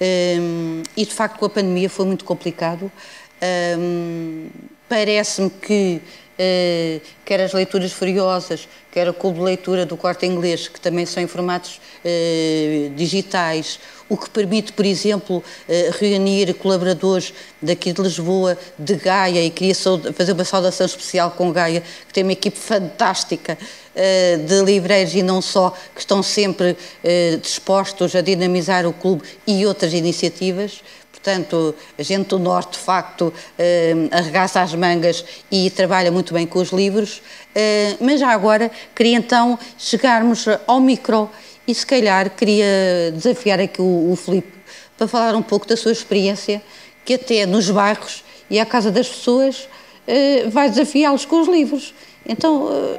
Um, 0.00 0.84
e 0.96 1.04
de 1.04 1.12
facto 1.12 1.40
com 1.40 1.46
a 1.46 1.50
pandemia 1.50 1.90
foi 1.90 2.06
muito 2.06 2.24
complicado. 2.24 2.90
Um, 3.76 4.48
Parece-me 4.88 5.50
que 5.50 6.00
uh, 6.00 7.00
quer 7.24 7.40
as 7.40 7.52
leituras 7.52 7.92
furiosas, 7.92 8.68
quer 8.92 9.08
o 9.08 9.12
clube 9.12 9.38
de 9.38 9.44
leitura 9.44 9.84
do 9.84 9.96
corte 9.96 10.24
inglês, 10.24 10.68
que 10.68 10.80
também 10.80 11.04
são 11.04 11.20
em 11.20 11.26
formatos 11.26 11.80
uh, 12.04 12.90
digitais, 12.94 13.80
o 14.08 14.16
que 14.16 14.30
permite, 14.30 14.72
por 14.72 14.86
exemplo, 14.86 15.36
uh, 15.38 15.42
reunir 15.98 16.54
colaboradores 16.54 17.32
daqui 17.60 17.92
de 17.92 18.00
Lisboa, 18.00 18.56
de 18.78 18.94
Gaia, 18.94 19.44
e 19.44 19.50
queria 19.50 19.74
fazer 20.14 20.32
uma 20.32 20.44
saudação 20.44 20.86
especial 20.86 21.30
com 21.32 21.52
Gaia, 21.52 21.82
que 22.06 22.14
tem 22.14 22.22
uma 22.22 22.32
equipe 22.32 22.58
fantástica 22.58 23.58
eh, 24.00 24.36
de 24.36 24.62
livreiros 24.62 25.12
e 25.12 25.24
não 25.24 25.42
só, 25.42 25.74
que 25.92 26.00
estão 26.00 26.22
sempre 26.22 26.76
eh, 27.02 27.36
dispostos 27.42 28.14
a 28.14 28.20
dinamizar 28.20 28.86
o 28.86 28.92
clube 28.92 29.24
e 29.44 29.66
outras 29.66 29.92
iniciativas. 29.92 30.84
Portanto, 31.10 31.74
a 31.98 32.02
gente 32.04 32.28
do 32.28 32.38
Norte, 32.38 32.78
de 32.78 32.78
facto, 32.78 33.34
eh, 33.58 33.94
arregaça 34.12 34.60
as 34.60 34.72
mangas 34.72 35.24
e 35.50 35.68
trabalha 35.70 36.12
muito 36.12 36.32
bem 36.32 36.46
com 36.46 36.60
os 36.60 36.70
livros. 36.70 37.20
Mas 38.00 38.20
já 38.20 38.28
agora 38.28 38.70
queria 38.94 39.16
então 39.16 39.58
chegarmos 39.76 40.46
ao 40.64 40.78
micro 40.78 41.28
e 41.68 41.74
se 41.74 41.86
calhar 41.86 42.30
queria 42.30 43.12
desafiar 43.14 43.60
aqui 43.60 43.80
o, 43.80 44.10
o 44.10 44.16
Filipe 44.16 44.52
para 44.96 45.06
falar 45.06 45.36
um 45.36 45.42
pouco 45.42 45.68
da 45.68 45.76
sua 45.76 45.92
experiência, 45.92 46.60
que 47.04 47.14
até 47.14 47.46
nos 47.46 47.70
bairros 47.70 48.24
e 48.50 48.58
à 48.58 48.66
casa 48.66 48.90
das 48.90 49.08
pessoas 49.08 49.68
vai 50.50 50.68
desafiá-los 50.68 51.24
com 51.24 51.40
os 51.42 51.48
livros. 51.48 51.94
Então, 52.26 52.98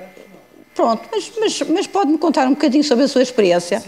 Pronto, 0.80 1.10
mas, 1.12 1.32
mas, 1.38 1.62
mas 1.64 1.88
pode-me 1.88 2.18
contar 2.18 2.48
um 2.48 2.52
bocadinho 2.52 2.86
sobre 2.86 3.04
a 3.04 3.08
sua 3.10 3.22
experiência? 3.22 3.84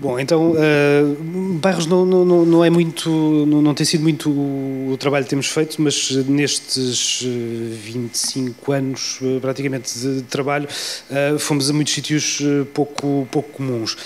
Bom, 0.00 0.18
então, 0.18 0.52
uh, 0.52 1.58
Bairros 1.60 1.86
não, 1.86 2.06
não, 2.06 2.24
não 2.46 2.64
é 2.64 2.70
muito, 2.70 3.10
não, 3.10 3.60
não 3.60 3.74
tem 3.74 3.84
sido 3.84 4.02
muito 4.02 4.30
o, 4.30 4.96
trabalho 4.98 5.24
que 5.24 5.30
temos 5.30 5.48
feito, 5.48 5.82
mas 5.82 6.10
nestes 6.26 7.20
25 7.22 8.72
eh, 8.72 8.76
anos 8.76 9.18
eh, 9.22 9.38
praticamente 9.40 9.98
de 9.98 10.22
trabalho, 10.22 10.68
uh, 11.10 11.38
fomos 11.38 11.68
a 11.68 11.72
muitos 11.72 11.92
sítios 11.92 12.40
pouco, 12.72 13.26
pouco 13.30 13.50
comuns. 13.50 13.96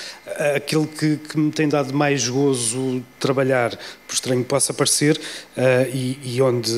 Aquele 0.57 0.87
que, 0.87 1.17
que 1.17 1.39
me 1.39 1.51
tem 1.51 1.69
dado 1.69 1.95
mais 1.95 2.29
gozo 2.29 3.03
trabalhar, 3.19 3.71
por 4.07 4.15
estranho 4.15 4.43
que 4.43 4.49
possa 4.49 4.75
parecer, 4.75 5.17
uh, 5.57 5.89
e, 5.93 6.19
e 6.23 6.43
onde 6.43 6.73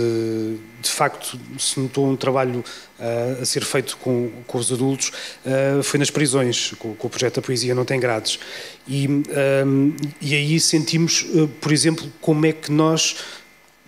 de 0.81 0.91
facto 0.91 1.39
se 1.59 1.81
notou 1.81 2.07
um 2.07 2.17
trabalho 2.17 2.63
uh, 2.99 3.43
a 3.43 3.45
ser 3.45 3.65
feito 3.65 3.97
com, 3.97 4.31
com 4.47 4.59
os 4.59 4.71
adultos 4.71 5.13
uh, 5.45 5.83
foi 5.83 5.99
nas 5.99 6.11
prisões, 6.11 6.73
com, 6.79 6.95
com, 6.95 7.07
o 7.07 7.11
projeto 7.11 7.37
da 7.37 7.43
Poesia 7.43 7.75
Não 7.75 7.85
Tem 7.85 7.99
Grades. 7.99 8.39
E, 8.87 9.09
um, 9.09 9.97
e 10.21 10.35
aí 10.35 10.61
sentimos, 10.61 11.27
por 11.61 11.73
exemplo, 11.73 12.11
como 12.21 12.45
é 12.45 12.53
que 12.53 12.71
nós 12.71 13.17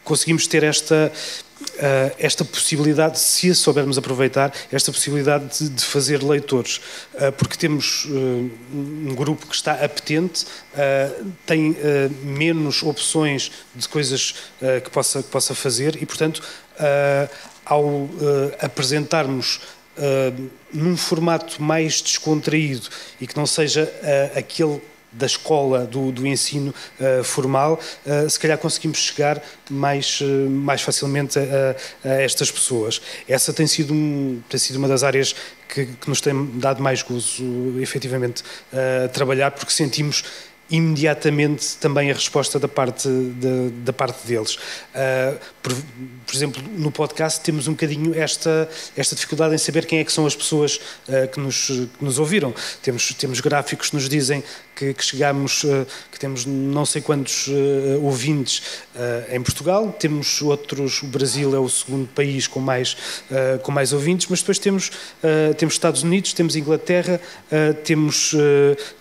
conseguimos 0.03 0.47
ter 0.47 0.63
esta, 0.63 1.13
Uh, 1.59 2.13
esta 2.19 2.45
possibilidade, 2.45 3.19
se 3.19 3.51
a 3.51 3.55
soubermos 3.55 3.97
aproveitar, 3.97 4.53
esta 4.71 4.93
possibilidade 4.93 5.59
de, 5.59 5.71
de 5.71 5.85
fazer 5.87 6.23
leitores, 6.23 6.83
uh, 7.15 7.33
porque 7.33 7.57
temos 7.57 8.05
uh, 8.05 8.51
um 8.75 9.15
grupo 9.15 9.47
que 9.47 9.55
está 9.55 9.73
apetente, 9.73 10.45
tem 11.47 11.75
menos 12.23 12.83
opções 12.83 13.51
de 13.75 13.89
coisas 13.89 14.35
que, 14.85 14.91
possa, 14.91 15.23
que 15.23 15.31
possa 15.31 15.55
fazer 15.55 15.97
e, 16.03 16.05
portanto, 16.05 16.43
ao 17.65 18.11
apresentarmos 18.61 19.61
num 20.73 20.97
formato 20.97 21.63
mais 21.63 22.03
descontraído 22.03 22.89
e 23.19 23.27
que 23.27 23.37
não 23.37 23.47
seja 23.47 23.91
aquele 24.37 24.83
da 25.17 25.27
escola, 25.27 25.85
do, 25.85 26.13
do 26.13 26.27
ensino 26.27 26.75
uh, 27.01 27.25
formal, 27.25 27.81
uh, 28.07 28.29
se 28.29 28.39
calhar 28.39 28.59
conseguimos 28.59 28.99
chegar 28.99 29.43
mais, 29.71 30.21
uh, 30.21 30.25
mais 30.51 30.83
facilmente 30.83 31.39
a, 31.39 31.77
a, 32.05 32.23
estas 32.23 32.51
pessoas. 32.51 33.01
Essa 33.29 33.53
tem 33.53 33.67
sido, 33.67 33.93
um, 33.93 34.41
tem 34.49 34.59
sido 34.59 34.77
uma 34.77 34.89
das 34.89 35.03
áreas 35.03 35.35
que, 35.69 35.87
que 35.87 36.09
nos 36.09 36.21
tem 36.21 36.51
dado 36.55 36.83
mais 36.83 37.03
gozo, 37.03 37.45
efetivamente, 37.81 38.43
trabalhar, 39.13 39.51
porque 39.51 39.73
sentimos 39.73 40.23
imediatamente 40.71 41.77
também 41.77 42.11
a 42.11 42.15
resposta 42.15 42.59
da 42.59 42.69
parte, 42.69 43.09
de, 43.09 43.71
da 43.85 43.93
parte 43.93 44.27
deles. 44.27 44.57
Uh, 44.57 45.39
por, 45.63 45.73
por, 46.27 46.35
exemplo, 46.35 46.63
no 46.77 46.91
podcast 46.91 47.41
temos 47.41 47.69
um 47.69 47.73
bocadinho 47.73 48.19
esta, 48.19 48.69
esta 48.97 49.15
dificuldade 49.15 49.55
em 49.55 49.59
saber 49.59 49.87
quem 49.87 50.01
é 50.01 50.05
que 50.05 50.13
são 50.13 50.27
as 50.27 50.35
pessoas 50.35 50.81
uh, 51.09 51.29
que, 51.33 51.39
nos, 51.39 51.67
que 51.67 52.05
nos 52.05 52.19
ouviram. 52.19 52.53
Temos, 52.83 53.15
temos 53.15 53.41
gráficos 53.41 53.91
que 53.91 53.97
nos 53.97 54.09
dizem 54.09 54.43
que, 54.75 54.93
que 54.93 55.05
chegamos, 55.05 55.63
uh, 55.65 55.87
que 56.11 56.19
temos 56.19 56.45
não 56.47 56.85
sei 56.85 57.01
quantos 57.01 57.49
ouvintes 58.03 58.63
em 59.31 59.41
Portugal, 59.43 59.95
temos 59.99 60.41
outros, 60.43 61.03
o 61.03 61.07
Brasil 61.07 61.55
é 61.55 61.59
o 61.59 61.69
segundo 61.69 62.09
país 62.09 62.47
com 62.47 62.61
mais, 62.61 62.97
com 63.63 63.71
mais 63.71 63.93
ouvintes, 63.93 64.27
mas 64.29 64.41
depois 64.41 64.59
temos, 64.59 64.91
temos 65.57 65.75
Estados 65.75 66.03
Unidos, 66.03 66.33
temos 66.33 66.57
Inglaterra, 66.57 67.21
temos, 67.85 68.35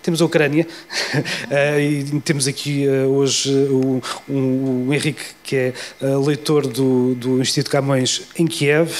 temos 0.02 0.22
a 0.22 0.26
Ucrânia 0.26 0.68
e 1.80 2.20
temos 2.22 2.48
aqui 2.48 2.88
uh, 2.88 3.08
hoje 3.10 3.52
o, 3.70 4.02
o, 4.28 4.94
Henrique, 4.94 5.24
que 5.44 5.56
é 5.56 5.74
uh, 6.02 6.26
leitor 6.26 6.68
do, 6.68 7.16
do 7.16 7.42
Instituto 7.42 7.72
Camões 7.72 8.24
em 8.38 8.46
Kiev, 8.46 8.92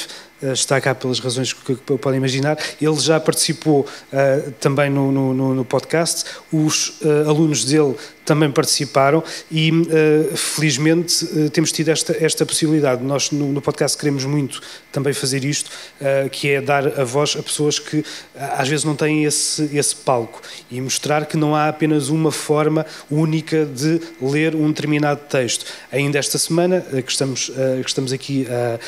está 0.54 0.80
cá 0.80 0.94
pelas 0.94 1.20
razões 1.20 1.54
que, 1.54 1.76
podem 1.98 2.18
imaginar. 2.18 2.58
Ele 2.82 3.00
já 3.00 3.20
participou 3.20 3.82
uh, 3.82 4.52
também 4.60 4.90
no, 4.90 5.12
no, 5.12 5.56
no, 5.56 5.66
podcast, 5.66 6.26
os 6.52 7.00
uh, 7.02 7.30
alunos 7.30 7.66
dele 7.66 7.96
também 8.26 8.52
participaram 8.52 9.24
e, 9.52 9.72
uh, 9.72 10.36
felizmente, 10.36 11.24
uh, 11.26 11.50
temos 11.50 11.72
tido 11.72 11.90
esta, 11.90 12.18
esta 12.20 12.46
possibilidade. 12.46 13.04
Nós, 13.04 13.32
no, 13.32 13.52
no, 13.52 13.62
podcast, 13.62 13.98
queremos 13.98 14.26
muito 14.26 14.62
também 14.92 15.14
fazer 15.14 15.46
isto, 15.46 15.70
uh, 16.02 16.30
que 16.30 16.50
é 16.50 16.60
dar 16.60 17.00
a 17.00 17.04
voz 17.04 17.38
a 17.40 17.44
pessoas 17.44 17.78
que 17.78 18.04
às 18.36 18.68
vezes 18.68 18.84
não 18.84 18.96
têm 18.96 19.24
esse, 19.24 19.70
esse 19.72 19.96
palco 19.96 20.42
e 20.72 20.82
mostrar 20.82 21.26
que 21.26 21.38
não 21.38 21.56
há 21.56 21.70
apenas 21.70 22.10
uma 22.10 22.32
forma 22.32 22.86
única 23.10 23.66
de 23.66 24.02
ler 24.20 24.56
um 24.56 24.68
determinado 24.70 25.22
texto. 25.30 25.66
Ainda 25.92 26.18
esta 26.18 26.38
semana, 26.38 26.82
que, 26.82 27.12
estamos, 27.12 27.50
que 27.50 27.88
estamos 27.88 28.12
aqui 28.12 28.48
a, 28.50 28.80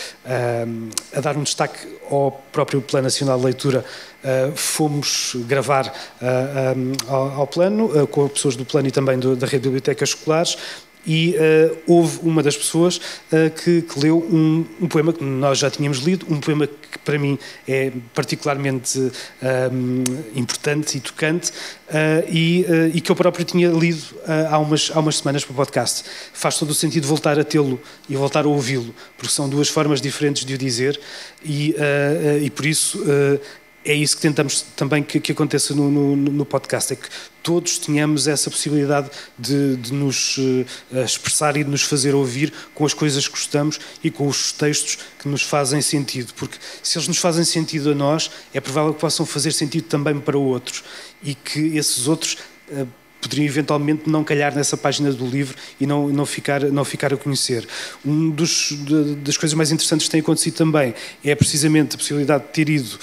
a, 1.13 1.17
a 1.17 1.21
dar 1.21 1.37
um 1.37 1.43
destaque 1.43 1.77
ao 2.09 2.31
próprio 2.51 2.81
Plano 2.81 3.03
Nacional 3.03 3.37
de 3.37 3.45
Leitura 3.45 3.85
Uh, 4.23 4.51
fomos 4.57 5.35
gravar 5.47 5.85
uh, 5.85 5.91
eh, 6.21 6.73
um, 6.75 6.91
eh, 6.91 6.95
ao, 7.07 7.31
ao, 7.41 7.47
plano, 7.47 7.85
uh, 7.85 8.07
com 8.07 8.27
pessoas 8.27 8.55
do 8.55 8.65
plano 8.65 8.87
e 8.87 8.91
também 8.91 9.19
do, 9.19 9.35
da 9.35 9.45
rede 9.45 9.59
de 9.59 9.69
bibliotecas 9.69 10.09
escolares, 10.09 10.57
e 11.05 11.37
houve 11.87 12.19
uma 12.21 12.43
das 12.43 12.57
pessoas 12.57 12.99
que, 13.63 13.81
que, 13.81 13.97
leu 13.97 14.17
um, 14.17 14.65
um, 14.81 14.87
poema 14.89 15.13
que 15.13 15.23
nós 15.23 15.57
já 15.57 15.71
tínhamos 15.71 15.99
lido, 15.99 16.25
um 16.29 16.37
poema 16.37 16.67
que 16.67 16.99
para 16.99 17.17
mim 17.17 17.39
é 17.65 17.93
particularmente 18.13 19.09
importante 20.35 20.97
e 20.97 20.99
tocante 20.99 21.53
e, 22.27 22.65
e, 22.93 22.99
que 22.99 23.09
eu 23.09 23.15
próprio 23.15 23.45
tinha 23.45 23.69
lido 23.69 24.03
há, 24.51 24.59
umas, 24.59 24.91
há 24.93 24.99
umas 24.99 25.19
semanas 25.19 25.45
para 25.45 25.53
o 25.53 25.55
podcast. 25.55 26.03
Faz 26.33 26.59
todo 26.59 26.71
o 26.71 26.73
sentido 26.73 27.07
voltar 27.07 27.39
a 27.39 27.43
tê-lo 27.45 27.79
e 28.09 28.17
voltar 28.17 28.43
a 28.43 28.49
ouvi-lo, 28.49 28.93
porque 29.17 29.33
são 29.33 29.47
duas 29.47 29.69
formas 29.69 30.01
diferentes 30.01 30.43
de 30.43 30.55
o 30.55 30.57
dizer 30.57 30.99
e, 31.41 31.73
e 32.41 32.49
por 32.49 32.65
isso 32.65 33.01
é 33.87 33.93
isso 33.93 34.17
que 34.17 34.21
tentamos 34.21 34.61
também 34.75 35.01
que, 35.01 35.19
que 35.19 35.31
aconteça 35.31 35.73
no, 35.73 35.89
no, 35.89 36.15
no, 36.15 36.45
podcast, 36.45 36.91
é 36.91 36.95
que 36.97 37.07
todos 37.41 37.77
tenhamos 37.77 38.27
essa 38.27 38.51
possibilidade 38.51 39.09
de, 39.39 39.77
de 39.77 39.93
nos 39.93 40.37
uh, 40.37 40.65
expressar 41.05 41.55
e 41.55 41.63
de 41.63 41.69
nos 41.69 41.83
fazer 41.83 42.13
ouvir 42.13 42.53
com 42.75 42.85
as 42.85 42.93
coisas 42.93 43.25
que 43.25 43.31
gostamos 43.31 43.79
e 44.03 44.11
com 44.11 44.27
os 44.27 44.51
textos 44.51 44.99
que 45.17 45.29
nos 45.29 45.41
fazem 45.41 45.81
sentido, 45.81 46.33
porque 46.33 46.57
se 46.83 46.97
eles 46.97 47.07
nos 47.07 47.17
fazem 47.17 47.45
sentido 47.45 47.91
a 47.91 47.95
nós, 47.95 48.29
é 48.53 48.59
provável 48.59 48.93
que 48.93 48.99
possam 48.99 49.25
fazer 49.25 49.53
sentido 49.53 49.85
também 49.85 50.19
para 50.19 50.37
outros 50.37 50.83
e 51.23 51.33
que 51.33 51.77
esses 51.77 52.09
outros 52.09 52.37
uh, 52.69 52.85
poderiam 53.21 53.45
eventualmente 53.45 54.09
não 54.09 54.23
calhar 54.23 54.55
nessa 54.55 54.77
página 54.77 55.11
do 55.11 55.25
livro 55.25 55.55
e 55.79 55.85
não, 55.85 56.07
não, 56.09 56.25
ficar, 56.25 56.61
não 56.65 56.85
ficar 56.85 57.13
a 57.13 57.17
conhecer. 57.17 57.67
Um 58.05 58.29
dos, 58.29 58.73
das 59.23 59.37
coisas 59.37 59.55
mais 59.55 59.71
interessantes 59.71 60.07
que 60.07 60.11
tem 60.11 60.21
acontecido 60.21 60.55
também 60.55 60.93
é 61.23 61.35
precisamente 61.35 61.95
a 61.95 61.97
possibilidade 61.97 62.45
de 62.45 62.49
ter 62.49 62.69
ido 62.69 62.99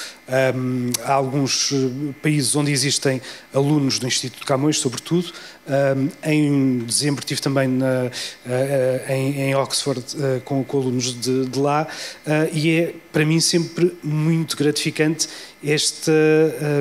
um, 0.56 0.90
a 1.04 1.12
alguns 1.12 1.72
eh, 1.72 2.14
países 2.22 2.54
onde 2.56 2.72
existem 2.72 3.20
alunos 3.52 3.98
do 3.98 4.06
Instituto 4.06 4.40
de 4.40 4.46
Camões, 4.46 4.78
sobretudo. 4.78 5.32
Um, 5.66 6.10
em 6.30 6.78
dezembro 6.80 7.20
estive 7.20 7.40
também 7.40 7.66
na, 7.66 8.04
uh, 8.04 9.10
em, 9.10 9.40
em, 9.40 9.54
Oxford 9.54 10.04
uh, 10.14 10.40
com, 10.42 10.62
com, 10.62 10.76
alunos 10.76 11.18
de, 11.18 11.46
de 11.46 11.58
lá 11.58 11.88
uh, 12.26 12.30
e 12.52 12.70
é 12.70 12.94
para 13.10 13.24
mim 13.24 13.40
sempre 13.40 13.96
muito 14.02 14.58
gratificante 14.58 15.26
este 15.64 16.10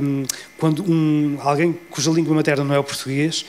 um, 0.04 0.24
quando 0.58 0.84
um, 0.84 1.38
alguém 1.40 1.78
cuja 1.90 2.12
língua 2.12 2.36
materna 2.36 2.64
não 2.64 2.76
é 2.76 2.80
o 2.80 2.84
português 2.84 3.46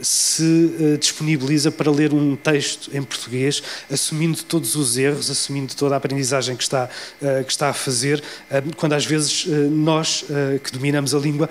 se 0.00 0.42
uh, 0.42 0.98
disponibiliza 0.98 1.70
para 1.70 1.90
ler 1.90 2.12
um 2.12 2.36
texto 2.36 2.90
em 2.94 3.02
português, 3.02 3.62
assumindo 3.90 4.42
todos 4.42 4.74
os 4.74 4.98
erros, 4.98 5.30
assumindo 5.30 5.74
toda 5.74 5.94
a 5.94 5.98
aprendizagem 5.98 6.56
que 6.56 6.62
está, 6.62 6.88
uh, 7.22 7.44
que 7.44 7.50
está 7.50 7.70
a 7.70 7.72
fazer, 7.72 8.22
uh, 8.50 8.76
quando 8.76 8.92
às 8.92 9.04
vezes 9.04 9.46
nós, 9.70 10.24
que 10.62 10.72
dominamos 10.72 11.14
a 11.14 11.18
língua, 11.18 11.48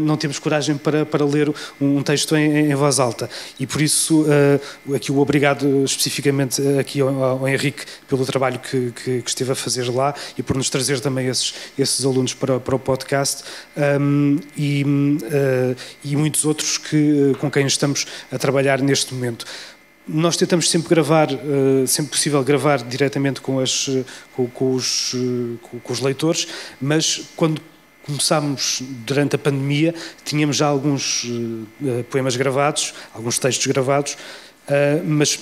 não 0.00 0.16
temos 0.16 0.38
coragem 0.38 0.76
para, 0.76 1.04
para 1.04 1.24
ler 1.24 1.52
um, 1.80 2.02
texto 2.02 2.36
em, 2.36 2.70
em, 2.70 2.74
voz 2.74 2.98
alta. 2.98 3.28
E 3.58 3.66
por 3.66 3.80
isso, 3.80 4.26
aqui 4.94 5.12
o 5.12 5.18
obrigado 5.18 5.84
especificamente 5.84 6.60
aqui 6.78 7.00
ao, 7.00 7.22
ao 7.22 7.48
Henrique 7.48 7.84
pelo 8.08 8.24
trabalho 8.24 8.58
que, 8.58 8.92
que, 8.92 9.22
que, 9.22 9.28
esteve 9.28 9.52
a 9.52 9.54
fazer 9.54 9.88
lá 9.88 10.14
e 10.36 10.42
por 10.42 10.56
nos 10.56 10.70
trazer 10.70 11.00
também 11.00 11.28
esses, 11.28 11.54
esses 11.78 12.04
alunos 12.04 12.34
para, 12.34 12.58
para 12.60 12.74
o 12.74 12.78
podcast 12.78 13.44
um, 14.00 14.38
e, 14.56 14.84
e 16.04 16.16
muitos 16.16 16.44
outros 16.44 16.78
que, 16.78 17.34
com 17.38 17.50
quem 17.50 17.66
estamos 17.66 17.83
estamos 17.84 18.06
a 18.32 18.38
trabalhar 18.38 18.80
neste 18.80 19.14
momento. 19.14 19.44
Nós 20.06 20.36
tentamos 20.36 20.70
sempre 20.70 20.88
gravar, 20.88 21.28
eh, 21.32 21.86
sempre 21.86 22.12
possível 22.12 22.42
gravar 22.42 22.82
diretamente 22.82 23.40
com, 23.40 23.58
as, 23.58 23.88
com, 24.34 24.46
com, 24.48 24.74
os, 24.74 25.14
eh, 25.14 25.78
com 25.82 25.92
os 25.92 26.00
leitores, 26.00 26.46
mas 26.80 27.22
quando 27.36 27.60
começámos 28.04 28.82
durante 29.06 29.36
a 29.36 29.38
pandemia, 29.38 29.94
tínhamos 30.24 30.56
já 30.56 30.66
alguns 30.66 31.26
poemas 32.10 32.36
gravados, 32.36 32.92
alguns 33.14 33.38
textos 33.38 33.66
gravados, 33.66 34.18
mas 35.06 35.40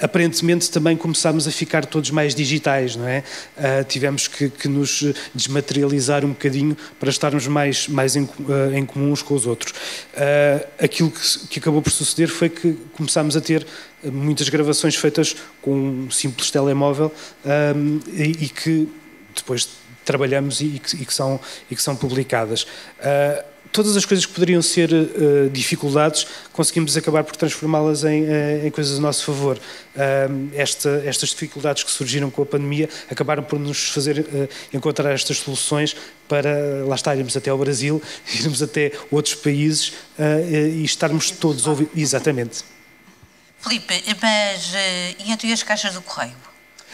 aparentemente 0.00 0.70
também 0.70 0.96
começámos 0.96 1.48
a 1.48 1.50
ficar 1.50 1.86
todos 1.86 2.10
mais 2.10 2.34
digitais, 2.34 2.96
não 2.96 3.08
é? 3.08 3.24
Uh, 3.56 3.84
tivemos 3.84 4.28
que, 4.28 4.50
que, 4.50 4.68
nos 4.68 5.04
desmaterializar 5.34 6.24
um 6.24 6.30
bocadinho 6.30 6.76
para 7.00 7.08
estarmos 7.08 7.46
mais, 7.46 7.88
mais 7.88 8.16
em, 8.16 8.24
uh, 8.24 8.74
em 8.74 8.84
comum 8.84 9.12
uns 9.12 9.22
com 9.22 9.34
os 9.34 9.46
outros. 9.46 9.72
Uh, 9.72 10.66
aquilo 10.78 11.10
que, 11.10 11.48
que, 11.48 11.58
acabou 11.58 11.80
por 11.80 11.90
suceder 11.90 12.28
foi 12.28 12.48
que 12.48 12.74
começámos 12.92 13.36
a 13.36 13.40
ter 13.40 13.66
muitas 14.04 14.48
gravações 14.48 14.94
feitas 14.94 15.34
com 15.62 15.72
um 15.72 16.10
simples 16.10 16.50
telemóvel 16.50 17.12
e, 18.12 18.44
e, 18.44 18.48
que 18.48 18.88
depois 19.34 19.68
trabalhamos 20.04 20.60
e, 20.60 20.66
e, 20.66 20.78
que, 20.78 20.96
e, 20.96 21.06
que, 21.06 21.14
são, 21.14 21.40
e 21.70 21.74
que 21.74 21.82
são 21.82 21.96
publicadas 21.96 22.66
todas 23.76 23.94
as 23.94 24.06
coisas 24.06 24.24
que 24.24 24.32
poderiam 24.32 24.62
ser 24.62 24.90
uh, 24.90 25.50
dificuldades, 25.50 26.26
conseguimos 26.50 26.96
acabar 26.96 27.22
por 27.22 27.36
transformá-las 27.36 28.04
em, 28.04 28.22
uh, 28.22 28.66
em, 28.66 28.70
coisas 28.70 28.98
a 28.98 29.00
nosso 29.02 29.22
favor. 29.22 29.58
Uh, 29.58 30.48
esta, 30.54 31.02
estas 31.04 31.28
dificuldades 31.28 31.82
que 31.84 31.90
surgiram 31.90 32.30
com 32.30 32.42
a 32.42 32.46
pandemia 32.46 32.88
acabaram 33.10 33.42
por 33.42 33.58
nos 33.58 33.90
fazer 33.90 34.26
encontrar 34.72 35.12
estas 35.12 35.38
soluções 35.38 35.94
para 36.26 36.84
lá 36.86 36.94
estarmos 36.94 37.36
até 37.36 37.50
ao 37.50 37.58
Brasil, 37.58 38.02
irmos 38.40 38.62
até 38.62 38.92
outros 39.10 39.34
países 39.34 39.92
e 40.74 40.82
estarmos 40.82 41.30
todos 41.30 41.66
ouvidos. 41.66 41.92
Exatamente. 41.94 42.64
Filipe, 43.60 44.02
mas 44.22 44.72
e 45.18 45.30
entre 45.30 45.52
as 45.52 45.62
caixas 45.62 45.94
do 45.94 46.00
correio? 46.00 46.45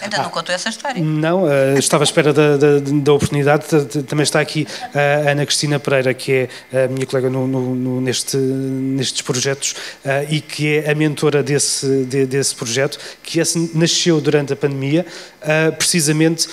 Ainda 0.02 0.16
ah, 0.18 0.22
não 0.24 0.30
contou 0.30 0.52
essa 0.52 0.68
história? 0.68 1.00
Não, 1.02 1.44
uh, 1.44 1.78
estava 1.78 2.02
à 2.02 2.06
espera 2.06 2.32
da, 2.32 2.56
da, 2.56 2.80
da 2.80 3.12
oportunidade. 3.12 3.64
Também 4.08 4.24
está 4.24 4.40
aqui 4.40 4.66
a 4.92 5.30
Ana 5.30 5.46
Cristina 5.46 5.78
Pereira, 5.78 6.12
que 6.12 6.48
é 6.72 6.84
a 6.84 6.88
minha 6.88 7.06
colega 7.06 7.30
no, 7.30 7.46
no, 7.46 7.74
no, 7.74 8.00
neste, 8.00 8.36
nestes 8.36 9.22
projetos 9.22 9.72
uh, 10.04 10.26
e 10.28 10.40
que 10.40 10.78
é 10.78 10.90
a 10.90 10.94
mentora 10.94 11.42
desse, 11.42 12.04
de, 12.04 12.26
desse 12.26 12.54
projeto, 12.54 12.98
que 13.22 13.38
esse 13.38 13.70
nasceu 13.74 14.20
durante 14.20 14.52
a 14.52 14.56
pandemia, 14.56 15.06
uh, 15.42 15.72
precisamente 15.76 16.48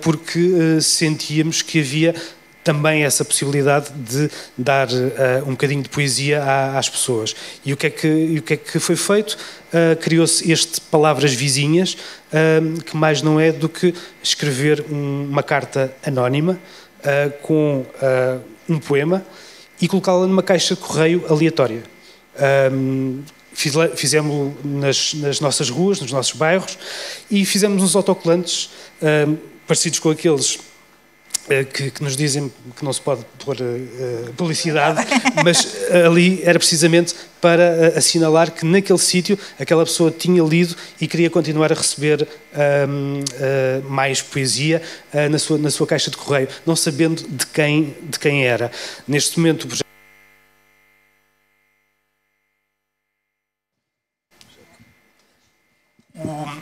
porque 0.00 0.80
sentíamos 0.80 1.62
que 1.62 1.80
havia 1.80 2.14
também 2.64 3.04
essa 3.04 3.24
possibilidade 3.24 3.90
de 3.92 4.30
dar 4.56 4.88
uh, 4.88 5.42
um 5.46 5.52
bocadinho 5.52 5.82
de 5.82 5.88
poesia 5.88 6.42
à, 6.42 6.78
às 6.78 6.88
pessoas. 6.88 7.34
E 7.64 7.72
o 7.72 7.76
que 7.76 7.86
é 7.86 7.90
que, 7.90 8.38
o 8.38 8.42
que, 8.42 8.54
é 8.54 8.56
que 8.56 8.78
foi 8.78 8.96
feito? 8.96 9.38
Uh, 9.72 9.96
Criou-se 9.96 10.50
este 10.50 10.80
Palavras 10.80 11.32
Vizinhas, 11.32 11.94
uh, 11.94 12.82
que 12.82 12.96
mais 12.96 13.22
não 13.22 13.40
é 13.40 13.52
do 13.52 13.68
que 13.68 13.94
escrever 14.22 14.84
um, 14.90 15.28
uma 15.30 15.42
carta 15.42 15.92
anónima 16.04 16.58
com 17.42 17.86
um 18.68 18.78
poema 18.80 19.24
e 19.80 19.86
colocá-la 19.86 20.26
numa 20.26 20.42
caixa 20.42 20.74
de 20.74 20.80
correio 20.80 21.24
aleatória. 21.28 21.82
Um, 22.72 23.22
fizemos 23.94 24.54
nas, 24.64 25.14
nas, 25.14 25.40
nossas 25.40 25.70
ruas, 25.70 26.00
nos 26.00 26.12
nossos 26.12 26.32
bairros, 26.32 26.78
e 27.30 27.44
fizemos 27.44 27.82
uns 27.82 27.96
autocolantes 27.96 28.70
um, 29.02 29.36
parecidos 29.66 29.98
com 29.98 30.10
aqueles 30.10 30.58
que, 31.72 31.90
que, 31.90 32.02
nos 32.02 32.16
dizem 32.16 32.52
que 32.76 32.84
não 32.84 32.92
se 32.92 33.00
pode 33.00 33.24
pôr 33.44 33.56
uh, 33.56 34.32
publicidade, 34.34 35.00
mas 35.44 35.76
ali 36.04 36.40
era 36.42 36.58
precisamente 36.58 37.14
para 37.40 37.96
assinalar 37.96 38.50
que 38.50 38.66
naquele 38.66 38.98
sítio 38.98 39.38
aquela 39.58 39.84
pessoa 39.84 40.10
tinha 40.10 40.42
lido 40.42 40.76
e 41.00 41.06
queria 41.06 41.30
continuar 41.30 41.72
a 41.72 41.74
receber 41.74 42.22
uh, 42.22 42.26
uh, 42.26 43.90
mais 43.90 44.20
poesia 44.20 44.82
na, 45.30 45.38
sua, 45.38 45.58
na 45.58 45.70
sua 45.70 45.86
caixa 45.86 46.10
de 46.10 46.16
correio, 46.16 46.48
não 46.66 46.76
sabendo 46.76 47.22
de 47.28 47.46
quem, 47.46 47.96
de 48.02 48.18
quem 48.18 48.44
era. 48.44 48.70
Neste 49.06 49.38
momento, 49.38 49.64
o 49.64 49.66
projeto 49.68 49.87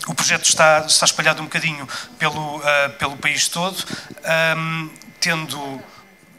O, 0.07 0.14
projeto 0.14 0.44
está, 0.44 0.84
está 0.86 1.05
espalhado 1.05 1.40
um 1.40 1.47
bocadinho 1.47 1.88
pelo, 2.18 2.59
uh, 2.59 2.62
pelo 2.99 3.16
país 3.16 3.49
todo, 3.49 3.76
um, 4.57 4.90
tendo 5.20 5.82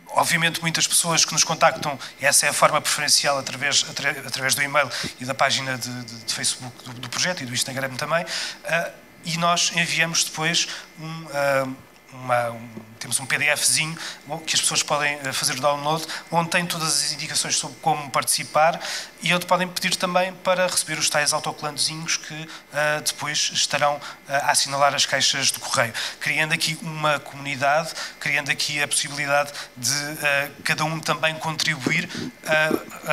obviamente 0.10 0.62
muitas 0.62 0.88
pessoas 0.88 1.24
que 1.24 1.32
nos 1.32 1.44
contactam, 1.44 1.98
essa 2.20 2.48
é 2.48 2.50
a 2.50 2.54
forma 2.54 2.82
preferencial 2.82 3.38
através, 3.38 3.86
através 4.26 4.56
do 4.56 4.64
e-mail 4.64 4.90
e 5.20 5.26
da 5.26 5.34
página 5.34 5.78
de, 5.78 6.04
de, 6.04 6.24
de 6.24 6.34
Facebook 6.34 6.84
do, 6.84 6.94
do, 6.94 7.10
projeto 7.10 7.44
e 7.44 7.46
do 7.46 7.54
Instagram 7.54 7.90
também, 7.96 8.24
uh, 8.24 8.92
e 9.26 9.38
nós 9.38 9.72
enviamos 9.76 10.24
depois 10.24 10.68
um, 11.00 11.06
uh, 11.06 11.76
uma, 12.24 12.52
um, 12.52 12.70
temos 13.00 13.20
um 13.20 13.26
PDFzinho 13.26 13.98
que 14.46 14.56
as 14.56 14.62
pessoas 14.62 14.84
podem 14.84 15.18
eh, 15.24 15.32
fazer 15.32 15.54
o 15.54 15.62
download, 15.62 16.06
onde 16.32 16.50
tem 16.50 16.66
todas 16.66 16.88
as 16.88 17.14
indicações 17.14 17.56
sobre 17.56 17.78
como 17.82 18.10
participar 18.10 18.80
e 19.22 19.34
onde 19.34 19.46
podem 19.46 19.68
pedir 19.68 19.96
também 19.96 20.34
para 20.44 20.68
receber 20.68 20.98
os 20.98 21.10
tais 21.10 21.32
autocolantezinhos 21.34 22.18
que 22.18 22.34
uh, 22.34 23.02
depois 23.06 23.52
estarão 23.54 23.96
uh, 23.96 24.02
a 24.28 24.52
assinalar 24.52 24.94
as 24.94 25.06
caixas 25.06 25.52
de 25.52 25.60
correio, 25.60 25.94
criando 26.20 26.54
aqui 26.54 26.78
uma 26.82 27.20
comunidade, 27.20 27.92
criando 28.20 28.52
aqui 28.52 28.82
a 28.82 28.88
possibilidade 28.88 29.52
de 29.76 29.94
uh, 29.94 30.62
cada 30.64 30.84
um 30.84 31.00
também 31.00 31.36
contribuir 31.36 32.10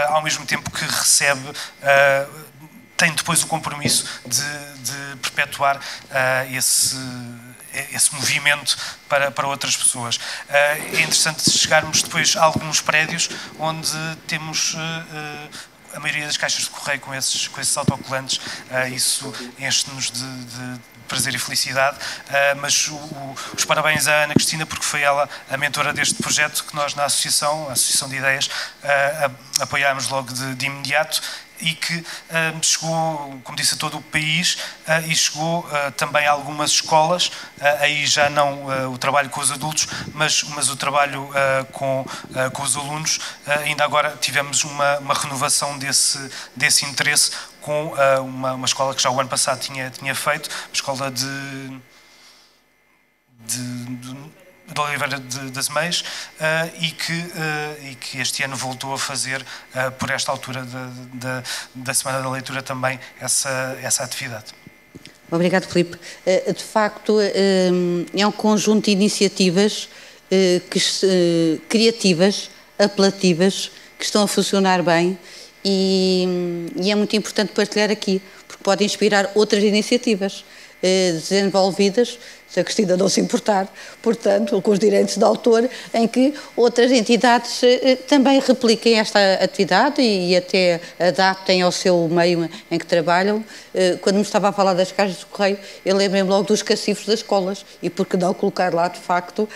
ao 0.09 0.23
mesmo 0.23 0.47
tempo 0.47 0.71
que 0.71 0.85
recebe 0.85 1.53
tem 2.97 3.13
depois 3.13 3.43
o 3.43 3.47
compromisso 3.47 4.07
de, 4.25 4.79
de 4.83 5.17
perpetuar 5.17 5.77
uh, 5.77 6.55
esse 6.55 6.97
esse 7.93 8.15
movimento 8.15 8.77
para, 9.09 9.31
para 9.31 9.47
outras 9.47 9.77
pessoas. 9.77 10.19
Eh, 10.49 10.79
é 10.95 11.01
interessante 11.01 11.51
chegarmos 11.51 12.03
depois 12.03 12.37
a 12.37 12.45
alguns 12.45 12.81
prédios 12.81 13.29
onde 13.59 13.91
temos 14.27 14.75
eh, 14.77 15.49
a 15.95 16.01
maioria 16.01 16.27
das 16.27 16.37
caixas 16.37 16.65
de 16.65 16.71
correio 16.71 17.01
com 17.01 17.15
esses, 17.15 17.47
com 17.47 17.61
esses 17.61 17.77
autocolantes, 17.77 18.41
isso 18.93 19.33
enche-nos 19.61 20.11
de, 20.11 20.45
de, 20.45 20.81
prazer 21.07 21.35
e 21.35 21.39
felicidade, 21.39 21.99
mas 22.61 22.91
os 23.55 23.65
parabéns 23.65 24.09
à 24.09 24.25
Ana 24.25 24.35
Cristina, 24.35 24.65
porque 24.65 24.85
foi 24.85 25.03
ela 25.03 25.29
a 25.51 25.57
mentora 25.57 25.93
deste 25.93 26.15
projeto 26.15 26.65
que 26.65 26.75
nós 26.75 26.95
na 26.95 27.05
Associação, 27.05 27.69
a 27.69 27.73
Associação 27.73 28.09
de 28.09 28.17
Ideias, 28.17 28.51
apoiámos 29.61 30.09
logo 30.09 30.33
de, 30.33 30.55
de 30.55 30.67
imediato 30.67 31.21
e 31.61 31.75
que 31.75 31.97
uh, 31.97 32.05
chegou, 32.63 33.41
como 33.45 33.57
disse, 33.57 33.75
a 33.75 33.77
todo 33.77 33.99
o 33.99 34.03
país 34.03 34.55
uh, 34.87 35.07
e 35.07 35.15
chegou 35.15 35.61
uh, 35.61 35.93
também 35.97 36.27
a 36.27 36.33
algumas 36.33 36.71
escolas, 36.71 37.31
aí 37.81 38.07
já 38.07 38.29
não 38.29 38.67
o 38.93 38.99
trabalho 38.99 39.31
com 39.31 39.41
os 39.41 39.51
adultos, 39.51 39.87
mas, 40.13 40.43
mas 40.43 40.69
o 40.69 40.77
trabalho 40.77 41.31
com, 41.73 42.05
com 42.53 42.63
os 42.63 42.77
alunos. 42.77 43.21
ainda 43.47 43.85
agora 43.85 44.17
tivemos 44.21 44.65
uma, 44.65 44.99
uma 44.99 45.15
renovação 45.15 45.79
desse, 45.79 46.31
desse 46.55 46.85
interesse 46.85 47.31
com 47.61 47.95
uma, 48.23 48.55
uma 48.55 48.67
escola 48.67 48.95
que 48.95 49.03
já 49.03 49.11
o 49.11 49.19
ano 49.19 49.29
passado 49.29 49.61
tinha, 49.61 49.91
tinha 49.91 50.15
feito, 50.15 50.51
a 50.51 50.73
escola 50.73 51.11
de, 51.11 51.81
de, 53.47 53.85
de 53.97 54.44
de 54.73 54.81
Oliveira 54.81 55.19
de, 55.19 55.51
das 55.51 55.69
Meias 55.69 56.01
uh, 56.01 56.71
e, 56.81 56.91
que, 56.91 57.13
uh, 57.13 57.91
e 57.91 57.95
que 57.97 58.19
este 58.19 58.43
ano 58.43 58.57
voltou 58.57 58.95
a 58.95 58.99
fazer, 58.99 59.43
uh, 59.43 59.91
por 59.93 60.11
esta 60.11 60.33
altura 60.33 60.63
de, 60.63 61.19
de, 61.19 61.43
da 61.75 61.95
Semana 61.95 62.23
da 62.23 62.31
Leitura, 62.31 62.63
também 62.63 62.99
essa, 63.21 63.79
essa 63.83 64.03
atividade. 64.03 64.47
Obrigado, 65.31 65.67
Filipe. 65.67 65.99
De 66.25 66.63
facto, 66.63 67.19
é 67.21 68.27
um 68.27 68.31
conjunto 68.31 68.85
de 68.85 68.93
iniciativas 68.93 69.89
que, 70.71 71.61
criativas, 71.69 72.51
apelativas, 72.79 73.73
que 73.99 74.05
estão 74.05 74.23
a 74.23 74.29
funcionar 74.29 74.83
bem 74.83 75.19
e 75.65 76.29
é 76.89 76.95
muito 76.95 77.17
importante 77.17 77.53
partilhar 77.53 77.91
aqui, 77.91 78.23
porque 78.47 78.63
pode 78.63 78.85
inspirar 78.85 79.29
outras 79.35 79.65
iniciativas 79.65 80.45
desenvolvidas 80.81 82.19
se 82.55 82.61
a 82.61 82.65
Cristina 82.65 82.97
não 82.97 83.09
se 83.09 83.21
importar, 83.21 83.67
portanto, 84.01 84.63
com 84.63 84.71
os 84.71 84.79
direitos 84.79 85.17
de 85.17 85.25
autor, 85.25 85.69
em 85.93 86.07
que 86.07 86.33
outras 86.55 86.93
entidades 86.93 87.61
eh, 87.65 87.81
eh, 87.83 87.97
também 87.97 88.39
repliquem 88.39 89.01
esta 89.01 89.19
atividade 89.43 90.01
e 90.01 90.37
até 90.37 90.81
adaptem 90.97 91.63
ao 91.63 91.73
seu 91.73 92.07
meio 92.09 92.49
em 92.71 92.79
que 92.79 92.87
trabalham. 92.87 93.45
Eh, 93.75 93.99
quando 94.01 94.17
me 94.17 94.23
estava 94.23 94.51
a 94.51 94.53
falar 94.53 94.73
das 94.73 94.93
caixas 94.93 95.19
de 95.19 95.27
correio, 95.27 95.59
eu 95.85 95.97
lembrei-me 95.97 96.29
logo 96.29 96.45
dos 96.45 96.63
cacifros 96.63 97.09
das 97.09 97.19
escolas 97.19 97.67
e 97.83 97.91
porque 97.91 98.17
não 98.17 98.33
colocar 98.33 98.73
lá 98.73 98.87
de 98.87 99.01
facto 99.01 99.49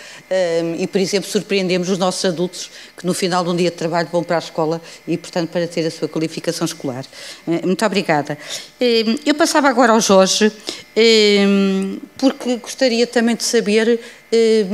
e, 0.77 0.85
por 0.85 0.99
exemplo, 0.99 1.29
surpreendemos 1.29 1.89
os 1.89 1.97
nossos 1.97 2.23
adultos 2.25 2.69
que 2.97 3.05
no 3.05 3.13
final 3.13 3.43
de 3.43 3.49
um 3.49 3.55
dia 3.55 3.69
de 3.69 3.77
trabalho 3.77 4.09
vão 4.11 4.23
para 4.23 4.35
a 4.35 4.39
escola 4.39 4.81
e, 5.07 5.17
portanto, 5.17 5.49
para 5.49 5.65
ter 5.67 5.85
a 5.85 5.91
sua 5.91 6.07
qualificação 6.07 6.65
escolar. 6.65 7.05
Muito 7.45 7.85
obrigada. 7.85 8.37
Eu 9.25 9.35
passava 9.35 9.69
agora 9.69 9.93
ao 9.93 10.01
Jorge, 10.01 10.51
porque 12.17 12.57
gostaria 12.57 12.88
gostaria 12.89 13.05
também 13.05 13.35
de 13.35 13.43
saber 13.43 13.99
eh, 14.31 14.65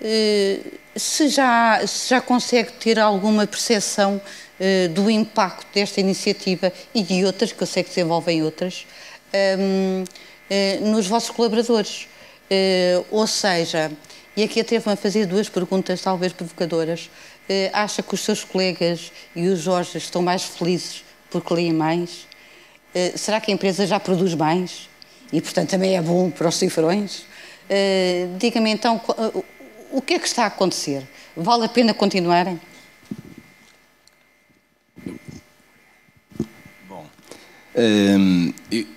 eh, 0.00 0.58
se, 0.96 1.28
já, 1.28 1.86
se 1.86 2.10
já 2.10 2.20
consegue 2.20 2.72
ter 2.72 2.98
alguma 2.98 3.46
percepção 3.46 4.20
eh, 4.58 4.88
do 4.88 5.08
impacto 5.08 5.66
desta 5.72 6.00
iniciativa 6.00 6.72
e 6.92 7.04
de 7.04 7.24
outras, 7.24 7.52
que 7.52 7.62
eu 7.62 7.66
sei 7.66 7.84
que 7.84 7.90
desenvolvem 7.90 8.42
outras, 8.42 8.86
nos 10.80 11.06
vossos 11.06 11.30
colaboradores. 11.30 12.08
ou 13.10 13.26
seja, 13.26 13.92
e 14.36 14.42
aqui 14.42 14.60
atrevo-me 14.60 14.94
a 14.94 14.96
fazer 14.96 15.26
duas 15.26 15.48
perguntas, 15.48 16.00
talvez 16.00 16.32
provocadoras. 16.32 17.10
acha 17.72 18.02
que 18.02 18.14
os 18.14 18.20
seus 18.20 18.42
colegas 18.42 19.12
e 19.34 19.46
os 19.46 19.60
Jorge 19.60 19.98
estão 19.98 20.22
mais 20.22 20.42
felizes 20.42 21.04
porque 21.30 21.54
leem 21.54 21.72
mais? 21.72 22.26
será 23.14 23.40
que 23.40 23.50
a 23.50 23.54
empresa 23.54 23.86
já 23.86 24.00
produz 24.00 24.34
mais? 24.34 24.88
E, 25.32 25.40
portanto, 25.40 25.70
também 25.70 25.96
é 25.96 26.02
bom 26.02 26.30
para 26.30 26.48
os 26.48 26.56
cifrões. 26.56 27.20
Uh, 27.68 28.36
Diga-me 28.38 28.70
então, 28.70 29.00
uh, 29.08 29.44
o 29.90 30.00
que 30.00 30.14
é 30.14 30.18
que 30.18 30.26
está 30.26 30.44
a 30.44 30.46
acontecer? 30.46 31.02
Vale 31.36 31.64
a 31.64 31.68
pena 31.68 31.92
continuarem? 31.92 32.60
Bom, 36.88 37.06
um, 37.76 38.52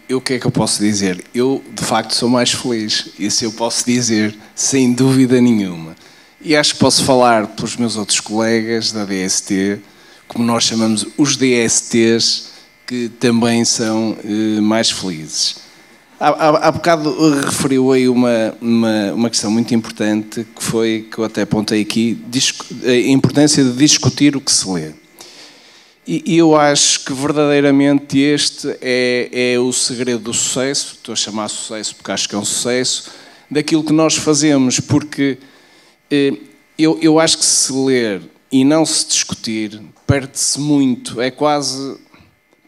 eu, 0.08 0.18
o 0.18 0.22
que 0.22 0.34
é 0.34 0.40
que 0.40 0.46
eu 0.46 0.52
posso 0.52 0.82
dizer? 0.82 1.24
Eu, 1.34 1.64
de 1.72 1.84
facto, 1.84 2.14
sou 2.14 2.30
mais 2.30 2.52
feliz. 2.52 3.10
Isso 3.18 3.44
eu 3.44 3.52
posso 3.52 3.86
dizer, 3.86 4.38
sem 4.56 4.94
dúvida 4.94 5.42
nenhuma. 5.42 5.96
E 6.42 6.56
acho 6.56 6.74
que 6.74 6.80
posso 6.80 7.04
falar 7.04 7.48
pelos 7.48 7.76
meus 7.76 7.98
outros 7.98 8.20
colegas 8.20 8.92
da 8.92 9.04
DST, 9.04 9.82
como 10.28 10.46
nós 10.46 10.64
chamamos 10.64 11.06
os 11.18 11.36
DSTs, 11.36 12.50
que 12.88 13.10
também 13.20 13.66
são 13.66 14.12
uh, 14.12 14.62
mais 14.62 14.90
felizes. 14.90 15.58
Há, 16.20 16.68
há, 16.68 16.72
bocado 16.72 17.16
referiu 17.46 17.94
aí 17.94 18.10
uma, 18.10 18.54
uma, 18.60 19.14
uma, 19.14 19.30
questão 19.30 19.50
muito 19.50 19.74
importante 19.74 20.46
que 20.54 20.62
foi, 20.62 21.08
que 21.10 21.18
eu 21.18 21.24
até 21.24 21.44
apontei 21.44 21.82
aqui, 21.82 22.22
a 22.86 22.94
importância 23.10 23.64
de 23.64 23.72
discutir 23.72 24.36
o 24.36 24.42
que 24.42 24.52
se 24.52 24.70
lê. 24.70 24.92
E, 26.06 26.34
e 26.34 26.38
eu 26.38 26.58
acho 26.58 27.06
que 27.06 27.14
verdadeiramente 27.14 28.20
este 28.20 28.68
é, 28.82 29.54
é 29.54 29.60
o 29.60 29.72
segredo 29.72 30.24
do 30.24 30.34
sucesso, 30.34 30.96
estou 30.96 31.14
a 31.14 31.16
chamar 31.16 31.48
sucesso 31.48 31.96
porque 31.96 32.12
acho 32.12 32.28
que 32.28 32.36
é 32.36 32.38
um 32.38 32.44
sucesso, 32.44 33.12
daquilo 33.50 33.84
que 33.84 33.94
nós 33.94 34.18
fazemos, 34.18 34.82
porque 34.82 35.38
eh, 36.12 36.34
eu, 36.78 37.00
eu 37.02 37.18
acho 37.18 37.38
que 37.38 37.46
se 37.46 37.72
ler 37.72 38.22
e 38.52 38.66
não 38.66 38.86
se 38.86 39.08
discutir, 39.08 39.82
perde-se 40.06 40.60
muito, 40.60 41.22
é 41.22 41.32
quase 41.32 41.98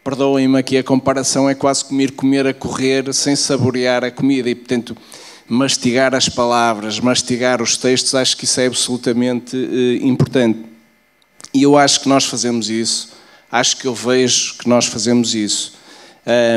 Perdoem-me 0.04 0.58
aqui, 0.58 0.76
a 0.76 0.82
comparação 0.82 1.48
é 1.48 1.54
quase 1.54 1.84
comer, 1.84 2.10
comer 2.10 2.44
a 2.44 2.52
correr 2.52 3.14
sem 3.14 3.36
saborear 3.36 4.02
a 4.02 4.10
comida 4.10 4.50
e, 4.50 4.54
portanto, 4.54 4.96
mastigar 5.48 6.12
as 6.12 6.28
palavras, 6.28 6.98
mastigar 6.98 7.62
os 7.62 7.76
textos, 7.76 8.12
acho 8.12 8.36
que 8.36 8.44
isso 8.44 8.60
é 8.60 8.66
absolutamente 8.66 9.56
uh, 9.56 10.04
importante. 10.04 10.58
E 11.54 11.62
eu 11.62 11.78
acho 11.78 12.00
que 12.00 12.08
nós 12.08 12.24
fazemos 12.24 12.68
isso, 12.68 13.12
acho 13.50 13.76
que 13.76 13.86
eu 13.86 13.94
vejo 13.94 14.58
que 14.58 14.68
nós 14.68 14.86
fazemos 14.86 15.36
isso. 15.36 15.74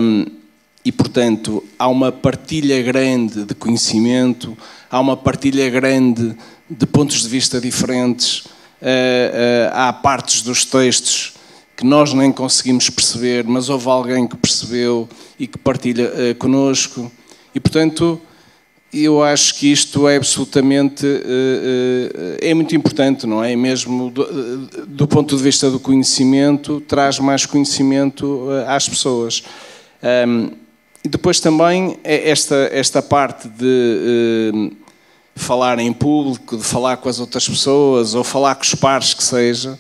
Um, 0.02 0.26
e, 0.84 0.92
portanto, 0.92 1.64
há 1.78 1.88
uma 1.88 2.12
partilha 2.12 2.82
grande 2.82 3.44
de 3.44 3.54
conhecimento, 3.54 4.58
há 4.90 5.00
uma 5.00 5.16
partilha 5.16 5.70
grande 5.70 6.36
de 6.68 6.86
pontos 6.88 7.22
de 7.22 7.28
vista 7.28 7.62
diferentes, 7.62 8.40
uh, 8.40 8.48
uh, 8.82 9.72
há 9.72 9.94
partes 9.94 10.42
dos 10.42 10.66
textos 10.66 11.35
que 11.76 11.86
nós 11.86 12.14
nem 12.14 12.32
conseguimos 12.32 12.90
perceber, 12.90 13.44
mas 13.46 13.70
houve 13.70 13.88
alguém 13.88 14.28
que 14.28 14.38
percebeu 14.38 15.10
e 15.40 15.48
que 15.48 15.58
partilha 15.58 16.10
uh, 16.10 16.36
conosco. 16.36 17.12
E, 17.54 17.60
portanto, 17.60 18.20
eu 18.94 19.22
acho 19.22 19.56
que 19.56 19.72
isto 19.72 20.08
é 20.08 20.16
absolutamente 20.16 21.06
é 22.40 22.54
muito 22.54 22.74
importante, 22.78 23.28
não 23.28 23.44
é? 23.44 23.52
E 23.52 23.56
mesmo 23.56 24.10
do, 24.10 24.68
do, 24.88 25.06
ponto 25.06 25.36
de 25.36 25.44
vista 25.44 25.70
do 25.70 25.82
conhecimento, 25.82 26.80
traz 26.80 27.20
mais 27.20 27.46
conhecimento 27.46 28.48
às 28.66 28.88
pessoas. 28.88 29.44
Um, 30.02 30.52
e 31.06 31.08
depois 31.08 31.40
também 31.40 32.00
é 32.04 32.32
esta, 32.32 32.70
esta 32.72 33.00
parte 33.00 33.48
de 33.48 34.72
falar 35.36 35.78
em 35.78 35.94
público, 35.94 36.58
de 36.58 36.64
falar 36.64 36.98
com 36.98 37.08
as 37.08 37.20
outras 37.20 37.48
pessoas 37.48 38.16
ou 38.16 38.24
falar 38.24 38.56
com 38.56 38.64
os 38.64 38.74
pares 38.74 39.14
que 39.14 39.24
seja, 39.24 39.78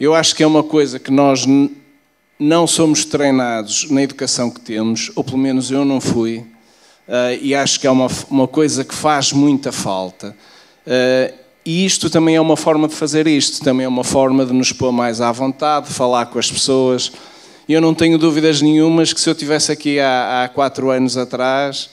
eu 0.00 0.14
acho 0.14 0.34
que 0.34 0.42
é 0.42 0.46
uma 0.46 0.62
coisa 0.62 0.98
que 0.98 1.10
nós 1.10 1.46
não 2.38 2.66
somos 2.66 3.04
treinados 3.04 3.90
na 3.90 4.02
educação 4.02 4.50
que 4.50 4.58
temos, 4.58 5.12
ou 5.14 5.22
pelo 5.22 5.36
menos 5.36 5.70
eu 5.70 5.84
não 5.84 6.00
fui, 6.00 6.38
uh, 6.38 7.38
e 7.42 7.54
acho 7.54 7.78
que 7.78 7.86
é 7.86 7.90
uma, 7.90 8.06
uma 8.30 8.48
coisa 8.48 8.82
que 8.82 8.94
faz 8.94 9.30
muita 9.30 9.70
falta. 9.70 10.34
Uh, 10.86 11.34
e 11.66 11.84
isto 11.84 12.08
também 12.08 12.34
é 12.34 12.40
uma 12.40 12.56
forma 12.56 12.88
de 12.88 12.94
fazer 12.94 13.26
isto, 13.26 13.62
também 13.62 13.84
é 13.84 13.88
uma 13.88 14.02
forma 14.02 14.46
de 14.46 14.54
nos 14.54 14.72
pôr 14.72 14.90
mais 14.90 15.20
à 15.20 15.30
vontade, 15.30 15.88
de 15.88 15.92
falar 15.92 16.26
com 16.26 16.38
as 16.38 16.50
pessoas. 16.50 17.12
Eu 17.68 17.82
não 17.82 17.92
tenho 17.92 18.16
dúvidas 18.16 18.62
nenhumas 18.62 19.12
que 19.12 19.20
se 19.20 19.28
eu 19.28 19.34
tivesse 19.34 19.70
aqui 19.70 20.00
há, 20.00 20.44
há 20.44 20.48
quatro 20.48 20.88
anos 20.88 21.18
atrás, 21.18 21.90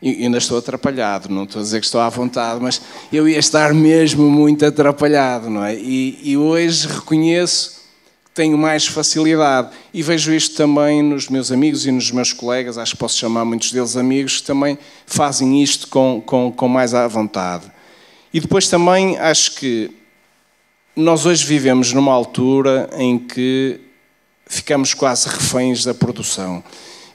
e 0.00 0.24
ainda 0.24 0.38
estou 0.38 0.58
atrapalhado, 0.58 1.28
não 1.28 1.44
estou 1.44 1.60
a 1.60 1.62
dizer 1.62 1.80
que 1.80 1.86
estou 1.86 2.00
à 2.00 2.08
vontade, 2.08 2.60
mas 2.60 2.80
eu 3.12 3.28
ia 3.28 3.38
estar 3.38 3.72
mesmo 3.72 4.30
muito 4.30 4.64
atrapalhado, 4.64 5.48
não 5.48 5.64
é? 5.64 5.74
E, 5.74 6.18
e 6.22 6.36
hoje 6.36 6.86
reconheço 6.86 7.76
que 8.24 8.30
tenho 8.34 8.58
mais 8.58 8.86
facilidade 8.86 9.70
e 9.94 10.02
vejo 10.02 10.32
isto 10.32 10.54
também 10.54 11.02
nos 11.02 11.28
meus 11.28 11.50
amigos 11.50 11.86
e 11.86 11.90
nos 11.90 12.10
meus 12.10 12.32
colegas, 12.32 12.76
acho 12.76 12.92
que 12.92 12.98
posso 12.98 13.16
chamar 13.16 13.44
muitos 13.44 13.72
deles 13.72 13.96
amigos, 13.96 14.40
que 14.40 14.46
também 14.46 14.78
fazem 15.06 15.62
isto 15.62 15.88
com, 15.88 16.22
com, 16.24 16.52
com 16.52 16.68
mais 16.68 16.92
à 16.92 17.08
vontade. 17.08 17.64
E 18.32 18.40
depois 18.40 18.68
também 18.68 19.16
acho 19.18 19.54
que 19.54 19.90
nós 20.94 21.24
hoje 21.24 21.44
vivemos 21.44 21.92
numa 21.92 22.12
altura 22.12 22.90
em 22.98 23.18
que 23.18 23.80
ficamos 24.46 24.92
quase 24.92 25.28
reféns 25.28 25.84
da 25.84 25.94
produção 25.94 26.62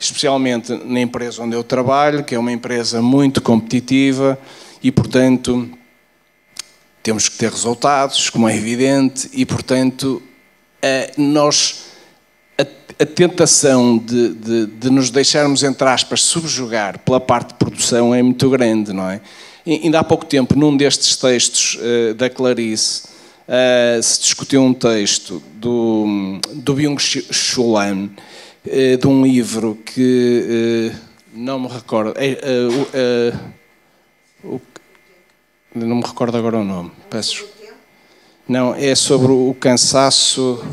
especialmente 0.02 0.74
na 0.84 1.00
empresa 1.00 1.44
onde 1.44 1.56
eu 1.56 1.64
trabalho, 1.64 2.24
que 2.24 2.34
é 2.34 2.40
uma 2.40 2.52
empresa 2.52 3.02
muito 3.02 3.42
competitiva 3.42 4.38
e, 4.82 4.92
portanto, 4.92 5.70
temos 7.04 7.30
que 7.30 7.38
ter 7.38 7.52
resultados, 7.52 8.30
como 8.30 8.50
é 8.50 8.56
evidente, 8.56 9.30
e, 9.34 9.46
portanto, 9.46 10.22
nós. 11.18 11.92
A, 13.00 13.06
tentação 13.06 13.98
de, 13.98 14.30
de, 14.30 14.66
de, 14.68 14.90
nos 14.92 15.10
deixarmos, 15.10 15.64
entre 15.64 15.88
aspas, 15.88 16.22
subjugar 16.22 17.00
pela 17.00 17.20
parte 17.20 17.48
de 17.48 17.54
produção 17.56 18.14
é 18.14 18.22
muito 18.22 18.48
grande, 18.52 18.94
não 18.94 19.10
é? 19.10 19.20
E, 19.66 19.82
ainda 19.84 20.00
há 20.00 20.04
pouco 20.04 20.26
tempo, 20.26 20.56
num 20.56 20.78
destes 20.78 21.16
textos 21.16 21.80
uh, 21.80 22.14
da 22.14 22.30
Clarice, 22.30 23.04
uh, 23.48 24.04
se 24.04 24.22
discutiu 24.22 24.62
um 24.62 24.74
texto 24.74 25.42
do, 25.56 26.40
do 26.54 26.76
Byung-Chul 26.76 27.82
eh, 27.82 28.10
de 28.64 29.08
um 29.08 29.24
livro 29.24 29.78
que 29.84 30.92
eh, 30.94 30.98
não 31.34 31.60
me 31.60 31.68
recordo. 31.68 32.14
É, 32.16 32.38
eh, 32.94 33.34
não 35.74 35.96
me 35.96 36.04
recordo 36.04 36.38
agora 36.38 36.58
o 36.58 36.64
nome. 36.64 36.92
Peço. 37.10 37.46
Não, 38.48 38.76
é 38.76 38.94
sobre 38.94 39.32
o 39.32 39.56
cansaço. 39.60 40.64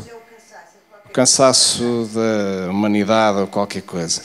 O 1.05 1.09
cansaço 1.11 2.07
da 2.13 2.69
humanidade 2.69 3.39
ou 3.39 3.47
qualquer 3.47 3.81
coisa. 3.81 4.21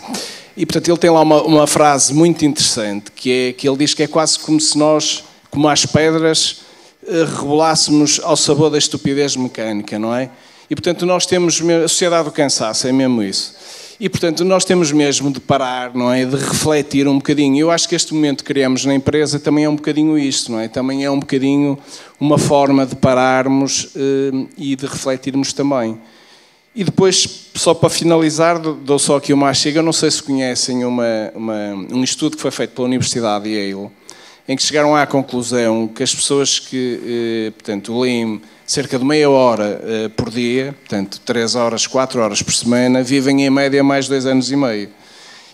E 0.54 0.66
portanto 0.66 0.88
ele 0.88 0.98
tem 0.98 1.10
lá 1.10 1.22
uma, 1.22 1.42
uma 1.42 1.66
frase 1.66 2.12
muito 2.12 2.44
interessante 2.44 3.10
que 3.10 3.30
é 3.30 3.52
que 3.54 3.66
ele 3.66 3.78
diz 3.78 3.94
que 3.94 4.02
é 4.02 4.06
quase 4.06 4.38
como 4.38 4.60
se 4.60 4.76
nós, 4.76 5.24
como 5.50 5.66
as 5.66 5.86
pedras, 5.86 6.60
rebolássemos 7.08 8.20
ao 8.22 8.36
sabor 8.36 8.70
da 8.70 8.78
estupidez 8.78 9.34
mecânica, 9.34 9.98
não 9.98 10.14
é? 10.14 10.30
E, 10.70 10.74
portanto, 10.74 11.04
nós 11.04 11.26
temos. 11.26 11.60
A 11.60 11.88
sociedade 11.88 12.24
do 12.24 12.32
cansaço 12.32 12.86
é 12.86 12.92
mesmo 12.92 13.22
isso. 13.22 13.54
E, 13.98 14.08
portanto, 14.08 14.44
nós 14.44 14.64
temos 14.64 14.90
mesmo 14.90 15.30
de 15.30 15.38
parar, 15.38 15.94
não 15.94 16.12
é? 16.12 16.24
De 16.24 16.36
refletir 16.36 17.06
um 17.06 17.16
bocadinho. 17.16 17.58
Eu 17.58 17.70
acho 17.70 17.88
que 17.88 17.94
este 17.94 18.12
momento 18.12 18.42
que 18.42 18.52
criamos 18.52 18.84
na 18.84 18.94
empresa 18.94 19.38
também 19.38 19.64
é 19.64 19.68
um 19.68 19.76
bocadinho 19.76 20.18
isto, 20.18 20.50
não 20.50 20.58
é? 20.58 20.66
Também 20.66 21.04
é 21.04 21.10
um 21.10 21.20
bocadinho 21.20 21.78
uma 22.18 22.36
forma 22.36 22.84
de 22.84 22.96
pararmos 22.96 23.90
eh, 23.94 24.46
e 24.58 24.74
de 24.74 24.86
refletirmos 24.86 25.52
também. 25.52 25.98
E 26.74 26.82
depois, 26.82 27.50
só 27.54 27.72
para 27.72 27.88
finalizar, 27.88 28.58
dou 28.58 28.98
só 28.98 29.16
aqui 29.16 29.32
uma 29.32 29.54
chega. 29.54 29.78
Eu 29.78 29.84
não 29.84 29.92
sei 29.92 30.10
se 30.10 30.20
conhecem 30.20 30.84
uma, 30.84 31.30
uma, 31.32 31.74
um 31.92 32.02
estudo 32.02 32.36
que 32.36 32.42
foi 32.42 32.50
feito 32.50 32.74
pela 32.74 32.88
Universidade 32.88 33.44
de 33.44 33.50
Yale, 33.50 33.90
em 34.48 34.56
que 34.56 34.62
chegaram 34.62 34.96
à 34.96 35.06
conclusão 35.06 35.86
que 35.86 36.02
as 36.02 36.12
pessoas 36.12 36.58
que, 36.58 37.00
eh, 37.06 37.50
portanto, 37.52 37.96
leem 38.00 38.42
cerca 38.66 38.98
de 38.98 39.04
meia 39.04 39.28
hora 39.28 39.80
uh, 39.82 40.10
por 40.10 40.30
dia, 40.30 40.74
portanto, 40.80 41.20
três 41.24 41.54
horas, 41.54 41.86
quatro 41.86 42.20
horas 42.20 42.42
por 42.42 42.52
semana, 42.52 43.02
vivem 43.02 43.44
em 43.44 43.50
média 43.50 43.82
mais 43.84 44.08
dois 44.08 44.26
anos 44.26 44.50
e 44.50 44.56
meio. 44.56 44.88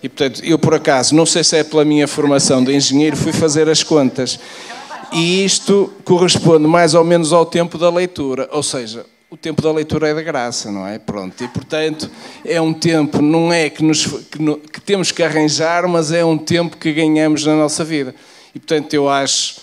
E, 0.02 0.08
portanto, 0.08 0.42
eu 0.44 0.58
por 0.58 0.74
acaso, 0.74 1.14
não 1.14 1.26
sei 1.26 1.44
se 1.44 1.56
é 1.56 1.64
pela 1.64 1.84
minha 1.84 2.08
formação 2.08 2.64
de 2.64 2.74
engenheiro, 2.74 3.16
fui 3.16 3.32
fazer 3.32 3.68
as 3.68 3.82
contas. 3.82 4.38
E 5.12 5.44
isto 5.44 5.92
corresponde 6.04 6.66
mais 6.66 6.94
ou 6.94 7.04
menos 7.04 7.32
ao 7.32 7.44
tempo 7.44 7.76
da 7.76 7.90
leitura, 7.90 8.48
ou 8.52 8.62
seja, 8.62 9.04
o 9.28 9.36
tempo 9.36 9.60
da 9.62 9.70
leitura 9.70 10.08
é 10.08 10.14
da 10.14 10.22
graça, 10.22 10.72
não 10.72 10.86
é? 10.86 10.98
Pronto, 10.98 11.42
e 11.42 11.48
portanto 11.48 12.10
é 12.44 12.60
um 12.60 12.72
tempo, 12.72 13.20
não 13.20 13.52
é 13.52 13.70
que, 13.70 13.82
nos, 13.82 14.06
que, 14.06 14.40
no, 14.40 14.56
que 14.56 14.80
temos 14.80 15.12
que 15.12 15.22
arranjar, 15.22 15.86
mas 15.86 16.10
é 16.10 16.24
um 16.24 16.38
tempo 16.38 16.76
que 16.76 16.92
ganhamos 16.92 17.44
na 17.44 17.54
nossa 17.54 17.84
vida. 17.84 18.14
E 18.54 18.58
portanto 18.58 18.92
eu 18.94 19.08
acho 19.08 19.60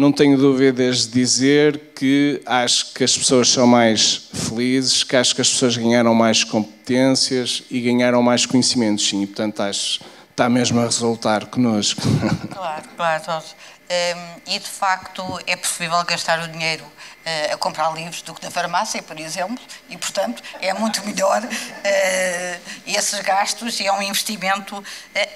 não 0.00 0.10
tenho 0.10 0.36
dúvidas 0.38 1.06
de 1.06 1.12
dizer 1.12 1.92
que 1.94 2.42
acho 2.46 2.94
que 2.94 3.04
as 3.04 3.16
pessoas 3.16 3.48
são 3.50 3.66
mais 3.66 4.28
felizes, 4.32 5.04
que 5.04 5.14
acho 5.14 5.34
que 5.34 5.42
as 5.42 5.50
pessoas 5.50 5.76
ganharam 5.76 6.14
mais 6.14 6.42
competências 6.42 7.62
e 7.70 7.80
ganharam 7.80 8.22
mais 8.22 8.46
conhecimentos, 8.46 9.06
sim, 9.06 9.22
e 9.22 9.26
portanto 9.26 9.60
acho 9.60 9.98
que 10.00 10.04
está 10.30 10.48
mesmo 10.48 10.80
a 10.80 10.84
resultar 10.84 11.46
connosco. 11.46 12.00
Claro, 12.50 12.88
claro. 12.96 13.44
Um, 13.90 14.54
e 14.54 14.58
de 14.58 14.68
facto 14.68 15.22
é 15.46 15.56
preferível 15.56 16.02
gastar 16.04 16.38
o 16.44 16.48
dinheiro 16.48 16.84
uh, 16.84 17.54
a 17.54 17.56
comprar 17.56 17.92
livros 17.92 18.22
do 18.22 18.32
que 18.32 18.44
na 18.44 18.50
farmácia, 18.50 19.02
por 19.02 19.18
exemplo, 19.18 19.62
e 19.88 19.96
portanto 19.96 20.42
é 20.60 20.72
muito 20.72 21.04
melhor 21.04 21.42
uh, 21.42 22.60
esses 22.86 23.18
gastos 23.20 23.80
e 23.80 23.86
é 23.86 23.92
um 23.92 24.00
investimento 24.00 24.78
uh, 24.78 24.84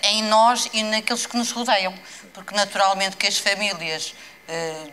em 0.05 0.23
nós 0.23 0.69
e 0.73 0.85
naqueles 0.85 1.27
que 1.27 1.37
nos 1.37 1.51
rodeiam, 1.51 1.93
porque 2.33 2.55
naturalmente 2.55 3.17
que 3.17 3.27
as 3.27 3.39
famílias 3.39 4.15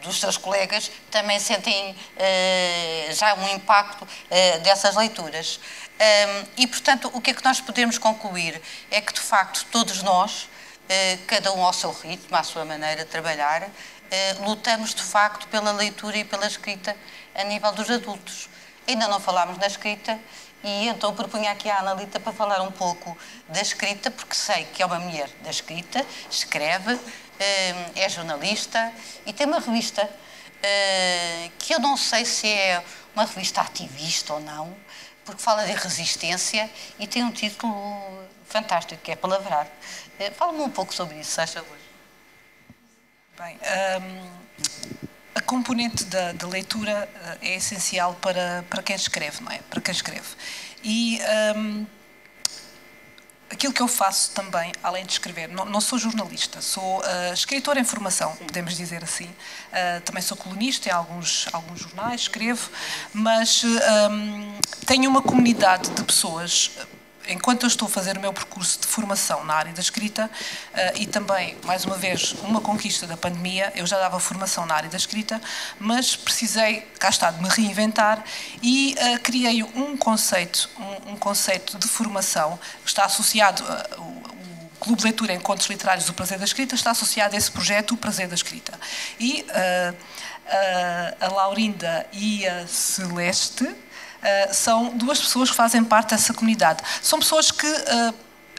dos 0.01 0.19
seus 0.19 0.37
colegas 0.37 0.89
também 1.09 1.39
sentem 1.39 1.95
eh, 2.17 3.09
já 3.11 3.33
um 3.35 3.47
impacto 3.49 4.07
eh, 4.29 4.59
dessas 4.59 4.95
leituras. 4.95 5.59
e, 6.57 6.65
portanto, 6.67 7.11
o 7.13 7.21
que 7.21 7.31
é 7.31 7.33
que 7.33 7.43
nós 7.43 7.61
podemos 7.61 7.97
concluir? 7.97 8.61
É 8.89 9.01
que, 9.01 9.13
de 9.13 9.19
facto, 9.19 9.65
todos 9.71 10.01
nós, 10.01 10.49
cada 11.27 11.53
um 11.53 11.63
ao 11.63 11.71
seu 11.71 11.91
ritmo, 11.91 12.35
à 12.35 12.43
sua 12.43 12.65
maneira 12.65 13.05
de 13.05 13.09
trabalhar, 13.11 13.69
lutamos, 14.39 14.95
de 14.95 15.03
facto, 15.03 15.47
pela 15.47 15.71
leitura 15.71 16.17
e 16.17 16.23
pela 16.23 16.47
escrita 16.47 16.95
a 17.35 17.43
nível 17.43 17.71
dos 17.71 17.89
adultos. 17.89 18.49
Ainda 18.87 19.07
não 19.07 19.19
falámos 19.19 19.57
na 19.57 19.67
escrita 19.67 20.19
e 20.63 20.87
então 20.87 21.13
propunha 21.13 21.51
aqui 21.51 21.69
a 21.69 21.79
Analita 21.79 22.19
para 22.19 22.31
falar 22.31 22.61
um 22.61 22.71
pouco 22.71 23.17
da 23.49 23.61
escrita, 23.61 24.11
porque 24.11 24.35
sei 24.35 24.65
que 24.65 24.83
é 24.83 24.85
uma 24.85 24.99
mulher 24.99 25.29
da 25.43 25.49
escrita, 25.49 26.05
escreve, 26.29 26.99
é 27.95 28.09
jornalista 28.09 28.91
e 29.25 29.33
tem 29.33 29.47
uma 29.47 29.59
revista 29.59 30.09
eh, 30.63 31.49
que 31.57 31.73
eu 31.73 31.79
não 31.79 31.97
sei 31.97 32.23
se 32.23 32.47
é 32.47 32.83
uma 33.15 33.25
revista 33.25 33.61
ativista 33.61 34.33
ou 34.33 34.39
não, 34.39 34.75
porque 35.25 35.41
fala 35.41 35.65
de 35.65 35.73
resistência 35.73 36.69
e 36.99 37.07
tem 37.07 37.23
um 37.23 37.31
título 37.31 37.73
fantástico, 38.45 39.01
que 39.01 39.11
é 39.11 39.15
Palavrar. 39.15 39.67
Eh, 40.19 40.31
fala-me 40.31 40.61
um 40.61 40.69
pouco 40.69 40.93
sobre 40.93 41.19
isso, 41.19 41.31
se 41.31 41.47
favor. 41.47 41.77
Bem, 43.37 43.57
um, 43.99 44.29
a 45.33 45.41
componente 45.41 46.03
da, 46.05 46.33
da, 46.33 46.47
leitura 46.47 47.09
eh, 47.41 47.53
é 47.53 47.55
essencial 47.55 48.13
para, 48.21 48.63
para 48.69 48.83
quem 48.83 48.95
escreve, 48.95 49.41
não 49.41 49.51
é? 49.51 49.59
Para 49.69 49.81
quem 49.81 49.91
escreve. 49.91 50.27
E 50.83 51.19
um, 51.55 51.85
aquilo 53.51 53.73
que 53.73 53.81
eu 53.81 53.87
faço 53.87 54.31
também, 54.31 54.71
além 54.81 55.05
de 55.05 55.11
escrever, 55.11 55.49
não, 55.49 55.65
não 55.65 55.81
sou 55.81 55.99
jornalista, 55.99 56.61
sou 56.61 56.99
uh, 56.99 57.33
escritora 57.33 57.79
em 57.79 57.83
formação, 57.83 58.35
podemos 58.37 58.75
dizer 58.75 59.03
assim. 59.03 59.25
Uh, 59.25 60.01
também 60.05 60.21
sou 60.21 60.37
colunista 60.37 60.89
em 60.89 60.91
alguns, 60.91 61.47
alguns 61.51 61.81
jornais, 61.81 62.21
escrevo, 62.21 62.69
mas 63.13 63.63
um, 63.63 64.59
tenho 64.85 65.09
uma 65.09 65.21
comunidade 65.21 65.89
de 65.89 66.03
pessoas 66.03 66.71
enquanto 67.31 67.63
eu 67.63 67.67
estou 67.67 67.87
a 67.87 67.91
fazer 67.91 68.17
o 68.17 68.21
meu 68.21 68.33
percurso 68.33 68.79
de 68.79 68.87
formação 68.87 69.43
na 69.43 69.53
área 69.53 69.73
da 69.73 69.81
escrita 69.81 70.25
uh, 70.25 70.97
e 70.97 71.05
também, 71.05 71.57
mais 71.63 71.85
uma 71.85 71.97
vez, 71.97 72.33
uma 72.43 72.61
conquista 72.61 73.07
da 73.07 73.17
pandemia, 73.17 73.71
eu 73.75 73.85
já 73.85 73.97
dava 73.97 74.19
formação 74.19 74.65
na 74.65 74.75
área 74.75 74.89
da 74.89 74.97
escrita, 74.97 75.41
mas 75.79 76.15
precisei, 76.15 76.81
cá 76.99 77.09
está, 77.09 77.31
de 77.31 77.41
me 77.41 77.49
reinventar 77.49 78.23
e 78.61 78.95
uh, 78.97 79.19
criei 79.21 79.63
um 79.63 79.95
conceito, 79.97 80.69
um, 80.77 81.11
um, 81.11 81.15
conceito 81.15 81.77
de 81.77 81.87
formação 81.87 82.59
que 82.83 82.89
está 82.89 83.05
associado, 83.05 83.63
uh, 83.63 84.01
o, 84.01 84.31
Clube 84.81 84.97
de 84.97 85.03
Leitura 85.03 85.33
Encontros 85.33 85.69
Literários 85.69 86.07
do 86.07 86.13
Prazer 86.13 86.39
da 86.39 86.43
Escrita 86.43 86.73
está 86.73 86.89
associado 86.89 87.35
a 87.35 87.37
esse 87.37 87.51
projeto, 87.51 87.93
o 87.93 87.97
Prazer 87.97 88.27
da 88.27 88.33
Escrita. 88.33 88.73
E 89.19 89.45
a 91.19 91.27
Laurinda 91.27 92.07
e 92.11 92.47
a 92.47 92.65
Celeste, 92.65 93.75
uh, 94.21 94.53
são 94.53 94.89
duas 94.97 95.19
pessoas 95.19 95.49
que 95.49 95.55
fazem 95.55 95.83
parte 95.83 96.09
dessa 96.09 96.33
comunidade. 96.33 96.83
São 97.01 97.19
pessoas 97.19 97.51
que, 97.51 97.67
uh, 97.67 98.13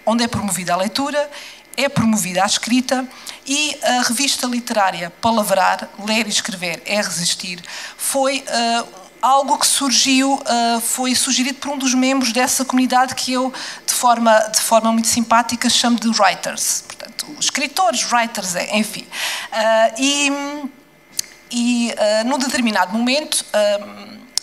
onde 0.04 0.24
é 0.24 0.28
promovida 0.28 0.72
a 0.72 0.76
leitura, 0.76 1.30
é 1.76 1.88
promovida 1.88 2.42
a 2.42 2.46
escrita 2.46 3.06
e 3.46 3.78
a 3.82 4.02
revista 4.02 4.46
literária 4.46 5.10
Palavrar, 5.20 5.88
Ler 6.04 6.26
e 6.26 6.30
Escrever 6.30 6.82
é 6.84 6.96
Resistir, 6.96 7.62
foi 7.96 8.40
uh, 8.40 8.88
algo 9.20 9.58
que 9.58 9.66
surgiu, 9.66 10.34
uh, 10.34 10.80
foi 10.80 11.14
sugerido 11.14 11.58
por 11.58 11.70
um 11.70 11.78
dos 11.78 11.94
membros 11.94 12.32
dessa 12.32 12.64
comunidade 12.64 13.14
que 13.14 13.32
eu, 13.32 13.52
de 13.86 13.94
forma, 13.94 14.38
de 14.48 14.60
forma 14.60 14.92
muito 14.92 15.08
simpática, 15.08 15.68
chamo 15.70 15.98
de 15.98 16.08
writers. 16.08 16.84
Portanto, 16.86 17.26
escritores, 17.40 18.04
writers, 18.10 18.54
enfim. 18.72 19.06
Uh, 19.52 19.94
e, 19.98 20.32
e 21.50 21.94
num 22.24 22.38
determinado 22.38 22.96
momento 22.96 23.44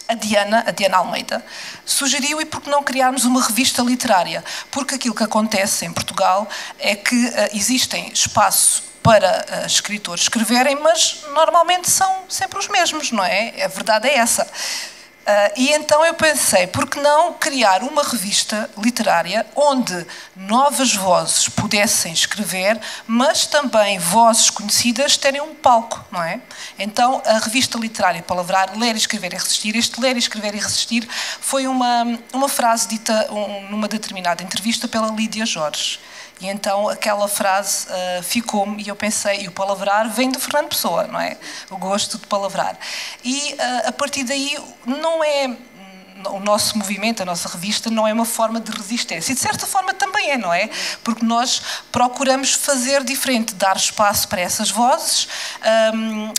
a 0.10 0.16
Diana, 0.16 0.64
a 0.66 0.72
Diana 0.72 0.97
Almeida, 0.97 1.45
sugeriu 1.86 2.41
e 2.41 2.45
por 2.45 2.62
que 2.62 2.70
não 2.70 2.82
criarmos 2.82 3.26
uma 3.26 3.45
revista 3.45 3.84
literária? 3.84 4.43
Porque 4.72 4.95
aquilo 4.95 5.14
que 5.14 5.24
acontece 5.24 5.86
em 5.86 5.93
Portugal 5.93 6.49
é 6.80 6.95
que 6.95 7.16
uh, 7.16 7.32
existem 7.53 8.10
espaço 8.12 8.84
para 9.03 9.45
uh, 9.47 9.66
escritores 9.68 10.24
escreverem, 10.24 10.76
mas 10.82 11.24
normalmente 11.32 11.89
são 11.91 12.24
sempre 12.28 12.57
os 12.57 12.68
mesmos, 12.68 13.12
não 13.12 13.24
é? 13.24 13.64
A 13.64 13.68
verdade 13.68 14.07
é 14.07 14.18
essa. 14.18 14.47
Uh, 15.30 15.54
e 15.56 15.74
então 15.74 16.04
eu 16.04 16.16
pensei, 16.16 16.66
por 16.66 16.90
que 16.90 17.00
não 17.00 17.34
criar 17.34 17.84
uma 17.84 18.02
revista 18.02 18.68
literária 18.76 19.46
onde 19.56 20.08
novas 20.36 20.96
vozes 20.96 21.48
pudessem 21.48 22.12
escrever, 22.12 22.80
mas 23.06 23.46
também 23.46 24.00
vozes 24.00 24.50
conhecidas 24.50 25.18
terem 25.18 25.40
um 25.40 25.54
palco, 25.54 26.04
não 26.12 26.24
é? 26.24 26.42
Então 26.80 27.22
a 27.24 27.38
revista 27.38 27.78
literária 27.78 28.24
Palavrar, 28.24 28.76
Ler, 28.76 28.96
Escrever 28.96 29.32
e 29.34 29.38
Resistir, 29.38 29.76
este 29.76 30.02
Ler, 30.02 30.18
Escrever 30.18 30.56
e 30.56 30.58
Resistir 30.58 31.08
foi 31.40 31.68
uma, 31.68 32.08
uma 32.34 32.50
frase 32.50 32.88
dita 32.88 33.32
um, 33.32 33.70
numa 33.70 33.88
determinada 33.88 34.42
entrevista 34.42 34.88
pela 34.88 35.12
Lídia 35.12 35.46
Jorge. 35.46 36.00
E 36.40 36.48
então 36.48 36.88
aquela 36.88 37.28
frase 37.28 37.88
uh, 37.88 38.24
ficou-me 38.24 38.82
e 38.82 38.88
eu 38.88 38.96
pensei, 38.96 39.42
e 39.42 39.48
o 39.48 39.52
palavrar 39.52 40.08
vem 40.10 40.32
de 40.32 40.40
Fernando 40.40 40.70
Pessoa, 40.70 41.06
não 41.06 41.20
é? 41.20 41.38
O 41.70 41.78
gosto 41.78 42.18
de 42.18 42.28
palavrar. 42.28 42.78
E 43.24 43.54
uh, 43.54 43.90
a 43.90 43.92
partir 43.92 44.24
daí 44.24 44.58
não 44.86 45.24
é 45.24 45.56
o 46.28 46.40
nosso 46.40 46.78
movimento, 46.78 47.22
a 47.22 47.26
nossa 47.26 47.48
revista, 47.48 47.90
não 47.90 48.08
é 48.08 48.14
uma 48.14 48.26
forma 48.26 48.60
de 48.60 48.72
resistência. 48.72 49.32
E 49.32 49.36
de 49.36 49.42
certa 49.42 49.66
forma 49.66 49.94
também 49.94 50.32
é, 50.32 50.38
não 50.38 50.54
é? 50.54 50.70
Porque 51.04 51.24
nós 51.24 51.62
procuramos 51.92 52.54
fazer 52.54 53.04
diferente, 53.04 53.54
dar 53.56 53.78
espaço 53.78 54.28
para 54.28 54.42
essas 54.42 54.70
vozes. 54.70 55.28
Um, 55.94 56.34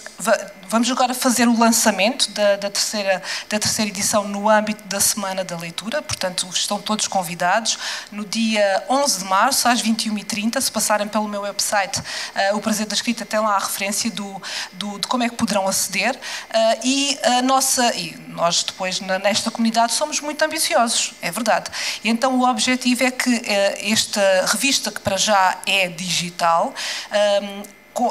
vamos 0.70 0.88
agora 0.88 1.12
fazer 1.12 1.48
o 1.48 1.58
lançamento 1.58 2.30
da, 2.30 2.54
da, 2.54 2.70
terceira, 2.70 3.20
da 3.48 3.58
terceira 3.58 3.90
edição 3.90 4.26
no 4.26 4.48
âmbito 4.48 4.84
da 4.84 5.00
Semana 5.00 5.42
da 5.42 5.56
Leitura, 5.56 6.00
portanto, 6.00 6.48
estão 6.52 6.80
todos 6.80 7.08
convidados. 7.08 7.76
No 8.12 8.24
dia 8.24 8.84
11 8.88 9.18
de 9.18 9.24
março, 9.24 9.68
às 9.68 9.82
21h30, 9.82 10.60
se 10.60 10.70
passarem 10.70 11.08
pelo 11.08 11.26
meu 11.26 11.42
website, 11.42 11.98
uh, 11.98 12.56
o 12.56 12.60
Prazer 12.60 12.86
da 12.86 12.94
Escrita 12.94 13.26
tem 13.26 13.40
lá 13.40 13.56
a 13.56 13.58
referência 13.58 14.08
do, 14.12 14.40
do, 14.72 15.00
de 15.00 15.08
como 15.08 15.24
é 15.24 15.28
que 15.28 15.34
poderão 15.34 15.66
aceder. 15.66 16.14
Uh, 16.14 16.80
e 16.84 17.18
a 17.24 17.42
nossa, 17.42 17.92
e 17.96 18.16
nós 18.28 18.62
depois 18.62 19.00
nesta 19.00 19.50
comunidade 19.50 19.92
somos 19.92 20.20
muito 20.20 20.40
ambiciosos, 20.44 21.14
é 21.20 21.32
verdade. 21.32 21.68
E 22.04 22.08
então 22.08 22.38
o 22.38 22.48
objetivo 22.48 23.02
é 23.02 23.10
que 23.10 23.28
uh, 23.28 23.92
esta 23.92 24.46
revista, 24.46 24.92
que 24.92 25.00
para 25.00 25.16
já 25.16 25.58
é 25.66 25.88
digital, 25.88 26.72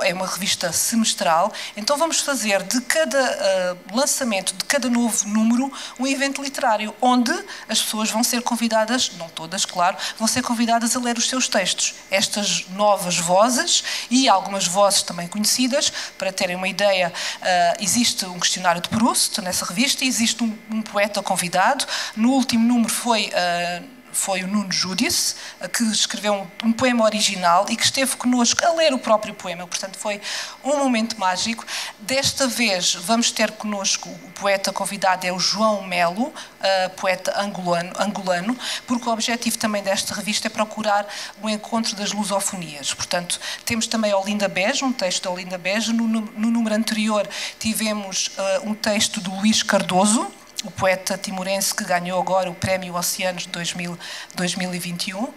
é 0.03 0.13
uma 0.13 0.27
revista 0.27 0.71
semestral, 0.71 1.51
então 1.75 1.97
vamos 1.97 2.19
fazer 2.19 2.61
de 2.63 2.79
cada 2.81 3.19
uh, 3.19 3.95
lançamento, 3.95 4.53
de 4.53 4.63
cada 4.65 4.89
novo 4.89 5.27
número, 5.27 5.71
um 5.97 6.05
evento 6.05 6.43
literário, 6.43 6.93
onde 7.01 7.31
as 7.67 7.81
pessoas 7.81 8.11
vão 8.11 8.23
ser 8.23 8.41
convidadas, 8.41 9.11
não 9.17 9.27
todas, 9.29 9.65
claro, 9.65 9.97
vão 10.17 10.27
ser 10.27 10.43
convidadas 10.43 10.95
a 10.95 10.99
ler 10.99 11.17
os 11.17 11.27
seus 11.27 11.47
textos. 11.47 11.95
Estas 12.11 12.67
novas 12.69 13.17
vozes 13.17 13.83
e 14.11 14.29
algumas 14.29 14.67
vozes 14.67 15.01
também 15.01 15.27
conhecidas, 15.27 15.91
para 16.17 16.31
terem 16.31 16.55
uma 16.55 16.67
ideia, 16.67 17.11
uh, 17.11 17.83
existe 17.83 18.25
um 18.25 18.39
questionário 18.39 18.81
de 18.81 18.89
Proust 18.89 19.41
nessa 19.41 19.65
revista, 19.65 20.05
existe 20.05 20.43
um, 20.43 20.55
um 20.69 20.81
poeta 20.81 21.23
convidado, 21.23 21.85
no 22.15 22.31
último 22.31 22.65
número 22.65 22.93
foi. 22.93 23.29
Uh, 23.29 23.98
foi 24.11 24.43
o 24.43 24.47
Nuno 24.47 24.71
Júdice, 24.71 25.35
que 25.73 25.83
escreveu 25.83 26.33
um, 26.33 26.67
um, 26.67 26.73
poema 26.73 27.03
original 27.03 27.65
e 27.69 27.75
que 27.75 27.83
esteve 27.83 28.15
connosco 28.15 28.65
a 28.65 28.73
ler 28.73 28.93
o 28.93 28.99
próprio 28.99 29.33
poema. 29.33 29.67
Portanto, 29.67 29.97
foi 29.97 30.21
um 30.63 30.77
momento 30.77 31.19
mágico. 31.19 31.65
Desta 31.99 32.47
vez 32.47 32.95
vamos 32.95 33.31
ter 33.31 33.51
connosco 33.51 34.09
o 34.09 34.31
poeta 34.31 34.71
convidado 34.71 35.25
é 35.25 35.31
o 35.31 35.39
João 35.39 35.83
Melo, 35.83 36.27
uh, 36.27 36.89
poeta 36.95 37.39
angolano, 37.39 37.91
angolano, 37.99 38.57
porque 38.87 39.07
o 39.07 39.11
objetivo 39.11 39.57
também 39.57 39.83
desta 39.83 40.13
revista 40.13 40.47
é 40.47 40.49
procurar 40.49 41.07
o 41.41 41.49
encontro 41.49 41.95
das 41.95 42.11
lusofonias. 42.11 42.93
Portanto, 42.93 43.39
temos 43.65 43.87
também 43.87 44.13
Olinda 44.13 44.47
Beja, 44.47 44.85
um 44.85 44.93
texto 44.93 45.23
de 45.23 45.27
Olinda 45.27 45.57
Beja. 45.57 45.93
No, 45.93 46.07
no 46.07 46.51
número 46.51 46.75
anterior 46.75 47.27
tivemos 47.59 48.27
uh, 48.27 48.69
um 48.69 48.73
texto 48.73 49.21
do 49.21 49.33
Luís 49.35 49.63
Cardoso, 49.63 50.31
o 50.63 50.71
poeta 50.71 51.17
timorense 51.17 51.73
que 51.73 51.85
ganhou 51.85 52.19
agora 52.19 52.49
o 52.49 52.53
Prémio 52.53 52.95
Oceanos 52.95 53.43
de 53.43 53.49
2000, 53.49 53.97
2021. 54.35 55.23
Uh, 55.23 55.33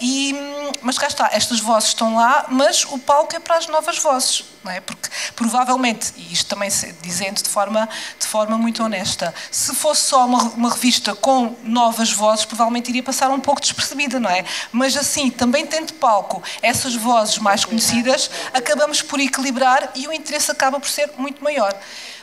e, 0.00 0.34
mas 0.82 0.96
cá 0.96 1.08
está, 1.08 1.30
estas 1.32 1.58
vozes 1.58 1.88
estão 1.88 2.14
lá, 2.14 2.46
mas 2.48 2.84
o 2.84 2.98
palco 2.98 3.34
é 3.34 3.40
para 3.40 3.56
as 3.56 3.66
novas 3.66 3.98
vozes, 3.98 4.44
não 4.62 4.70
é? 4.70 4.80
Porque 4.80 5.08
provavelmente, 5.34 6.12
e 6.16 6.32
isto 6.32 6.46
também 6.48 6.70
dizendo 7.02 7.42
de 7.42 7.48
forma, 7.48 7.88
de 8.20 8.26
forma 8.26 8.56
muito 8.56 8.84
honesta, 8.84 9.34
se 9.50 9.74
fosse 9.74 10.02
só 10.02 10.24
uma, 10.24 10.42
uma 10.50 10.70
revista 10.70 11.12
com 11.14 11.56
novas 11.64 12.12
vozes, 12.12 12.44
provavelmente 12.44 12.88
iria 12.90 13.02
passar 13.02 13.28
um 13.30 13.40
pouco 13.40 13.60
despercebida, 13.60 14.20
não 14.20 14.30
é? 14.30 14.44
Mas 14.70 14.96
assim, 14.96 15.28
também 15.28 15.66
tendo 15.66 15.92
palco 15.94 16.40
essas 16.62 16.94
vozes 16.94 17.38
mais 17.38 17.64
conhecidas, 17.64 18.30
acabamos 18.54 19.02
por 19.02 19.18
equilibrar 19.18 19.90
e 19.96 20.06
o 20.06 20.12
interesse 20.12 20.52
acaba 20.52 20.78
por 20.78 20.88
ser 20.88 21.10
muito 21.18 21.42
maior. 21.42 21.76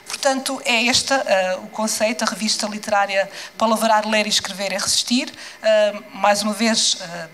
Portanto, 0.07 0.61
é 0.65 0.83
este 0.83 1.13
uh, 1.13 1.63
o 1.63 1.67
conceito, 1.69 2.23
a 2.23 2.27
revista 2.27 2.67
literária 2.67 3.29
Palavrar, 3.57 4.07
Ler 4.07 4.25
e 4.25 4.29
Escrever 4.29 4.71
é 4.71 4.77
Resistir. 4.77 5.29
Uh, 5.29 6.03
mais 6.13 6.43
uma 6.43 6.53
vez, 6.53 6.95
uh, 6.95 7.29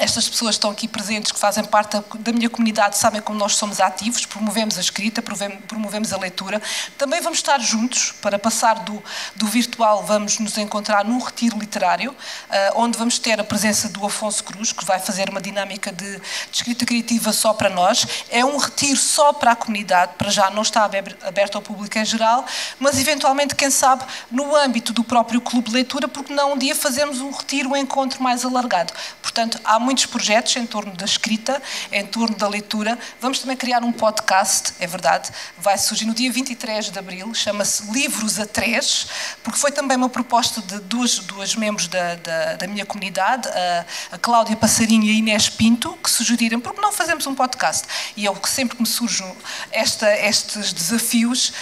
estas 0.00 0.26
pessoas 0.26 0.54
estão 0.54 0.70
aqui 0.70 0.88
presentes, 0.88 1.30
que 1.30 1.38
fazem 1.38 1.62
parte 1.62 2.02
da 2.20 2.32
minha 2.32 2.48
comunidade, 2.48 2.96
sabem 2.96 3.20
como 3.20 3.38
nós 3.38 3.54
somos 3.56 3.80
ativos, 3.80 4.24
promovemos 4.24 4.78
a 4.78 4.80
escrita, 4.80 5.22
promovemos 5.68 6.12
a 6.14 6.16
leitura. 6.16 6.60
Também 6.96 7.20
vamos 7.20 7.38
estar 7.38 7.60
juntos, 7.60 8.10
para 8.22 8.38
passar 8.38 8.78
do, 8.80 9.02
do 9.36 9.46
virtual, 9.46 10.02
vamos 10.02 10.38
nos 10.38 10.56
encontrar 10.56 11.04
num 11.04 11.18
retiro 11.18 11.58
literário, 11.58 12.12
uh, 12.12 12.80
onde 12.80 12.96
vamos 12.96 13.18
ter 13.18 13.38
a 13.38 13.44
presença 13.44 13.90
do 13.90 14.04
Afonso 14.06 14.42
Cruz, 14.42 14.72
que 14.72 14.86
vai 14.86 14.98
fazer 14.98 15.28
uma 15.28 15.40
dinâmica 15.40 15.92
de, 15.92 16.16
de, 16.16 16.22
escrita 16.50 16.86
criativa 16.86 17.30
só 17.30 17.52
para 17.52 17.68
nós. 17.68 18.06
É 18.30 18.42
um 18.42 18.56
retiro 18.56 18.96
só 18.96 19.34
para 19.34 19.52
a 19.52 19.56
comunidade, 19.56 20.12
para 20.16 20.30
já 20.30 20.48
não 20.48 20.62
está 20.62 20.84
aberto 21.22 21.56
ao 21.56 21.62
público 21.62 21.98
em 21.98 22.04
geral, 22.06 22.46
mas 22.78 22.98
eventualmente, 22.98 23.54
quem 23.54 23.70
sabe, 23.70 24.02
no 24.30 24.56
âmbito 24.56 24.94
do 24.94 25.04
próprio 25.04 25.42
clube 25.42 25.68
de 25.68 25.74
leitura, 25.74 26.08
porque 26.08 26.32
não 26.32 26.54
um 26.54 26.58
dia 26.58 26.74
fazemos 26.74 27.20
um 27.20 27.30
retiro, 27.30 27.70
um 27.70 27.76
encontro 27.76 28.22
mais 28.22 28.46
alargado. 28.46 28.94
Portanto, 29.20 29.60
há 29.62 29.78
muitos 29.90 30.06
projetos 30.06 30.54
em 30.54 30.64
torno 30.64 30.92
da 30.92 31.04
escrita, 31.04 31.60
em 31.90 32.06
torno 32.06 32.36
da 32.36 32.46
leitura. 32.46 32.96
Vamos 33.20 33.40
também 33.40 33.56
criar 33.56 33.82
um 33.82 33.90
podcast, 33.90 34.72
é 34.78 34.86
verdade, 34.86 35.30
vai 35.58 35.76
surgir 35.76 36.06
no 36.06 36.14
dia 36.14 36.30
23 36.30 36.92
de 36.92 36.96
abril, 36.96 37.34
chama-se 37.34 37.90
Livros 37.90 38.38
a 38.38 38.46
Três, 38.46 39.08
porque 39.42 39.58
foi 39.58 39.72
também 39.72 39.96
uma 39.96 40.08
proposta 40.08 40.62
de 40.62 40.78
duas, 40.78 41.18
duas 41.18 41.56
membros 41.56 41.88
da, 41.88 42.14
da, 42.14 42.54
da 42.54 42.66
minha 42.68 42.86
comunidade, 42.86 43.48
a, 43.48 43.84
a 44.12 44.18
Cláudia 44.18 44.54
Passarinho 44.54 45.02
e 45.02 45.10
a 45.10 45.14
Inês 45.14 45.48
Pinto, 45.48 45.98
que 46.00 46.08
sugeriram, 46.08 46.60
porque 46.60 46.80
não 46.80 46.92
fazemos 46.92 47.26
um 47.26 47.34
podcast? 47.34 47.88
E 48.16 48.24
eu, 48.24 48.38
sempre 48.44 48.76
que 48.76 48.82
me 48.82 48.88
surgem 48.88 49.26
estes 49.72 50.72
desafios, 50.72 51.52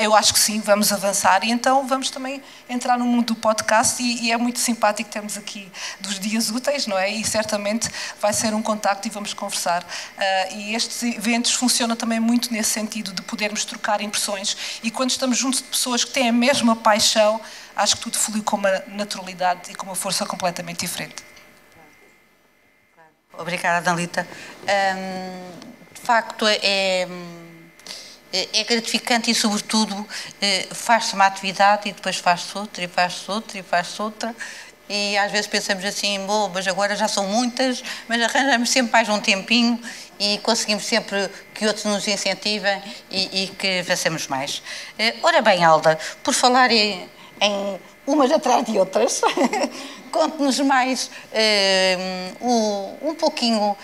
eu 0.00 0.12
acho 0.12 0.34
que 0.34 0.40
sim, 0.40 0.58
vamos 0.58 0.92
avançar 0.92 1.44
e 1.44 1.52
então 1.52 1.86
vamos 1.86 2.10
também 2.10 2.42
entrar 2.68 2.98
no 2.98 3.04
mundo 3.04 3.26
do 3.26 3.36
podcast 3.36 4.02
e, 4.02 4.24
e 4.24 4.32
é 4.32 4.36
muito 4.36 4.58
simpático 4.58 5.08
termos 5.08 5.38
aqui 5.38 5.70
dos 6.00 6.18
dias 6.18 6.50
úteis, 6.50 6.88
não 6.88 6.98
é? 6.98 7.08
E 7.08 7.24
certo 7.24 7.54
vai 8.20 8.32
ser 8.32 8.54
um 8.54 8.62
contacto 8.62 9.06
e 9.06 9.10
vamos 9.10 9.34
conversar. 9.34 9.82
Uh, 9.82 10.56
e 10.56 10.74
estes 10.74 11.02
eventos 11.02 11.52
funcionam 11.52 11.96
também 11.96 12.20
muito 12.20 12.52
nesse 12.52 12.70
sentido 12.70 13.12
de 13.12 13.22
podermos 13.22 13.64
trocar 13.64 14.00
impressões 14.00 14.56
e 14.82 14.90
quando 14.90 15.10
estamos 15.10 15.36
juntos 15.36 15.60
de 15.60 15.68
pessoas 15.68 16.04
que 16.04 16.10
têm 16.10 16.28
a 16.28 16.32
mesma 16.32 16.76
paixão, 16.76 17.40
acho 17.74 17.96
que 17.96 18.02
tudo 18.02 18.18
flui 18.18 18.42
com 18.42 18.56
uma 18.56 18.82
naturalidade 18.88 19.70
e 19.70 19.74
com 19.74 19.86
uma 19.86 19.94
força 19.94 20.24
completamente 20.24 20.80
diferente. 20.80 21.24
Obrigada, 23.38 23.84
Dalita. 23.84 24.26
Um, 24.62 25.92
de 25.92 26.00
facto, 26.00 26.46
é, 26.46 27.06
é 28.32 28.64
gratificante 28.64 29.30
e, 29.30 29.34
sobretudo, 29.34 30.06
eh, 30.40 30.66
faz-se 30.72 31.14
uma 31.14 31.26
atividade 31.26 31.88
e 31.88 31.92
depois 31.92 32.16
faz-se 32.16 32.56
outra, 32.56 32.84
e 32.84 32.88
faz-se 32.88 33.30
outra, 33.30 33.58
e 33.58 33.62
faz-se 33.62 34.02
outra. 34.02 34.34
E 34.88 35.16
às 35.18 35.32
vezes 35.32 35.46
pensamos 35.46 35.84
assim, 35.84 36.24
bom, 36.26 36.50
mas 36.54 36.66
agora 36.68 36.94
já 36.94 37.08
são 37.08 37.26
muitas, 37.26 37.82
mas 38.08 38.22
arranjamos 38.22 38.70
sempre 38.70 38.92
mais 38.92 39.08
um 39.08 39.18
tempinho 39.18 39.80
e 40.18 40.38
conseguimos 40.38 40.84
sempre 40.84 41.28
que 41.52 41.66
outros 41.66 41.84
nos 41.84 42.06
incentivem 42.06 42.82
e, 43.10 43.44
e 43.44 43.48
que 43.48 43.82
façamos 43.84 44.28
mais. 44.28 44.62
Eh, 44.98 45.14
ora 45.22 45.42
bem, 45.42 45.64
Alda, 45.64 45.98
por 46.22 46.32
falar 46.32 46.70
em, 46.70 47.08
em 47.40 47.78
umas 48.06 48.30
atrás 48.30 48.64
de 48.64 48.78
outras, 48.78 49.20
conte-nos 50.12 50.60
mais 50.60 51.10
uh, 52.40 52.46
um 53.02 53.14
pouquinho, 53.14 53.72
uh, 53.72 53.76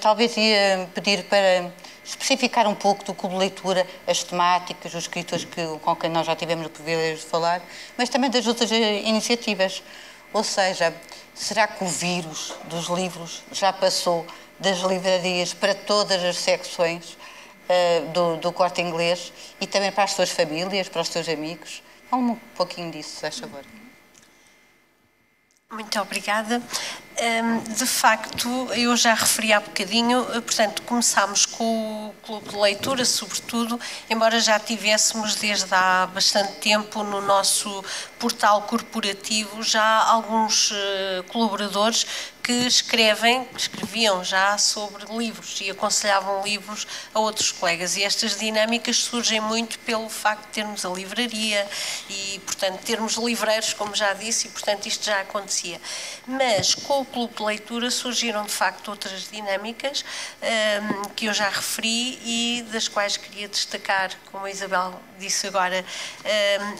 talvez 0.00 0.36
ia 0.36 0.88
pedir 0.92 1.24
para 1.24 1.70
especificar 2.04 2.66
um 2.66 2.74
pouco 2.74 3.04
do 3.04 3.14
clube 3.14 3.36
de 3.36 3.40
leitura, 3.40 3.86
as 4.06 4.24
temáticas, 4.24 4.92
os 4.92 5.04
escritores 5.04 5.44
que, 5.44 5.64
com 5.82 5.94
quem 5.94 6.10
nós 6.10 6.26
já 6.26 6.34
tivemos 6.34 6.66
o 6.66 6.70
privilégio 6.70 7.18
de 7.18 7.30
falar, 7.30 7.62
mas 7.96 8.08
também 8.08 8.28
das 8.28 8.46
outras 8.46 8.70
eh, 8.72 9.02
iniciativas. 9.02 9.82
Ou 10.32 10.44
seja, 10.44 10.94
será 11.34 11.66
que 11.66 11.82
o 11.82 11.88
vírus 11.88 12.54
dos 12.64 12.86
livros 12.86 13.42
já 13.50 13.72
passou 13.72 14.26
das 14.58 14.78
livrarias 14.78 15.54
para 15.54 15.74
todas 15.74 16.22
as 16.22 16.36
secções 16.36 17.14
uh, 17.14 18.08
do, 18.12 18.36
do 18.36 18.52
corte 18.52 18.80
inglês 18.80 19.32
e 19.60 19.66
também 19.66 19.90
para 19.90 20.04
as 20.04 20.12
suas 20.12 20.30
famílias, 20.30 20.88
para 20.88 21.02
os 21.02 21.08
seus 21.08 21.28
amigos? 21.28 21.82
Fala 22.08 22.22
um 22.22 22.36
pouquinho 22.54 22.90
disso, 22.90 23.10
se 23.10 23.20
faz 23.20 23.38
favor. 23.38 23.79
Muito 25.70 26.00
obrigada. 26.00 26.60
De 27.76 27.86
facto, 27.86 28.48
eu 28.72 28.96
já 28.96 29.12
referi 29.12 29.52
há 29.52 29.60
bocadinho, 29.60 30.26
eh, 30.34 30.40
portanto, 30.40 30.80
começámos 30.82 31.44
com 31.44 32.08
o 32.08 32.14
Clube 32.24 32.48
de 32.48 32.56
Leitura, 32.56 33.04
sobretudo, 33.04 33.78
embora 34.08 34.40
já 34.40 34.58
tivéssemos 34.58 35.34
desde 35.34 35.72
há 35.74 36.06
bastante 36.06 36.54
tempo 36.54 37.02
no 37.02 37.20
nosso 37.20 37.84
portal 38.18 38.62
corporativo 38.62 39.62
já 39.62 40.02
alguns 40.04 40.72
eh, 40.72 41.22
colaboradores 41.28 42.06
que 42.42 42.52
escrevem, 42.66 43.46
escreviam 43.56 44.24
já 44.24 44.56
sobre 44.58 45.04
livros 45.16 45.60
e 45.60 45.70
aconselhavam 45.70 46.42
livros 46.42 46.86
a 47.14 47.20
outros 47.20 47.52
colegas. 47.52 47.96
E 47.96 48.02
estas 48.02 48.38
dinâmicas 48.38 48.96
surgem 48.96 49.40
muito 49.40 49.78
pelo 49.80 50.08
facto 50.08 50.46
de 50.46 50.52
termos 50.52 50.84
a 50.84 50.88
livraria 50.88 51.66
e, 52.08 52.40
portanto, 52.44 52.80
termos 52.80 53.14
livreiros, 53.14 53.72
como 53.74 53.94
já 53.94 54.12
disse, 54.14 54.48
e, 54.48 54.50
portanto, 54.50 54.86
isto 54.86 55.04
já 55.04 55.20
acontecia. 55.20 55.80
Mas 56.26 56.74
com 56.74 57.00
o 57.00 57.04
clube 57.04 57.34
de 57.34 57.42
leitura 57.42 57.90
surgiram, 57.90 58.44
de 58.44 58.52
facto, 58.52 58.88
outras 58.90 59.28
dinâmicas 59.30 60.04
um, 60.42 61.08
que 61.10 61.26
eu 61.26 61.34
já 61.34 61.48
referi 61.48 62.18
e 62.24 62.66
das 62.72 62.88
quais 62.88 63.16
queria 63.16 63.48
destacar, 63.48 64.10
como 64.30 64.46
a 64.46 64.50
Isabel 64.50 65.00
disse 65.18 65.46
agora, 65.46 65.84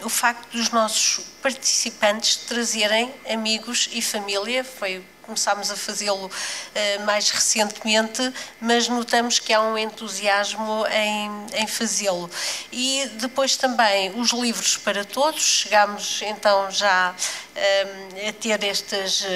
um, 0.03 0.07
o 0.07 0.09
facto 0.09 0.51
dos 0.51 0.71
nossos 0.71 1.25
participantes 1.43 2.37
trazerem 2.37 3.13
amigos 3.29 3.89
e 3.93 4.03
família, 4.03 4.65
foi 4.65 5.05
começámos 5.31 5.71
a 5.71 5.77
fazê-lo 5.77 6.27
uh, 6.27 7.07
mais 7.07 7.31
recentemente, 7.31 8.21
mas 8.61 8.89
notamos 8.89 9.39
que 9.39 9.53
há 9.53 9.63
um 9.63 9.79
entusiasmo 9.79 10.85
em, 10.89 11.47
em 11.55 11.67
fazê-lo. 11.69 12.29
E 12.73 13.09
depois 13.15 13.57
também 13.57 14.13
os 14.19 14.31
livros 14.31 14.77
para 14.77 15.05
todos, 15.05 15.41
chegámos 15.41 16.21
então 16.23 16.69
já 16.71 17.15
uh, 17.15 18.29
a 18.29 18.33
ter 18.33 18.65
estas 18.65 19.21
uh, 19.21 19.27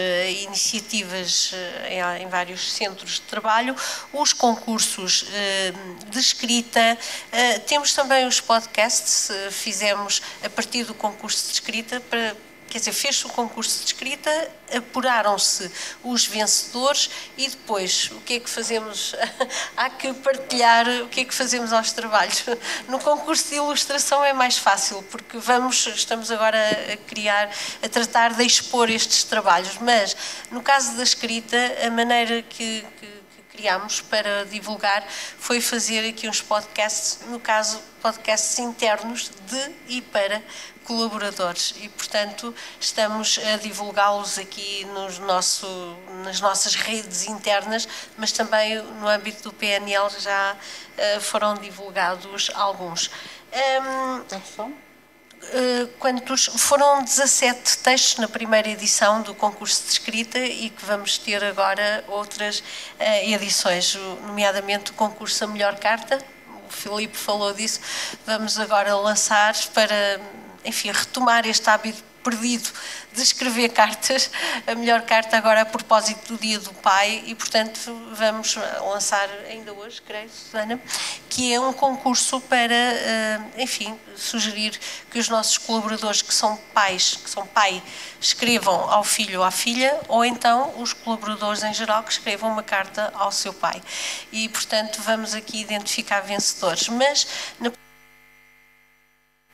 iniciativas 0.42 1.53
em, 1.88 2.22
em, 2.22 2.28
vários 2.28 2.72
centros 2.72 3.14
de 3.14 3.22
trabalho, 3.22 3.76
os 4.12 4.32
concursos 4.32 5.26
de 6.11 6.18
escrita, 6.18 6.99
temos 7.66 7.92
também 7.92 8.26
os 8.26 8.40
podcasts, 8.40 9.30
fizemos 9.51 10.20
a 10.42 10.51
partir 10.51 10.84
do 10.84 10.95
concurso 10.95 11.47
de 11.47 11.53
escrita 11.55 12.01
para 12.01 12.34
quer 12.75 12.81
dizer, 12.81 12.93
fez-se 12.93 13.25
o 13.25 13.29
concurso 13.29 13.79
de 13.79 13.87
escrita, 13.87 14.51
apuraram-se 14.77 15.70
os 16.03 16.27
vencedores 16.27 17.09
e 17.39 17.49
depois 17.49 18.11
o 18.11 18.20
que 18.22 18.35
é 18.35 18.41
que 18.41 18.51
fazemos? 18.51 19.14
Há 19.79 19.89
que 19.91 20.12
partilhar 20.14 20.85
o 21.05 21.09
que 21.09 21.20
é 21.20 21.25
que 21.25 21.33
fazemos 21.33 21.72
aos 21.72 21.93
trabalhos. 21.93 22.45
No 22.89 22.99
concurso 22.99 23.49
de 23.49 23.55
ilustração 23.55 24.25
é 24.25 24.33
mais 24.33 24.59
fácil, 24.59 25.05
porque 25.05 25.39
vamos, 25.39 25.87
estamos 25.87 26.33
agora 26.33 26.59
a 26.93 26.97
criar, 26.97 27.49
a 27.81 27.89
tratar 27.89 28.35
de 28.35 28.43
expor 28.43 28.91
estes 28.91 29.22
trabalhos, 29.22 29.79
mas 29.81 30.16
no 30.51 30.61
caso 30.61 30.97
da 30.97 31.05
escrita, 31.05 31.57
a 31.81 31.91
maneira 31.93 32.43
que, 32.43 32.85
que 32.99 33.25
criámos 33.55 34.01
para 34.01 34.45
divulgar 34.47 35.07
foi 35.39 35.61
fazer 35.61 36.09
aqui 36.09 36.29
uns 36.29 36.41
podcasts, 36.41 37.20
no 37.29 37.39
caso, 37.39 37.81
podcasts 38.03 38.59
internos 38.59 39.31
de 39.47 39.72
e 39.89 40.03
para 40.03 40.43
colaboradores 40.85 41.74
e, 41.80 41.89
portanto, 41.89 42.55
estamos 42.78 43.39
a 43.39 43.57
divulgá-los 43.57 44.39
aqui 44.39 44.85
nos 44.87 45.18
nosso, 45.18 45.66
nas 46.22 46.41
nossas 46.41 46.74
redes 46.74 47.26
internas, 47.26 47.89
mas 48.16 48.32
também 48.32 48.80
no 48.80 49.09
âmbito 49.09 49.43
do 49.45 49.53
PNL 49.53 50.09
já 50.20 50.55
uh, 50.55 51.20
foram 51.20 51.55
divulgados 51.55 52.51
alguns. 52.55 53.11
Um? 53.53 54.85
Uh, 55.45 55.87
quantos 55.99 56.47
foram 56.57 57.05
17 57.05 57.78
textos 57.78 58.16
na 58.16 58.26
primeira 58.26 58.68
edição 58.68 59.20
do 59.20 59.35
concurso 59.35 59.85
de 59.85 59.91
escrita 59.91 60.39
e 60.39 60.70
que 60.70 60.85
vamos 60.85 61.18
ter 61.18 61.45
agora 61.45 62.03
outras 62.09 62.61
uh, 62.61 62.64
edições, 63.22 63.95
nomeadamente 64.26 64.91
o 64.91 64.95
concurso 64.95 65.45
A 65.45 65.47
Melhor 65.47 65.78
Carta. 65.78 66.18
O 66.66 66.72
Filipe 66.72 67.16
falou 67.16 67.53
disso. 67.53 67.78
Vamos 68.26 68.59
agora 68.59 68.97
lançar 68.97 69.55
para 69.74 70.18
enfim, 70.64 70.90
retomar 70.90 71.46
este 71.46 71.68
hábito 71.68 72.02
perdido 72.24 72.70
de 73.12 73.22
escrever 73.22 73.68
cartas, 73.74 74.30
a 74.66 74.74
melhor 74.74 75.02
carta 75.02 75.36
agora 75.36 75.60
a 75.60 75.66
propósito 75.66 76.32
do 76.32 76.40
Dia 76.40 76.58
do 76.58 76.72
Pai 76.72 77.22
e, 77.26 77.34
portanto, 77.34 77.78
vamos 78.12 78.56
lançar 78.80 79.28
ainda 79.48 79.72
hoje, 79.74 80.00
creio, 80.00 80.28
Susana, 80.30 80.80
que 81.28 81.52
é 81.52 81.60
um 81.60 81.72
concurso 81.72 82.40
para, 82.40 82.74
eh, 82.74 83.40
enfim, 83.58 83.98
sugerir 84.16 84.78
que 85.10 85.18
os 85.18 85.28
nossos 85.28 85.58
colaboradores 85.58 86.22
que 86.22 86.32
são 86.32 86.56
pais, 86.72 87.18
que 87.22 87.28
são 87.28 87.46
pai, 87.46 87.82
escrevam 88.20 88.90
ao 88.90 89.04
filho 89.04 89.40
ou 89.40 89.44
à 89.44 89.50
filha, 89.50 90.00
ou 90.08 90.24
então 90.24 90.72
os 90.80 90.92
colaboradores 90.92 91.62
em 91.62 91.74
geral 91.74 92.02
que 92.02 92.12
escrevam 92.12 92.50
uma 92.50 92.62
carta 92.62 93.12
ao 93.14 93.30
seu 93.30 93.52
pai. 93.52 93.82
E, 94.32 94.48
portanto, 94.48 95.02
vamos 95.02 95.34
aqui 95.34 95.60
identificar 95.60 96.20
vencedores. 96.20 96.88
Mas, 96.88 97.26
na 97.60 97.70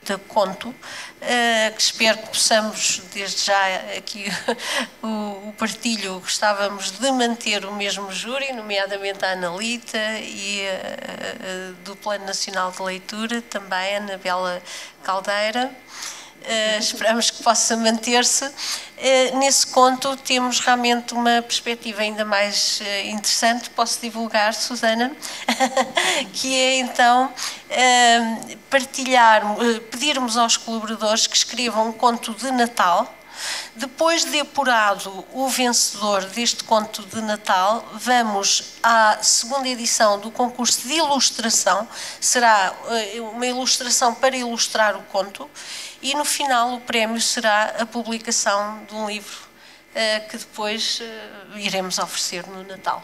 de 0.03 0.17
conto, 0.17 0.73
eh, 1.21 1.71
que 1.75 1.81
espero 1.81 2.17
que 2.17 2.27
possamos, 2.29 3.01
desde 3.13 3.45
já 3.45 3.75
aqui 3.97 4.25
o, 5.03 5.53
partilho, 5.57 6.19
gostávamos 6.19 6.91
de 6.91 7.11
manter 7.11 7.65
o 7.65 7.73
mesmo 7.73 8.11
júri, 8.11 8.51
nomeadamente 8.53 9.23
a 9.23 9.33
Analita 9.33 10.19
e 10.19 10.67
a, 10.67 10.71
a, 10.71 11.83
do 11.83 11.95
Plano 11.95 12.25
Nacional 12.25 12.71
de 12.71 12.81
Leitura, 12.81 13.41
também 13.43 13.95
a 13.95 13.97
Anabela 13.97 14.61
Caldeira. 15.03 15.71
Uh, 16.41 16.79
esperamos 16.79 17.29
que 17.29 17.43
possa 17.43 17.77
manter-se. 17.77 18.45
Uh, 18.45 19.37
nesse 19.37 19.67
conto 19.67 20.17
temos 20.17 20.59
realmente 20.59 21.13
uma 21.13 21.39
perspectiva 21.43 22.01
ainda 22.01 22.25
mais 22.25 22.81
uh, 22.81 23.07
interessante, 23.09 23.69
posso 23.69 24.01
divulgar, 24.01 24.55
Susana, 24.55 25.11
que 26.33 26.55
é 26.55 26.79
então 26.79 27.31
partilhar, 28.69 29.43
pedirmos 29.91 30.35
aos 30.35 30.57
colaboradores 30.57 31.25
que 31.27 31.37
escrevam 31.37 31.89
um 31.89 31.93
conto 31.93 32.33
de 32.33 32.51
Natal, 32.51 33.15
depois 33.75 34.25
de 34.25 34.39
apurado 34.39 35.25
o 35.31 35.47
vencedor 35.47 36.25
deste 36.25 36.63
conto 36.63 37.01
de 37.03 37.21
Natal, 37.21 37.87
vamos 37.93 38.75
à 38.83 39.19
segunda 39.21 39.67
edição 39.69 40.19
do 40.19 40.29
concurso 40.29 40.87
de 40.87 40.95
ilustração. 40.95 41.87
Será 42.19 42.73
uma 43.33 43.47
ilustração 43.47 44.13
para 44.13 44.35
ilustrar 44.35 44.97
o 44.97 45.01
conto 45.03 45.49
e 46.01 46.15
no 46.15 46.25
final 46.25 46.73
o 46.73 46.81
prémio 46.81 47.21
será 47.21 47.75
a 47.79 47.85
publicação 47.85 48.83
de 48.85 48.95
um 48.95 49.07
livro 49.07 49.37
uh, 49.91 50.29
que 50.29 50.37
depois 50.37 50.99
uh, 50.99 51.57
iremos 51.57 51.99
oferecer 51.99 52.45
no 52.47 52.63
Natal. 52.63 53.03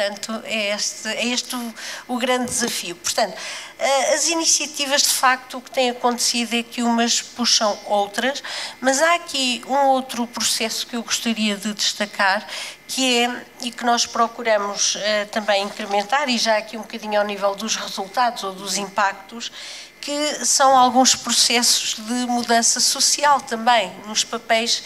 portanto, 0.00 0.42
é 0.44 0.74
este, 0.74 1.08
é 1.08 1.26
este 1.26 1.56
o, 1.56 1.74
o 2.08 2.18
grande 2.18 2.46
desafio. 2.46 2.94
Portanto, 2.96 3.36
eh, 3.78 4.14
as 4.14 4.28
iniciativas, 4.28 5.02
de 5.02 5.08
facto, 5.08 5.58
o 5.58 5.60
que 5.60 5.70
tem 5.70 5.90
acontecido 5.90 6.54
é 6.54 6.62
que 6.62 6.82
umas 6.82 7.20
puxam 7.20 7.76
outras, 7.86 8.42
mas 8.80 9.02
há 9.02 9.14
aqui 9.16 9.62
um 9.66 9.88
outro 9.88 10.26
processo 10.26 10.86
que 10.86 10.96
eu 10.96 11.02
gostaria 11.02 11.56
de 11.56 11.74
destacar, 11.74 12.46
que 12.86 13.24
é, 13.24 13.44
e 13.62 13.70
que 13.70 13.84
nós 13.84 14.06
procuramos 14.06 14.96
uh, 14.96 15.00
também 15.30 15.64
incrementar, 15.64 16.28
e 16.28 16.38
já 16.38 16.56
aqui 16.56 16.76
um 16.76 16.82
bocadinho 16.82 17.20
ao 17.20 17.26
nível 17.26 17.54
dos 17.54 17.76
resultados 17.76 18.44
ou 18.44 18.52
dos 18.52 18.76
impactos, 18.76 19.50
que 20.00 20.44
são 20.44 20.76
alguns 20.76 21.14
processos 21.14 21.94
de 21.94 22.26
mudança 22.26 22.80
social 22.80 23.40
também, 23.40 23.92
nos 24.06 24.24
papéis 24.24 24.82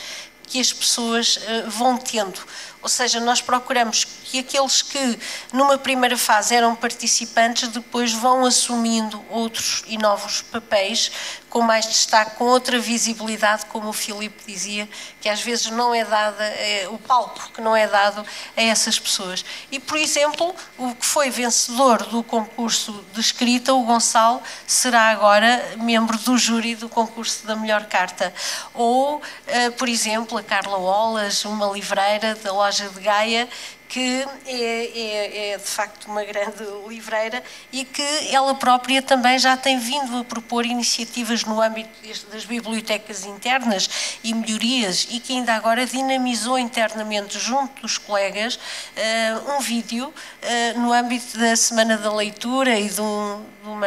que 0.47 0.61
as 0.61 0.73
pessoas 0.73 1.37
uh, 1.37 1.71
vão 1.71 1.97
tendo. 1.97 2.41
Ou 2.83 2.89
seja, 2.89 3.19
nós 3.19 3.41
procuramos 3.41 4.05
que 4.05 4.41
aqueles 4.41 4.83
que 4.83 5.19
numa 5.53 5.79
primeira 5.79 6.19
fase 6.19 6.55
eram 6.55 6.77
participantes 6.77 7.69
depois 7.69 8.13
vão 8.13 8.45
assumindo 8.45 9.25
outros 9.31 9.83
e 9.87 9.97
novos 9.97 10.43
papéis 10.43 11.11
com 11.55 11.61
mais 11.61 11.87
destaque, 11.87 12.35
com 12.35 12.47
outra 12.47 12.81
visibilidade, 12.81 13.67
como 13.67 13.91
o 13.91 13.93
Filipe 13.93 14.43
dizia, 14.45 14.89
que 15.21 15.29
às 15.29 15.41
vezes 15.41 15.71
não 15.71 15.95
é 15.95 16.05
dada, 16.05 16.43
é, 16.43 16.89
o 16.91 16.99
palco 16.99 17.49
que 17.53 17.61
não 17.61 17.77
é 17.77 17.87
dado 17.87 18.27
a 18.57 18.61
essas 18.61 18.99
pessoas. 18.99 19.45
E, 19.71 19.79
por 19.79 19.97
exemplo, 19.97 20.53
o 20.77 20.93
que 20.97 21.07
foi 21.07 21.31
vencedor 21.31 22.03
do 22.07 22.25
concurso 22.25 23.05
de 23.13 23.21
escrita, 23.21 23.73
o 23.73 23.85
Gonçalo, 23.85 24.43
será 24.67 25.11
agora 25.11 25.77
membro 25.79 26.19
do 26.19 26.37
júri 26.37 26.75
do 26.75 26.89
concurso 26.89 27.47
da 27.47 27.55
melhor 27.55 27.85
carta. 27.85 28.35
Ou, 28.75 29.19
uh, 29.19 29.73
por 29.79 29.89
exemplo, 29.89 30.37
a 30.37 30.43
Carla 30.43 30.77
Olas, 30.77 31.45
uma 31.45 31.67
livreira 31.67 32.35
da 32.35 32.53
loja 32.53 32.89
de 32.89 33.01
Gaia, 33.01 33.49
que 33.95 34.27
é, 34.45 34.87
é, 34.87 35.51
é, 35.53 35.57
de 35.57 35.63
facto 35.63 36.07
uma 36.07 36.25
grande 36.25 36.65
livreira 36.89 37.41
e 37.71 37.85
que 37.85 38.03
ela 38.35 38.53
própria 38.57 39.01
também 39.01 39.39
já 39.39 39.57
tem 39.57 39.79
vindo 39.79 40.19
a 40.19 40.25
propor 40.25 40.67
iniciativas 40.67 41.45
no 41.45 41.63
âmbito 41.63 41.91
das 42.33 42.45
bibliotecas 42.45 43.25
internas 43.25 44.19
e 44.25 44.35
melhorias 44.35 45.07
e 45.11 45.21
que 45.21 45.35
ainda 45.35 45.55
agora 45.55 45.87
dinamizou 45.87 46.59
internamente 46.59 47.39
junto 47.39 47.83
dos 47.83 47.97
colegas 47.97 48.57
uh, 48.57 49.57
um 49.57 49.61
vídeo 49.61 50.09
uh, 50.09 50.81
no 50.81 50.93
âmbito 50.93 51.39
da 51.39 51.55
Semana 51.55 51.97
da 51.97 52.13
Leitura 52.13 52.77
e 52.77 52.89
de, 52.89 53.01
um, 53.01 53.47
de 53.63 53.69
uma 53.69 53.87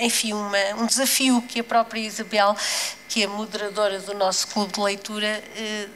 enfim, 0.00 0.32
uma, 0.32 0.58
um 0.78 0.86
desafio 0.86 1.42
que 1.42 1.60
a 1.60 1.64
própria 1.64 2.00
Isabel, 2.00 2.56
que 3.10 3.24
é 3.24 3.26
moderadora 3.26 3.98
do 3.98 4.14
nosso 4.14 4.46
clube 4.46 4.72
de 4.72 4.80
leitura, 4.80 5.42
eh, 5.56 5.88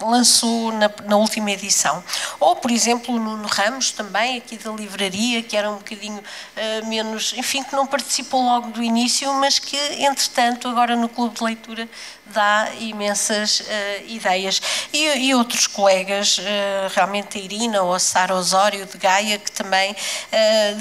lançou 0.00 0.72
na, 0.72 0.90
na, 1.04 1.16
última 1.16 1.50
edição. 1.50 2.02
Ou, 2.38 2.56
por 2.56 2.70
exemplo, 2.70 3.14
o 3.14 3.18
Nuno 3.18 3.48
Ramos, 3.48 3.92
também, 3.92 4.38
aqui 4.38 4.56
da 4.56 4.70
livraria, 4.70 5.42
que 5.42 5.56
era 5.56 5.70
um 5.70 5.76
bocadinho 5.76 6.18
uh, 6.18 6.86
menos, 6.86 7.32
enfim, 7.36 7.62
que 7.62 7.74
não 7.74 7.86
participou 7.86 8.42
logo 8.42 8.70
do 8.70 8.82
início, 8.82 9.32
mas 9.34 9.58
que, 9.58 9.76
entretanto, 9.76 10.68
agora 10.68 10.94
no 10.94 11.08
Clube 11.08 11.36
de 11.36 11.44
Leitura 11.44 11.88
dá 12.26 12.68
imensas 12.78 13.60
uh, 13.60 13.64
ideias. 14.06 14.60
E, 14.92 15.28
e, 15.28 15.34
outros 15.34 15.66
colegas, 15.66 16.38
uh, 16.38 16.42
realmente 16.94 17.38
a 17.38 17.40
Irina 17.40 17.82
ou 17.82 17.94
a 17.94 17.98
Sara 17.98 18.34
Osório 18.34 18.86
de 18.86 18.98
Gaia, 18.98 19.38
que 19.38 19.50
também, 19.50 19.94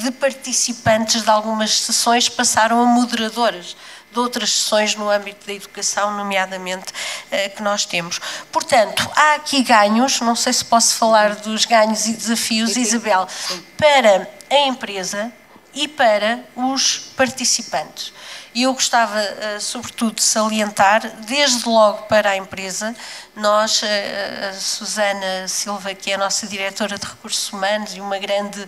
de 0.02 0.12
participantes 0.12 1.24
de 1.24 1.30
algumas 1.30 1.80
sessões, 1.80 2.30
passaram 2.30 2.82
a 2.82 2.86
moderadoras 2.86 3.76
de 4.18 4.22
outras 4.22 4.52
sessões 4.52 4.96
no 4.96 5.10
âmbito 5.10 5.46
da 5.46 5.54
educação, 5.54 6.12
nomeadamente, 6.18 6.92
eh, 7.30 7.50
que 7.50 7.62
nós 7.62 7.86
temos. 7.86 8.20
Portanto, 8.52 9.08
há 9.16 9.36
aqui 9.36 9.62
ganhos, 9.62 10.20
não 10.22 10.36
sei 10.36 10.52
se 10.52 10.66
posso 10.66 10.96
falar 10.96 11.36
dos 11.36 11.66
ganhos 11.66 12.08
e 12.08 12.14
desafios, 12.14 12.72
sim. 12.72 12.82
Isabel, 12.82 13.28
sim. 13.30 13.64
para 13.78 14.28
a 14.50 14.58
empresa 14.68 15.32
e 15.72 15.88
para 15.88 16.44
os 16.56 16.98
participantes. 17.16 18.12
E 18.56 18.64
eu 18.64 18.74
gostava, 18.74 19.20
eh, 19.20 19.60
sobretudo, 19.60 20.16
de 20.16 20.24
salientar, 20.24 21.08
desde 21.28 21.70
logo 21.70 22.04
para 22.04 22.32
a 22.32 22.36
empresa, 22.36 22.96
nós, 23.36 23.84
eh, 23.84 24.50
a 24.50 24.54
Susana 24.54 25.48
Silva, 25.48 25.94
que 25.94 26.10
é 26.10 26.16
a 26.16 26.18
nossa 26.18 26.48
diretora 26.48 26.98
de 26.98 27.06
recursos 27.06 27.54
humanos 27.54 27.96
e 27.96 28.02
uma 28.02 28.18
grande 28.18 28.68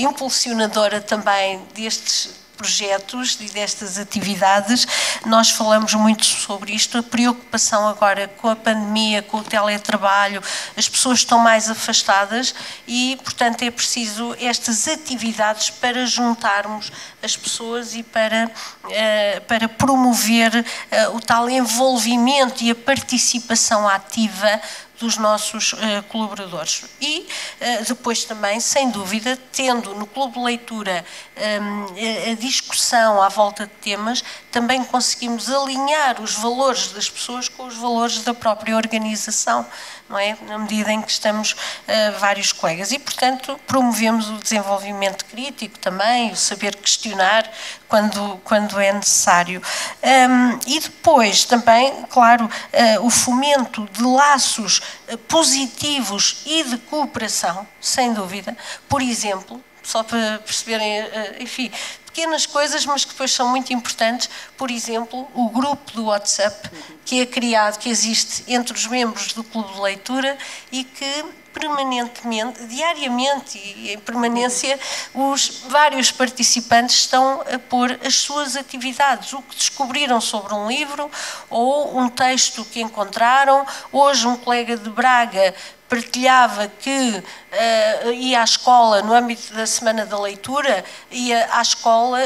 impulsionadora 0.00 1.00
também 1.00 1.64
destes 1.74 2.43
projetos 2.56 3.38
e 3.40 3.46
destas 3.46 3.98
atividades, 3.98 4.86
nós 5.26 5.50
falamos 5.50 5.94
muito 5.94 6.24
sobre 6.24 6.72
isto, 6.72 6.98
a 6.98 7.02
preocupação 7.02 7.88
agora 7.88 8.28
com 8.28 8.48
a 8.48 8.56
pandemia, 8.56 9.22
com 9.22 9.38
o 9.38 9.44
teletrabalho, 9.44 10.42
as 10.76 10.88
pessoas 10.88 11.20
estão 11.20 11.38
mais 11.38 11.68
afastadas 11.70 12.54
e, 12.86 13.18
portanto, 13.22 13.62
é 13.62 13.70
preciso 13.70 14.34
estas 14.40 14.88
atividades 14.88 15.70
para 15.70 16.06
juntarmos 16.06 16.90
as 17.22 17.36
pessoas 17.36 17.94
e 17.94 18.02
para, 18.02 18.50
eh, 18.90 19.40
para 19.48 19.68
promover 19.68 20.64
eh, 20.90 21.08
o 21.08 21.20
tal 21.20 21.48
envolvimento 21.48 22.62
e 22.62 22.70
a 22.70 22.74
participação 22.74 23.88
ativa 23.88 24.60
dos 25.04 25.18
nossos 25.18 25.74
uh, 25.74 26.02
colaboradores. 26.08 26.84
E 27.00 27.20
uh, 27.20 27.84
depois 27.86 28.24
também, 28.24 28.58
sem 28.58 28.90
dúvida, 28.90 29.38
tendo 29.52 29.94
no 29.94 30.06
Clube 30.06 30.34
de 30.34 30.44
Leitura 30.44 31.04
um, 31.36 32.30
a 32.32 32.34
discussão 32.34 33.22
à 33.22 33.28
volta 33.28 33.66
de 33.66 33.72
temas, 33.82 34.24
também 34.54 34.84
conseguimos 34.84 35.50
alinhar 35.50 36.22
os 36.22 36.34
valores 36.34 36.92
das 36.92 37.10
pessoas 37.10 37.48
com 37.48 37.66
os 37.66 37.74
valores 37.74 38.22
da 38.22 38.32
própria 38.32 38.76
organização, 38.76 39.66
não 40.08 40.16
é? 40.16 40.38
Na 40.42 40.56
medida 40.58 40.92
em 40.92 41.02
que 41.02 41.10
estamos 41.10 41.54
uh, 41.54 42.18
vários 42.20 42.52
colegas. 42.52 42.92
E, 42.92 43.00
portanto, 43.00 43.58
promovemos 43.66 44.30
o 44.30 44.34
desenvolvimento 44.34 45.24
crítico 45.24 45.76
também, 45.80 46.30
o 46.30 46.36
saber 46.36 46.76
questionar 46.76 47.50
quando, 47.88 48.40
quando 48.44 48.78
é 48.78 48.92
necessário. 48.92 49.60
Um, 50.00 50.60
e 50.68 50.78
depois 50.78 51.44
também, 51.44 52.04
claro, 52.08 52.44
uh, 52.44 53.04
o 53.04 53.10
fomento 53.10 53.88
de 53.90 54.04
laços 54.04 54.80
uh, 55.08 55.18
positivos 55.18 56.42
e 56.46 56.62
de 56.62 56.78
cooperação, 56.78 57.66
sem 57.80 58.14
dúvida. 58.14 58.56
Por 58.88 59.02
exemplo, 59.02 59.60
só 59.82 60.04
para 60.04 60.38
perceberem, 60.38 61.04
enfim, 61.40 61.70
pequenas 62.14 62.46
coisas, 62.46 62.86
mas 62.86 63.04
que 63.04 63.10
depois 63.10 63.32
são 63.32 63.48
muito 63.48 63.72
importantes. 63.72 64.30
Por 64.56 64.70
exemplo, 64.70 65.28
o 65.34 65.50
grupo 65.50 65.90
do 65.92 66.04
WhatsApp, 66.04 66.70
que 67.04 67.20
é 67.20 67.26
criado, 67.26 67.80
que 67.80 67.90
existe 67.90 68.44
entre 68.46 68.72
os 68.72 68.86
membros 68.86 69.32
do 69.32 69.42
Clube 69.42 69.74
de 69.74 69.80
Leitura 69.80 70.38
e 70.70 70.84
que 70.84 71.24
permanentemente, 71.52 72.64
diariamente 72.66 73.58
e 73.58 73.92
em 73.92 73.98
permanência, 73.98 74.78
os 75.14 75.62
vários 75.68 76.10
participantes 76.10 76.96
estão 76.96 77.42
a 77.42 77.58
pôr 77.58 77.98
as 78.04 78.16
suas 78.16 78.56
atividades, 78.56 79.32
o 79.32 79.40
que 79.40 79.54
descobriram 79.54 80.20
sobre 80.20 80.52
um 80.52 80.68
livro 80.68 81.08
ou 81.48 81.96
um 81.96 82.08
texto 82.08 82.64
que 82.64 82.80
encontraram. 82.80 83.64
Hoje, 83.92 84.26
um 84.26 84.36
colega 84.36 84.76
de 84.76 84.90
Braga 84.90 85.54
partilhava 85.94 86.66
que 86.66 86.90
uh, 86.90 88.12
ia 88.12 88.40
à 88.40 88.44
escola 88.44 89.00
no 89.00 89.14
âmbito 89.14 89.54
da 89.54 89.64
Semana 89.64 90.04
da 90.04 90.20
Leitura, 90.20 90.84
ia 91.08 91.48
à 91.52 91.62
escola, 91.62 92.18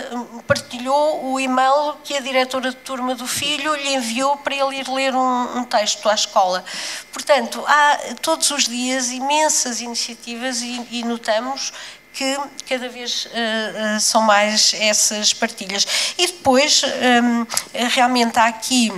partilhou 0.47 1.33
o 1.33 1.39
e-mail 1.39 1.97
que 2.03 2.17
a 2.17 2.21
diretora 2.21 2.71
de 2.71 2.77
turma 2.77 3.15
do 3.15 3.27
filho 3.27 3.75
lhe 3.75 3.93
enviou 3.93 4.39
para 4.39 4.55
ele 4.55 4.77
ir 4.77 4.89
ler 4.89 5.15
um, 5.15 5.59
um 5.59 5.65
texto 5.65 6.09
à 6.09 6.15
escola. 6.15 6.65
Portanto, 7.13 7.63
há 7.67 7.99
todos 8.23 8.51
os 8.51 8.65
dias 8.67 9.11
imensas 9.11 9.83
iniciativas 9.83 10.63
e, 10.63 10.87
e 10.91 11.05
notamos 11.05 11.75
que 12.15 12.39
cada 12.67 12.89
vez 12.89 13.27
uh, 13.27 14.01
são 14.01 14.23
mais 14.23 14.75
essas 14.81 15.35
partilhas. 15.35 15.87
E 16.17 16.27
depois, 16.27 16.83
um, 16.85 17.47
realmente 17.91 18.39
há 18.39 18.47
aqui 18.47 18.91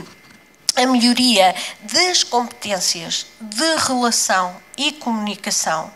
a 0.76 0.86
melhoria 0.86 1.54
das 1.82 2.22
competências 2.22 3.26
de 3.40 3.76
relação 3.76 4.56
e 4.76 4.92
comunicação, 4.92 5.92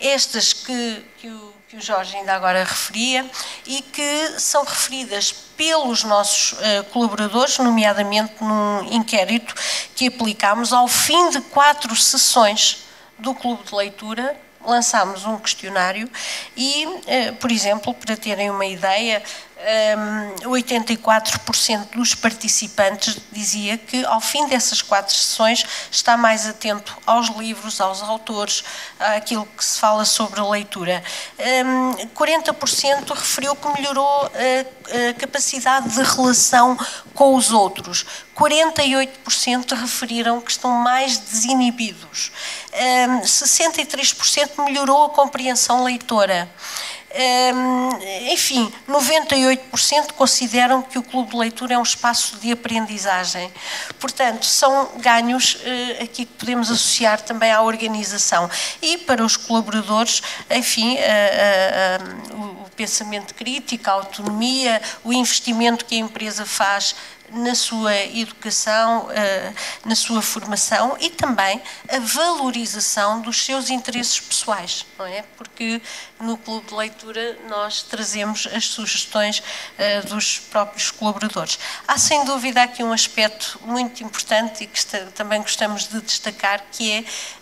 estas 0.00 0.52
que, 0.52 1.04
que, 1.18 1.28
o, 1.28 1.52
que 1.68 1.76
o 1.76 1.80
Jorge 1.80 2.16
ainda 2.16 2.34
agora 2.34 2.64
referia 2.64 3.28
e 3.66 3.82
que 3.82 4.40
são 4.40 4.64
referidas 4.64 5.32
pelos 5.56 6.04
nossos 6.04 6.52
uh, 6.52 6.84
colaboradores, 6.92 7.58
nomeadamente 7.58 8.34
num 8.40 8.92
inquérito 8.92 9.54
que 9.94 10.08
aplicámos 10.08 10.72
ao 10.72 10.88
fim 10.88 11.30
de 11.30 11.40
quatro 11.40 11.94
sessões 11.96 12.84
do 13.18 13.34
Clube 13.34 13.64
de 13.64 13.74
Leitura, 13.74 14.36
lançámos 14.66 15.24
um 15.24 15.38
questionário 15.38 16.10
e, 16.56 16.86
eh, 17.06 17.32
por 17.32 17.50
exemplo, 17.52 17.94
para 17.94 18.16
terem 18.16 18.50
uma 18.50 18.66
ideia, 18.66 19.22
84% 20.42 21.96
dos 21.96 22.14
participantes 22.14 23.16
dizia 23.32 23.78
que 23.78 24.04
ao 24.04 24.20
fim 24.20 24.46
dessas 24.48 24.82
quatro 24.82 25.14
sessões 25.14 25.64
está 25.90 26.14
mais 26.16 26.46
atento 26.46 26.96
aos 27.06 27.28
livros, 27.28 27.80
aos 27.80 28.02
autores, 28.02 28.62
àquilo 28.98 29.46
que 29.46 29.64
se 29.64 29.78
fala 29.78 30.04
sobre 30.04 30.40
a 30.40 30.44
leitura. 30.46 31.02
40% 32.14 33.14
referiu 33.14 33.56
que 33.56 33.68
melhorou 33.72 34.26
a 34.26 35.14
capacidade 35.18 35.88
de 35.88 36.02
relação 36.02 36.78
com 37.14 37.34
os 37.34 37.50
outros. 37.50 38.04
48% 38.36 39.74
referiram 39.74 40.42
que 40.42 40.50
estão 40.50 40.70
mais 40.72 41.16
desinibidos. 41.16 42.30
63% 43.22 44.64
melhorou 44.64 45.06
a 45.06 45.10
compreensão 45.10 45.82
leitora 45.82 46.46
enfim, 48.30 48.72
98% 48.88 50.12
consideram 50.12 50.82
que 50.82 50.98
o 50.98 51.02
clube 51.02 51.30
de 51.30 51.36
leitura 51.36 51.74
é 51.74 51.78
um 51.78 51.82
espaço 51.82 52.36
de 52.36 52.52
aprendizagem. 52.52 53.50
Portanto, 53.98 54.44
são 54.44 54.90
ganhos 54.98 55.58
eh, 55.64 56.02
aqui 56.02 56.24
que 56.24 56.32
podemos 56.34 56.70
associar 56.70 57.20
também 57.20 57.50
à 57.50 57.62
organização. 57.62 58.50
E 58.82 58.98
para 58.98 59.24
os 59.24 59.36
colaboradores, 59.36 60.22
enfim, 60.50 60.96
o 62.32 62.68
pensamento 62.76 63.34
crítico, 63.34 63.88
a 63.88 63.94
autonomia, 63.94 64.80
o 65.02 65.12
investimento 65.12 65.84
que 65.84 65.94
a 65.94 65.98
empresa 65.98 66.44
faz 66.44 66.94
na 67.32 67.54
sua 67.54 67.94
educação, 67.96 69.10
eh, 69.10 69.52
na 69.84 69.94
sua 69.94 70.22
formação 70.22 70.96
e 71.00 71.10
também 71.10 71.60
a 71.88 71.98
valorização 71.98 73.20
dos 73.20 73.44
seus 73.44 73.70
interesses 73.70 74.20
pessoais, 74.20 74.86
não 74.98 75.06
é? 75.06 75.22
Porque 75.36 75.80
no 76.20 76.36
clube 76.36 76.68
de 76.68 76.74
leitura 76.74 77.38
nós 77.48 77.82
trazemos 77.82 78.46
as 78.52 78.66
sugestões 78.66 79.42
eh, 79.78 80.02
dos 80.02 80.38
próprios 80.38 80.90
colaboradores. 80.90 81.58
Há 81.86 81.98
sem 81.98 82.24
dúvida 82.24 82.62
aqui 82.62 82.82
um 82.82 82.92
aspecto 82.92 83.60
muito 83.64 84.02
importante 84.02 84.64
e 84.64 84.66
que 84.66 84.84
também 85.14 85.40
gostamos 85.40 85.88
de 85.88 86.00
destacar, 86.00 86.64
que 86.70 86.90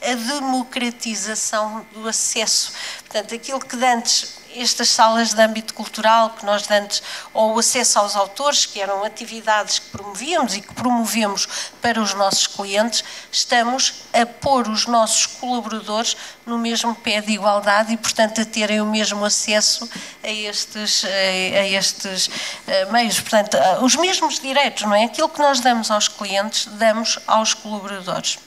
é 0.00 0.10
a 0.10 0.14
democratização 0.14 1.86
do 1.92 2.08
acesso. 2.08 2.72
Portanto, 3.00 3.34
aquilo 3.34 3.60
que 3.60 3.76
antes 3.84 4.43
estas 4.54 4.88
salas 4.88 5.32
de 5.32 5.42
âmbito 5.42 5.74
cultural 5.74 6.30
que 6.30 6.44
nós 6.44 6.70
antes, 6.70 7.02
ou 7.32 7.54
o 7.54 7.58
acesso 7.58 7.98
aos 7.98 8.16
autores, 8.16 8.66
que 8.66 8.80
eram 8.80 9.04
atividades 9.04 9.78
que 9.78 9.90
promovíamos 9.90 10.54
e 10.54 10.60
que 10.60 10.72
promovemos 10.74 11.48
para 11.80 12.00
os 12.00 12.14
nossos 12.14 12.46
clientes, 12.46 13.04
estamos 13.30 14.04
a 14.12 14.24
pôr 14.26 14.68
os 14.68 14.86
nossos 14.86 15.26
colaboradores 15.26 16.16
no 16.46 16.58
mesmo 16.58 16.94
pé 16.94 17.20
de 17.20 17.32
igualdade 17.32 17.92
e, 17.92 17.96
portanto, 17.96 18.40
a 18.40 18.44
terem 18.44 18.80
o 18.80 18.86
mesmo 18.86 19.24
acesso 19.24 19.88
a 20.22 20.30
estes, 20.30 21.04
a 21.04 21.66
estes 21.66 22.30
eh, 22.66 22.84
meios. 22.86 23.20
Portanto, 23.20 23.56
os 23.82 23.96
mesmos 23.96 24.38
direitos, 24.38 24.82
não 24.82 24.94
é? 24.94 25.04
Aquilo 25.04 25.28
que 25.28 25.40
nós 25.40 25.60
damos 25.60 25.90
aos 25.90 26.08
clientes, 26.08 26.66
damos 26.66 27.18
aos 27.26 27.54
colaboradores. 27.54 28.38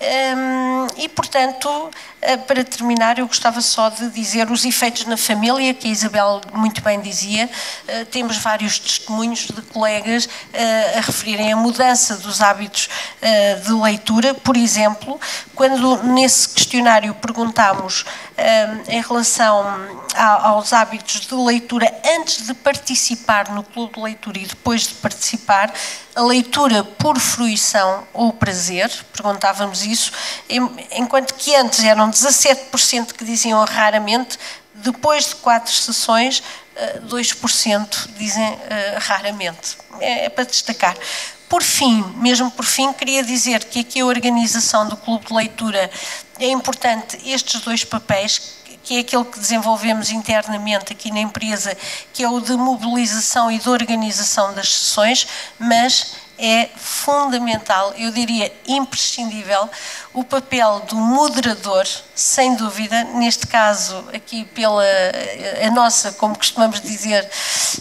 Hum, 0.00 0.86
e, 0.96 1.10
portanto, 1.10 1.68
eh, 1.68 2.09
para 2.46 2.62
terminar, 2.62 3.18
eu 3.18 3.26
gostava 3.26 3.60
só 3.60 3.88
de 3.88 4.10
dizer 4.10 4.50
os 4.50 4.64
efeitos 4.64 5.06
na 5.06 5.16
família, 5.16 5.72
que 5.72 5.88
a 5.88 5.90
Isabel 5.90 6.40
muito 6.52 6.82
bem 6.82 7.00
dizia. 7.00 7.48
Eh, 7.88 8.04
temos 8.04 8.36
vários 8.36 8.78
testemunhos 8.78 9.46
de 9.46 9.62
colegas 9.62 10.28
eh, 10.52 10.98
a 10.98 11.00
referirem 11.00 11.52
a 11.52 11.56
mudança 11.56 12.16
dos 12.16 12.42
hábitos 12.42 12.88
de 13.64 13.72
leitura. 13.72 14.34
Por 14.34 14.56
exemplo, 14.56 15.18
quando 15.54 16.02
nesse 16.02 16.48
questionário 16.50 17.14
perguntámos 17.14 18.04
em 18.88 19.02
relação 19.02 19.66
aos 20.14 20.72
hábitos 20.72 21.20
de 21.20 21.34
leitura 21.34 21.92
antes 22.16 22.46
de 22.46 22.54
participar 22.54 23.50
no 23.50 23.62
clube 23.62 23.94
de 23.94 24.00
leitura 24.00 24.38
e 24.38 24.46
depois 24.46 24.86
de 24.86 24.94
participar, 24.94 25.72
a 26.14 26.22
leitura 26.22 26.82
por 26.82 27.18
fruição 27.18 28.04
ou 28.12 28.32
prazer, 28.32 28.90
perguntávamos 29.12 29.84
isso, 29.84 30.12
enquanto 30.92 31.34
que 31.34 31.54
antes 31.54 31.84
eram 31.84 32.09
17% 32.10 33.12
que 33.12 33.24
diziam 33.24 33.64
raramente, 33.64 34.38
depois 34.74 35.28
de 35.28 35.36
quatro 35.36 35.72
sessões, 35.72 36.42
2% 37.06 38.08
eh, 38.08 38.18
dizem 38.18 38.58
eh, 38.68 38.96
raramente. 38.98 39.76
É, 40.00 40.26
é 40.26 40.28
para 40.28 40.44
destacar. 40.44 40.96
Por 41.48 41.62
fim, 41.62 42.02
mesmo 42.16 42.50
por 42.50 42.64
fim, 42.64 42.92
queria 42.92 43.22
dizer 43.24 43.64
que 43.64 43.80
aqui 43.80 44.00
a 44.00 44.06
organização 44.06 44.88
do 44.88 44.96
clube 44.96 45.26
de 45.26 45.34
leitura 45.34 45.90
é 46.38 46.46
importante 46.46 47.18
estes 47.24 47.60
dois 47.60 47.84
papéis 47.84 48.60
que 48.82 48.96
é 48.96 49.00
aquele 49.00 49.24
que 49.24 49.38
desenvolvemos 49.38 50.10
internamente 50.10 50.92
aqui 50.92 51.10
na 51.10 51.20
empresa, 51.20 51.76
que 52.12 52.24
é 52.24 52.28
o 52.28 52.40
de 52.40 52.52
mobilização 52.52 53.50
e 53.50 53.58
de 53.58 53.68
organização 53.68 54.54
das 54.54 54.72
sessões, 54.72 55.26
mas 55.58 56.14
é 56.40 56.70
fundamental, 56.74 57.92
eu 57.98 58.10
diria 58.10 58.52
imprescindível, 58.66 59.68
o 60.14 60.24
papel 60.24 60.80
do 60.88 60.96
moderador, 60.96 61.86
sem 62.14 62.54
dúvida, 62.56 63.04
neste 63.04 63.46
caso 63.46 64.04
aqui 64.12 64.44
pela 64.46 64.82
a 65.64 65.70
nossa, 65.70 66.12
como 66.12 66.36
costumamos 66.36 66.80
dizer, 66.80 67.28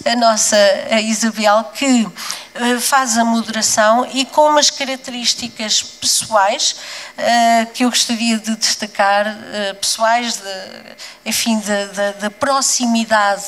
a 0.05 0.15
nossa 0.15 0.57
a 0.91 0.99
Isabel, 0.99 1.63
que 1.73 2.07
eh, 2.55 2.79
faz 2.79 3.17
a 3.17 3.23
moderação 3.23 4.05
e 4.11 4.25
com 4.25 4.49
umas 4.49 4.69
características 4.69 5.81
pessoais 5.81 6.75
uh, 7.17 7.71
que 7.73 7.85
eu 7.85 7.89
gostaria 7.89 8.37
de 8.37 8.55
destacar, 8.57 9.27
uh, 9.27 9.75
pessoais, 9.75 10.37
de, 10.37 11.29
enfim, 11.29 11.61
da 12.19 12.29
proximidade 12.29 13.45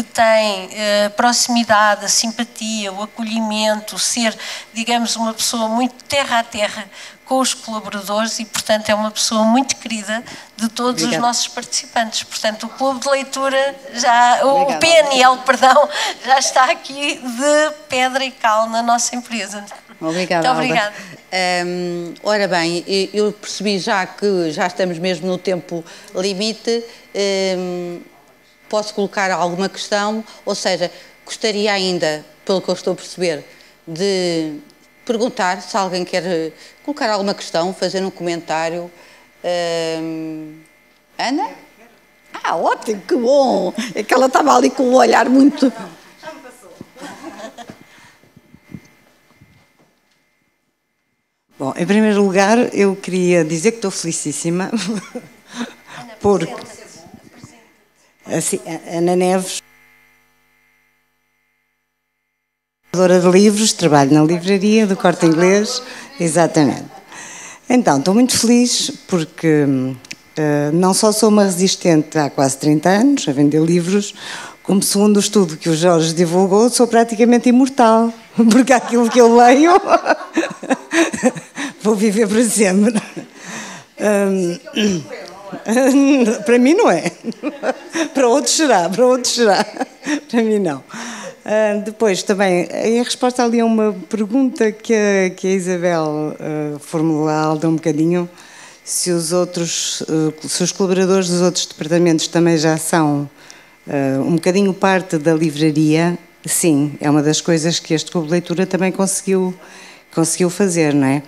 que 0.00 0.02
tem 0.02 0.66
uh, 0.66 1.10
proximidade, 1.14 2.06
a 2.06 2.08
simpatia, 2.08 2.90
o 2.90 3.02
acolhimento, 3.02 3.98
ser, 3.98 4.34
digamos, 4.72 5.14
uma 5.14 5.34
pessoa 5.34 5.68
muito 5.68 5.94
terra 6.04 6.38
a 6.38 6.42
terra 6.42 6.86
com 7.26 7.38
os 7.38 7.52
colaboradores 7.54 8.38
e, 8.40 8.44
portanto, 8.44 8.88
é 8.88 8.94
uma 8.94 9.10
pessoa 9.10 9.44
muito 9.44 9.76
querida 9.76 10.24
de 10.56 10.68
todos 10.68 11.02
Obrigada. 11.02 11.16
os 11.16 11.28
nossos 11.28 11.48
participantes. 11.48 12.22
Portanto, 12.24 12.64
o 12.66 12.68
Clube 12.70 13.00
de 13.00 13.08
Leitura, 13.08 13.76
já, 13.94 14.40
o 14.44 14.78
PNL, 14.78 15.38
perdão, 15.44 15.88
já 16.24 16.38
está 16.38 16.64
aqui 16.64 17.16
de 17.16 17.74
pedra 17.88 18.24
e 18.24 18.30
cal 18.30 18.68
na 18.68 18.82
nossa 18.82 19.14
empresa. 19.14 19.64
Obrigada. 20.00 20.48
Muito 20.48 20.64
obrigada. 20.64 20.94
Ora 22.22 22.48
bem, 22.48 22.84
eu 23.12 23.30
percebi 23.32 23.78
já 23.78 24.04
que 24.06 24.50
já 24.50 24.66
estamos 24.66 24.98
mesmo 24.98 25.28
no 25.28 25.36
tempo 25.36 25.84
limite. 26.14 26.82
Posso 28.70 28.94
colocar 28.94 29.30
alguma 29.32 29.68
questão? 29.68 30.24
Ou 30.46 30.54
seja, 30.54 30.90
gostaria 31.26 31.72
ainda, 31.72 32.24
pelo 32.46 32.62
que 32.62 32.68
eu 32.68 32.74
estou 32.74 32.92
a 32.94 32.96
perceber, 32.96 33.44
de 33.86 34.58
perguntar 35.04 35.60
se 35.60 35.76
alguém 35.76 36.04
quer 36.04 36.24
eh, 36.24 36.52
colocar 36.84 37.10
alguma 37.10 37.34
questão, 37.34 37.74
fazer 37.74 38.02
um 38.02 38.10
comentário. 38.10 38.90
Uh, 39.42 40.54
Ana? 41.18 41.50
Ah, 42.32 42.56
ótimo, 42.56 43.02
que 43.02 43.16
bom! 43.16 43.74
É 43.94 44.04
que 44.04 44.14
ela 44.14 44.26
estava 44.26 44.56
ali 44.56 44.70
com 44.70 44.84
o 44.84 44.94
olhar 44.94 45.28
muito. 45.28 45.72
Já 46.22 46.32
me 46.32 46.40
passou. 46.40 46.70
Bom, 51.58 51.74
em 51.76 51.86
primeiro 51.86 52.22
lugar, 52.22 52.72
eu 52.72 52.94
queria 52.94 53.44
dizer 53.44 53.72
que 53.72 53.78
estou 53.78 53.90
felicíssima. 53.90 54.70
porque. 56.20 56.54
Assim, 58.32 58.60
Ana 58.92 59.16
Neves. 59.16 59.60
de 62.92 63.30
livros, 63.30 63.72
trabalho 63.72 64.12
na 64.12 64.22
livraria 64.22 64.86
do 64.86 64.96
Corte 64.96 65.26
Inglês, 65.26 65.82
exatamente. 66.18 66.86
Então, 67.68 67.98
estou 67.98 68.14
muito 68.14 68.38
feliz 68.38 68.90
porque 69.08 69.64
uh, 69.64 70.72
não 70.72 70.92
só 70.92 71.12
sou 71.12 71.28
uma 71.28 71.44
resistente 71.44 72.18
há 72.18 72.28
quase 72.30 72.58
30 72.58 72.88
anos 72.88 73.28
a 73.28 73.32
vender 73.32 73.60
livros, 73.62 74.14
como 74.62 74.82
segundo 74.82 75.16
o 75.16 75.20
estudo 75.20 75.56
que 75.56 75.68
o 75.68 75.76
Jorge 75.76 76.14
divulgou, 76.14 76.68
sou 76.68 76.86
praticamente 76.86 77.48
imortal, 77.48 78.12
porque 78.50 78.72
aquilo 78.72 79.08
que 79.08 79.20
eu 79.20 79.36
leio 79.36 79.72
vou 81.82 81.94
viver 81.94 82.28
para 82.28 82.44
sempre. 82.44 82.94
Um, 84.00 84.58
para 86.44 86.58
mim 86.58 86.74
não 86.74 86.90
é. 86.90 87.10
Para 88.14 88.28
outros 88.28 88.54
será, 88.54 88.88
para 88.88 89.06
outros 89.06 89.34
será. 89.34 89.64
Para 90.30 90.42
mim 90.42 90.58
não. 90.58 90.78
Uh, 90.78 91.82
depois, 91.84 92.22
também, 92.22 92.68
em 92.84 93.02
resposta 93.02 93.42
ali 93.42 93.60
a 93.60 93.64
uma 93.64 93.92
pergunta 94.08 94.70
que 94.70 94.94
a, 94.94 95.30
que 95.30 95.46
a 95.46 95.50
Isabel 95.50 96.34
uh, 96.34 96.78
formulou 96.78 97.28
um 97.64 97.76
bocadinho, 97.76 98.28
se 98.84 99.10
os 99.10 99.32
outros, 99.32 100.02
uh, 100.02 100.32
se 100.46 100.62
os 100.62 100.72
colaboradores 100.72 101.28
dos 101.28 101.40
outros 101.40 101.66
departamentos 101.66 102.26
também 102.28 102.58
já 102.58 102.76
são 102.76 103.28
uh, 103.86 104.20
um 104.22 104.34
bocadinho 104.34 104.72
parte 104.74 105.16
da 105.16 105.34
livraria, 105.34 106.18
sim, 106.44 106.94
é 107.00 107.08
uma 107.10 107.22
das 107.22 107.40
coisas 107.40 107.78
que 107.78 107.94
este 107.94 108.10
clube 108.10 108.26
de 108.26 108.32
leitura 108.32 108.66
também 108.66 108.92
conseguiu, 108.92 109.54
conseguiu 110.14 110.50
fazer, 110.50 110.94
não 110.94 111.06
é? 111.06 111.22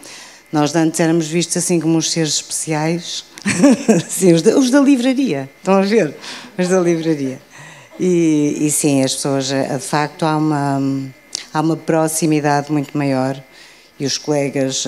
Nós 0.52 0.74
antes 0.74 1.00
éramos 1.00 1.28
vistos 1.28 1.56
assim 1.56 1.80
como 1.80 1.96
uns 1.96 2.10
seres 2.10 2.34
especiais, 2.34 3.24
sim, 4.06 4.34
os, 4.34 4.42
da, 4.42 4.58
os 4.58 4.70
da 4.70 4.80
livraria, 4.80 5.48
estão 5.58 5.74
a 5.74 5.80
ver? 5.80 6.14
Os 6.58 6.68
da 6.68 6.78
livraria. 6.78 7.40
E, 7.98 8.58
e 8.60 8.70
sim, 8.70 9.02
as 9.02 9.14
pessoas, 9.14 9.46
de 9.46 9.78
facto, 9.78 10.24
há 10.24 10.36
uma, 10.36 11.10
há 11.54 11.60
uma 11.60 11.76
proximidade 11.76 12.70
muito 12.70 12.96
maior 12.96 13.42
e 13.98 14.04
os 14.04 14.18
colegas 14.18 14.84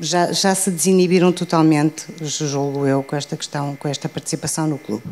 já, 0.00 0.32
já 0.32 0.54
se 0.54 0.70
desinibiram 0.70 1.30
totalmente, 1.30 2.06
julgo 2.22 2.86
eu, 2.86 3.02
com 3.02 3.14
esta 3.14 3.36
questão, 3.36 3.76
com 3.76 3.86
esta 3.86 4.08
participação 4.08 4.66
no 4.66 4.78
clube. 4.78 5.04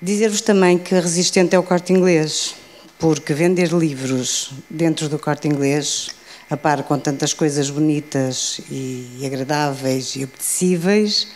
Dizer-vos 0.00 0.40
também 0.40 0.78
que 0.78 0.94
resistente 0.94 1.54
é 1.54 1.58
o 1.58 1.62
corte 1.62 1.92
inglês, 1.92 2.54
porque 2.98 3.34
vender 3.34 3.72
livros 3.72 4.52
dentro 4.70 5.08
do 5.08 5.18
corte 5.18 5.48
inglês, 5.48 6.08
a 6.50 6.56
par 6.56 6.82
com 6.82 6.98
tantas 6.98 7.32
coisas 7.32 7.70
bonitas 7.70 8.60
e 8.68 9.22
agradáveis 9.24 10.16
e 10.16 10.24
apetecíveis, 10.24 11.28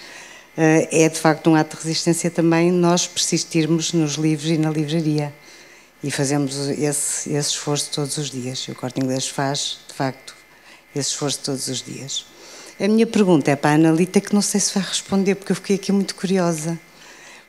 é 0.56 1.08
de 1.08 1.18
facto 1.18 1.48
um 1.48 1.54
ato 1.54 1.76
de 1.76 1.84
resistência 1.84 2.30
também 2.30 2.72
nós 2.72 3.06
persistirmos 3.06 3.92
nos 3.92 4.14
livros 4.14 4.50
e 4.50 4.58
na 4.58 4.70
livraria. 4.70 5.32
E 6.02 6.10
fazemos 6.10 6.68
esse, 6.68 7.30
esse 7.30 7.50
esforço 7.50 7.90
todos 7.90 8.18
os 8.18 8.30
dias. 8.30 8.58
E 8.68 8.72
o 8.72 8.74
corte 8.74 9.00
inglês 9.00 9.26
faz, 9.26 9.78
de 9.88 9.94
facto, 9.94 10.34
esse 10.94 11.10
esforço 11.10 11.40
todos 11.42 11.66
os 11.68 11.80
dias. 11.80 12.26
A 12.78 12.86
minha 12.86 13.06
pergunta 13.06 13.50
é 13.50 13.56
para 13.56 13.70
a 13.70 13.74
Analita, 13.74 14.20
que 14.20 14.34
não 14.34 14.42
sei 14.42 14.60
se 14.60 14.74
vai 14.74 14.82
responder, 14.82 15.36
porque 15.36 15.52
eu 15.52 15.56
fiquei 15.56 15.76
aqui 15.76 15.92
muito 15.92 16.14
curiosa. 16.14 16.78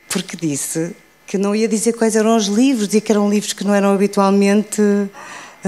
Porque 0.07 0.37
disse 0.37 0.95
que 1.27 1.37
não 1.37 1.53
ia 1.53 1.67
dizer 1.67 1.93
quais 1.93 2.15
eram 2.15 2.37
os 2.37 2.45
livros, 2.45 2.87
dizia 2.87 3.01
que 3.01 3.11
eram 3.11 3.29
livros 3.29 3.51
que 3.51 3.63
não 3.63 3.73
eram 3.73 3.93
habitualmente 3.93 4.81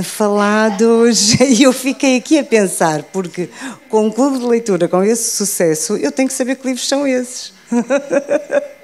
falados 0.03 1.33
e 1.41 1.63
eu 1.63 1.73
fiquei 1.73 2.17
aqui 2.17 2.37
a 2.37 2.43
pensar, 2.43 3.03
porque 3.03 3.49
com 3.89 4.07
um 4.07 4.11
clube 4.11 4.39
de 4.39 4.45
leitura 4.45 4.87
com 4.87 5.03
esse 5.03 5.31
sucesso, 5.31 5.97
eu 5.97 6.11
tenho 6.11 6.27
que 6.27 6.33
saber 6.33 6.55
que 6.55 6.67
livros 6.67 6.87
são 6.87 7.07
esses. 7.07 7.53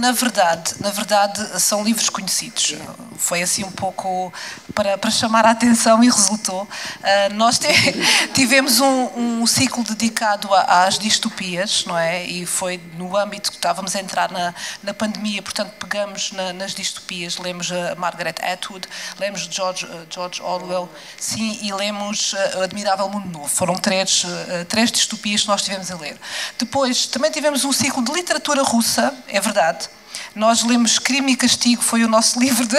Na 0.00 0.12
verdade, 0.12 0.76
na 0.80 0.88
verdade, 0.88 1.60
são 1.60 1.84
livros 1.84 2.08
conhecidos. 2.08 2.74
Foi 3.18 3.42
assim 3.42 3.64
um 3.64 3.70
pouco 3.70 4.32
para, 4.74 4.96
para 4.96 5.10
chamar 5.10 5.44
a 5.44 5.50
atenção 5.50 6.02
e 6.02 6.08
resultou. 6.08 6.62
Uh, 6.62 7.34
nós 7.34 7.58
te, 7.58 7.68
tivemos 8.32 8.80
um, 8.80 9.42
um, 9.42 9.46
ciclo 9.46 9.84
dedicado 9.84 10.48
às 10.54 10.98
distopias, 10.98 11.84
não 11.84 11.98
é? 11.98 12.24
E 12.24 12.46
foi 12.46 12.80
no 12.96 13.14
âmbito 13.14 13.50
que 13.50 13.58
estávamos 13.58 13.94
a 13.94 14.00
entrar 14.00 14.32
na, 14.32 14.54
na 14.82 14.94
pandemia, 14.94 15.42
portanto, 15.42 15.74
pegamos 15.78 16.32
na, 16.32 16.54
nas 16.54 16.72
distopias, 16.72 17.36
lemos 17.36 17.70
a 17.70 17.94
Margaret 17.94 18.36
Atwood, 18.40 18.88
lemos 19.18 19.50
George, 19.50 19.84
uh, 19.84 20.06
George 20.08 20.40
Orwell, 20.40 20.88
sim, 21.18 21.58
e 21.60 21.74
lemos 21.74 22.32
uh, 22.32 22.60
O 22.60 22.62
Admirável 22.62 23.06
Mundo 23.10 23.28
Novo. 23.28 23.48
Foram 23.48 23.74
três, 23.74 24.24
três 24.66 24.90
distopias 24.90 25.42
que 25.42 25.48
nós 25.48 25.60
tivemos 25.60 25.90
a 25.90 25.96
ler. 25.98 26.18
Depois, 26.58 27.06
também 27.06 27.30
tivemos 27.30 27.66
um 27.66 27.72
ciclo 27.72 28.02
de 28.02 28.12
literatura 28.12 28.62
russa, 28.62 29.12
é 29.28 29.38
verdade 29.38 29.89
nós 30.34 30.62
lemos 30.62 30.98
Crime 30.98 31.32
e 31.32 31.36
Castigo, 31.36 31.82
foi 31.82 32.04
o 32.04 32.08
nosso 32.08 32.38
livro 32.40 32.66
de 32.66 32.76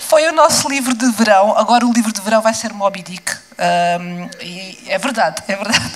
foi 0.00 0.26
o 0.28 0.32
nosso 0.32 0.68
livro 0.68 0.94
de 0.94 1.10
verão. 1.12 1.56
Agora 1.56 1.86
o 1.86 1.92
livro 1.92 2.12
de 2.12 2.20
verão 2.20 2.40
vai 2.40 2.54
ser 2.54 2.72
Moby 2.72 3.02
Dick. 3.02 3.36
Um, 3.58 4.30
é 4.86 4.98
verdade, 4.98 5.42
é 5.48 5.56
verdade. 5.56 5.92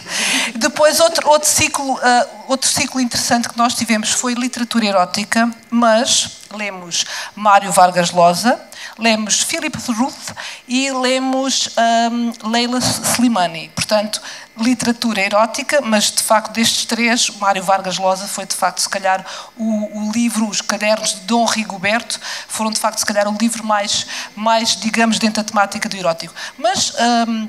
Depois 0.57 0.99
outro 0.99 1.29
outro 1.29 1.49
ciclo 1.49 1.95
uh, 1.95 2.29
outro 2.49 2.69
ciclo 2.69 3.01
interessante 3.01 3.49
que 3.49 3.57
nós 3.57 3.75
tivemos 3.75 4.11
foi 4.11 4.35
literatura 4.35 4.85
erótica, 4.85 5.49
mas 5.71 6.39
lemos 6.53 7.05
Mário 7.37 7.71
Vargas 7.71 8.11
Llosa, 8.11 8.61
lemos 8.99 9.43
Philip 9.43 9.77
Ruth 9.93 10.33
e 10.69 10.91
lemos 10.91 11.71
um, 12.11 12.51
Leila 12.51 12.79
Slimani. 12.81 13.71
Portanto, 13.75 14.21
literatura 14.59 15.21
erótica, 15.21 15.81
mas 15.81 16.11
de 16.11 16.23
facto 16.23 16.53
destes 16.53 16.85
três, 16.85 17.31
Mário 17.31 17.63
Vargas 17.63 17.99
Llosa 17.99 18.27
foi 18.27 18.45
de 18.47 18.55
facto 18.55 18.81
se 18.81 18.89
calhar 18.89 19.25
o, 19.57 20.09
o, 20.09 20.13
livro, 20.13 20.49
os 20.49 20.61
cadernos 20.61 21.15
de 21.15 21.21
Dom 21.21 21.45
Rigoberto 21.45 22.21
foram 22.47 22.71
de 22.71 22.79
facto 22.79 22.99
se 22.99 23.07
calhar 23.07 23.29
o 23.29 23.37
livro 23.37 23.65
mais, 23.65 24.07
mais 24.37 24.77
digamos, 24.77 25.19
dentro 25.19 25.43
da 25.43 25.49
temática 25.49 25.89
do 25.89 25.97
erótico. 25.97 26.35
Mas 26.59 26.93
hum, 27.27 27.49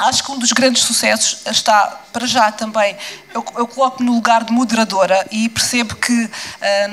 acho 0.00 0.24
que 0.24 0.32
um 0.32 0.38
dos 0.38 0.52
grandes 0.52 0.82
sucessos 0.82 1.42
está 1.46 2.00
para 2.12 2.26
já 2.26 2.50
também, 2.50 2.96
eu, 3.32 3.44
eu 3.56 3.66
coloco 3.66 4.02
no 4.02 4.12
lugar 4.12 4.44
de 4.44 4.52
moderadora 4.52 5.26
e 5.30 5.48
percebo 5.48 5.94
que 5.94 6.24
uh, 6.24 6.30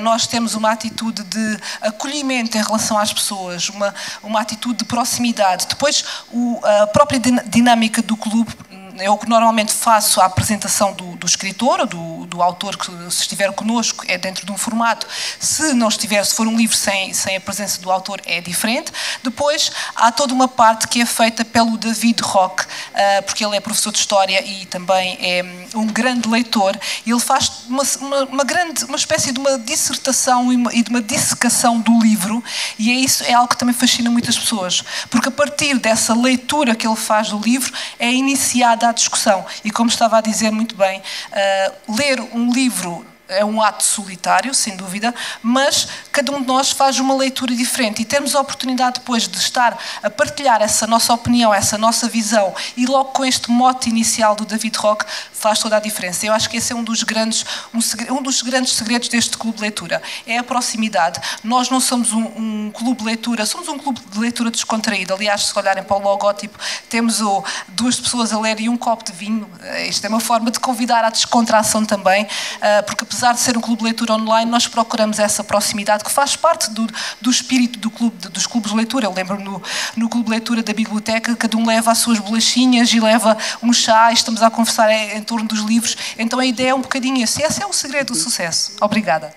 nós 0.00 0.26
temos 0.26 0.54
uma 0.54 0.70
atitude 0.70 1.24
de 1.24 1.58
acolhimento 1.80 2.56
em 2.56 2.62
relação 2.62 2.96
às 2.96 3.12
pessoas, 3.12 3.68
uma, 3.70 3.94
uma 4.22 4.40
atitude 4.40 4.78
de 4.78 4.84
proximidade. 4.84 5.66
Depois, 5.66 6.04
o, 6.30 6.60
a 6.62 6.86
própria 6.86 7.20
dinâmica 7.46 8.00
do 8.02 8.16
clube 8.16 8.54
eu 9.00 9.16
que 9.16 9.28
normalmente 9.28 9.72
faço 9.72 10.20
a 10.20 10.24
apresentação 10.24 10.92
do, 10.92 11.16
do 11.16 11.26
escritor 11.26 11.80
ou 11.80 11.86
do, 11.86 12.26
do, 12.26 12.42
autor 12.42 12.76
que 12.76 12.90
se 13.10 13.22
estiver 13.22 13.52
connosco 13.52 14.04
é 14.08 14.16
dentro 14.16 14.46
de 14.46 14.52
um 14.52 14.56
formato. 14.56 15.06
Se 15.38 15.74
não 15.74 15.88
estiver, 15.88 16.24
se 16.24 16.34
for 16.34 16.46
um 16.46 16.56
livro 16.56 16.76
sem, 16.76 17.12
sem 17.12 17.36
a 17.36 17.40
presença 17.40 17.80
do 17.80 17.90
autor, 17.90 18.20
é 18.26 18.40
diferente. 18.40 18.92
Depois 19.22 19.70
há 19.94 20.10
toda 20.10 20.32
uma 20.32 20.48
parte 20.48 20.88
que 20.88 21.00
é 21.00 21.06
feita 21.06 21.44
pelo 21.44 21.76
David 21.76 22.22
Rock, 22.22 22.64
uh, 22.64 23.22
porque 23.24 23.44
ele 23.44 23.56
é 23.56 23.60
professor 23.60 23.92
de 23.92 23.98
história 23.98 24.42
e 24.44 24.66
também 24.66 25.18
é 25.20 25.44
um 25.74 25.86
grande 25.86 26.28
leitor. 26.28 26.78
Ele 27.06 27.20
faz 27.20 27.64
uma, 27.68 27.82
uma, 28.00 28.24
uma 28.24 28.44
grande, 28.44 28.84
uma 28.84 28.96
espécie 28.96 29.32
de 29.32 29.38
uma 29.38 29.58
dissertação 29.58 30.52
e, 30.52 30.56
uma, 30.56 30.74
e 30.74 30.82
de 30.82 30.90
uma 30.90 31.02
dissecação 31.02 31.80
do 31.80 31.98
livro. 32.00 32.42
E 32.78 32.90
é 32.90 32.94
isso 32.94 33.24
é 33.24 33.34
algo 33.34 33.48
que 33.48 33.56
também 33.56 33.74
fascina 33.74 34.10
muitas 34.10 34.38
pessoas, 34.38 34.82
porque 35.10 35.28
a 35.28 35.32
partir 35.32 35.78
dessa 35.78 36.14
leitura 36.14 36.74
que 36.74 36.86
ele 36.86 36.96
faz 36.96 37.28
do 37.28 37.38
livro 37.38 37.72
é 37.98 38.12
iniciada 38.12 38.87
à 38.88 38.92
discussão. 38.92 39.44
E 39.64 39.70
como 39.70 39.90
estava 39.90 40.18
a 40.18 40.20
dizer 40.20 40.50
muito 40.50 40.74
bem, 40.74 41.00
uh, 41.00 41.96
ler 41.96 42.20
um 42.20 42.50
livro 42.52 43.06
é 43.28 43.44
um 43.44 43.60
ato 43.60 43.84
solitário, 43.84 44.54
sem 44.54 44.74
dúvida, 44.74 45.14
mas 45.42 45.86
cada 46.10 46.32
um 46.32 46.40
de 46.40 46.46
nós 46.46 46.70
faz 46.70 46.98
uma 46.98 47.14
leitura 47.14 47.54
diferente 47.54 48.00
e 48.00 48.04
temos 48.04 48.34
a 48.34 48.40
oportunidade 48.40 49.00
depois 49.00 49.28
de 49.28 49.36
estar 49.36 49.78
a 50.02 50.08
partilhar 50.08 50.62
essa 50.62 50.86
nossa 50.86 51.12
opinião, 51.12 51.52
essa 51.52 51.76
nossa 51.76 52.08
visão 52.08 52.54
e 52.76 52.86
logo 52.86 53.10
com 53.10 53.24
este 53.24 53.50
mote 53.50 53.90
inicial 53.90 54.34
do 54.34 54.46
David 54.46 54.76
Rock 54.78 55.04
faz 55.38 55.58
toda 55.60 55.76
a 55.76 55.80
diferença. 55.80 56.26
Eu 56.26 56.32
acho 56.32 56.50
que 56.50 56.56
esse 56.56 56.72
é 56.72 56.76
um 56.76 56.82
dos 56.82 57.02
grandes, 57.02 57.44
um, 57.72 58.14
um 58.14 58.22
dos 58.22 58.42
grandes 58.42 58.72
segredos 58.72 59.08
deste 59.08 59.38
clube 59.38 59.56
de 59.56 59.62
leitura, 59.62 60.02
é 60.26 60.38
a 60.38 60.44
proximidade. 60.44 61.20
Nós 61.44 61.70
não 61.70 61.80
somos 61.80 62.12
um, 62.12 62.24
um, 62.24 62.70
clube 62.72 62.98
de 62.98 63.04
leitura, 63.04 63.46
somos 63.46 63.68
um 63.68 63.78
clube 63.78 64.00
de 64.00 64.18
leitura 64.18 64.50
descontraído. 64.50 65.14
Aliás, 65.14 65.46
se 65.46 65.58
olharem 65.58 65.82
para 65.82 65.96
o 65.96 66.00
logótipo, 66.00 66.58
temos 66.88 67.20
o, 67.20 67.44
duas 67.68 67.98
pessoas 68.00 68.32
a 68.32 68.38
ler 68.38 68.60
e 68.60 68.68
um 68.68 68.76
copo 68.76 69.04
de 69.04 69.12
vinho. 69.12 69.48
Isto 69.88 70.04
é 70.04 70.08
uma 70.08 70.20
forma 70.20 70.50
de 70.50 70.58
convidar 70.58 71.04
à 71.04 71.10
descontração 71.10 71.84
também, 71.84 72.26
eh, 72.60 72.82
porque 72.82 73.04
apesar 73.04 73.32
de 73.32 73.40
ser 73.40 73.56
um 73.56 73.60
clube 73.60 73.78
de 73.78 73.84
leitura 73.84 74.14
online, 74.14 74.50
nós 74.50 74.66
procuramos 74.66 75.18
essa 75.18 75.44
proximidade 75.44 76.02
que 76.02 76.10
faz 76.10 76.34
parte 76.34 76.70
do, 76.70 76.86
do 77.20 77.30
espírito 77.30 77.78
do 77.78 77.90
clube, 77.90 78.28
dos 78.28 78.46
clubes 78.46 78.70
de 78.70 78.76
leitura. 78.76 79.06
Eu 79.06 79.12
lembro 79.12 79.38
no, 79.38 79.62
no 79.96 80.08
clube 80.08 80.26
de 80.26 80.30
leitura 80.30 80.62
da 80.62 80.72
biblioteca, 80.72 81.36
cada 81.36 81.56
um 81.56 81.66
leva 81.66 81.92
as 81.92 81.98
suas 81.98 82.18
bolachinhas 82.18 82.92
e 82.92 83.00
leva 83.00 83.36
um 83.62 83.72
chá 83.72 84.10
e 84.10 84.14
estamos 84.14 84.42
a 84.42 84.50
conversar 84.50 84.90
em, 84.90 85.22
torno 85.28 85.46
dos 85.46 85.60
livros. 85.60 85.96
Então 86.18 86.38
a 86.38 86.46
ideia 86.46 86.70
é 86.70 86.74
um 86.74 86.80
bocadinho 86.80 87.22
esse. 87.22 87.42
Esse 87.42 87.62
é 87.62 87.66
o 87.66 87.72
segredo 87.72 88.12
do 88.12 88.16
sucesso. 88.16 88.72
Obrigada. 88.80 89.32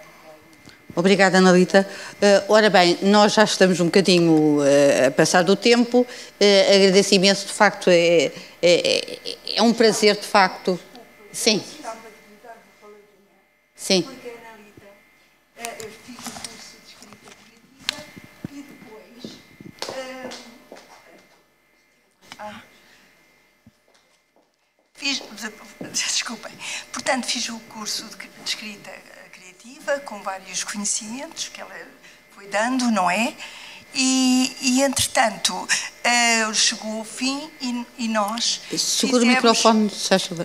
Obrigada, 0.96 1.38
Analita. 1.38 1.88
Uh, 2.16 2.52
ora 2.52 2.70
bem, 2.70 2.98
nós 3.02 3.34
já 3.34 3.44
estamos 3.44 3.80
um 3.80 3.86
bocadinho 3.86 4.60
uh, 4.60 5.08
a 5.08 5.12
passar 5.12 5.44
do 5.44 5.56
tempo. 5.56 6.00
Uh, 6.00 6.76
agradeço 6.76 7.16
imenso, 7.16 7.48
de 7.48 7.54
facto, 7.54 7.90
é, 7.90 8.32
é, 8.62 9.20
é 9.56 9.62
um 9.62 9.74
prazer, 9.74 10.16
de 10.18 10.26
facto. 10.26 10.80
Sim. 11.32 11.64
Sim. 13.82 14.04
Porque 14.04 14.30
a 14.30 14.54
Analita 14.54 14.90
uh, 15.58 15.90
fiz 16.06 16.18
o 16.20 16.32
curso 16.32 16.78
de 16.78 16.92
escrita 16.92 17.32
criativa 17.42 18.04
e 18.52 18.62
depois. 18.62 19.26
Uh, 19.88 20.30
ah, 22.38 22.62
fiz, 25.02 25.24
desculpem. 25.92 26.52
Portanto, 26.92 27.26
fiz 27.26 27.50
o 27.50 27.60
curso 27.62 28.06
de, 28.06 28.18
de 28.18 28.30
escrita 28.46 28.92
criativa 29.32 30.00
com 30.02 30.22
vários 30.22 30.64
conhecimentos 30.64 31.50
que 31.50 31.60
ela 31.60 31.76
foi 32.36 32.48
dando, 32.48 32.92
não 32.92 33.10
é? 33.10 33.34
E, 33.94 34.56
e 34.62 34.82
entretanto, 34.84 35.54
uh, 35.54 36.54
chegou 36.54 37.00
ao 37.00 37.04
fim 37.04 37.50
e, 37.60 37.86
e 37.98 38.08
nós. 38.08 38.62
Segura 38.78 39.24
o 39.24 39.28
microfone, 39.28 39.92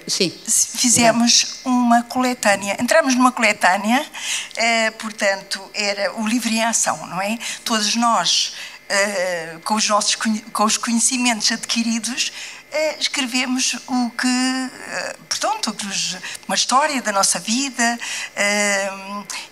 sim. 0.09 0.31
Fizemos 0.75 1.61
uma 1.65 2.03
coletânea. 2.03 2.77
Entramos 2.81 3.15
numa 3.15 3.31
coletânea, 3.31 4.03
uh, 4.03 4.93
portanto, 4.99 5.63
era 5.75 6.13
o 6.19 6.27
Livre 6.27 6.57
em 6.57 6.65
Ação, 6.65 7.07
não 7.07 7.23
é? 7.23 7.39
Todos 7.63 7.95
nós, 7.95 8.55
uh, 8.91 9.61
com, 9.61 9.75
os 9.75 9.89
nossos, 9.89 10.17
com 10.17 10.65
os 10.65 10.77
conhecimentos 10.77 11.53
adquiridos, 11.53 12.33
escrevemos 12.99 13.75
o 13.87 14.11
que, 14.11 14.71
portanto, 15.29 15.69
outros, 15.69 16.17
uma 16.47 16.55
história 16.55 17.01
da 17.01 17.13
nossa 17.13 17.39
vida 17.39 17.99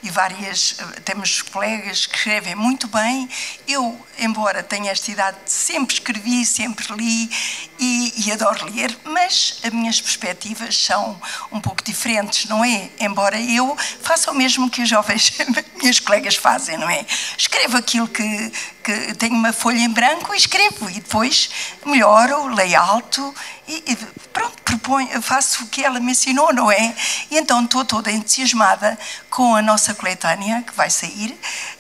e 0.03 0.11
várias, 0.11 0.77
temos 1.05 1.43
colegas 1.43 2.07
que 2.07 2.16
escrevem 2.16 2.55
muito 2.55 2.86
bem. 2.89 3.28
Eu, 3.66 3.99
embora 4.19 4.62
tenha 4.62 4.91
esta 4.91 5.11
idade, 5.11 5.36
sempre 5.47 5.95
escrevi, 5.95 6.45
sempre 6.45 6.86
li 6.95 7.31
e, 7.78 8.27
e 8.27 8.32
adoro 8.32 8.70
ler, 8.73 8.97
mas 9.05 9.61
as 9.62 9.73
minhas 9.73 10.01
perspectivas 10.01 10.77
são 10.77 11.20
um 11.51 11.61
pouco 11.61 11.82
diferentes, 11.82 12.47
não 12.47 12.65
é? 12.65 12.91
Embora 13.01 13.41
eu 13.41 13.77
faça 14.03 14.31
o 14.31 14.35
mesmo 14.35 14.70
que 14.70 14.82
os 14.82 14.89
jovens, 14.89 15.32
minhas 15.81 16.01
colegas 16.01 16.36
fazem, 16.36 16.77
não 16.77 16.89
é? 16.89 17.05
Escrevo 17.36 17.77
aquilo 17.77 18.09
que, 18.09 18.53
que 18.85 19.15
tenho 19.15 19.35
uma 19.35 19.52
folha 19.52 19.78
em 19.78 19.89
branco 19.89 20.35
e 20.35 20.36
escrevo 20.36 20.90
e 20.90 20.94
depois 20.94 21.48
melhoro, 21.86 22.48
leio 22.48 22.78
alto 22.78 23.35
e, 23.66 23.82
e 23.86 23.97
pronto, 24.31 24.62
proponho, 24.62 25.23
faço 25.23 25.65
o 25.65 25.69
que 25.69 25.82
ela 25.82 25.98
me 25.98 26.12
ensinou, 26.12 26.52
não 26.52 26.70
é? 26.70 26.94
E 27.31 27.39
então 27.39 27.65
estou 27.65 27.85
toda 27.85 28.12
entusiasmada 28.12 28.98
com 29.31 29.56
a 29.56 29.62
nossa 29.62 29.94
coletânea 29.94 30.62
que 30.62 30.74
vai 30.74 30.90
sair, 30.90 31.35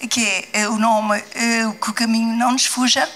que 0.08 0.48
é 0.52 0.66
o 0.66 0.78
nome 0.78 1.18
uh, 1.18 1.74
Que 1.74 1.90
o 1.90 1.92
Caminho 1.92 2.34
Não 2.34 2.52
Nos 2.52 2.64
Fuja. 2.64 3.06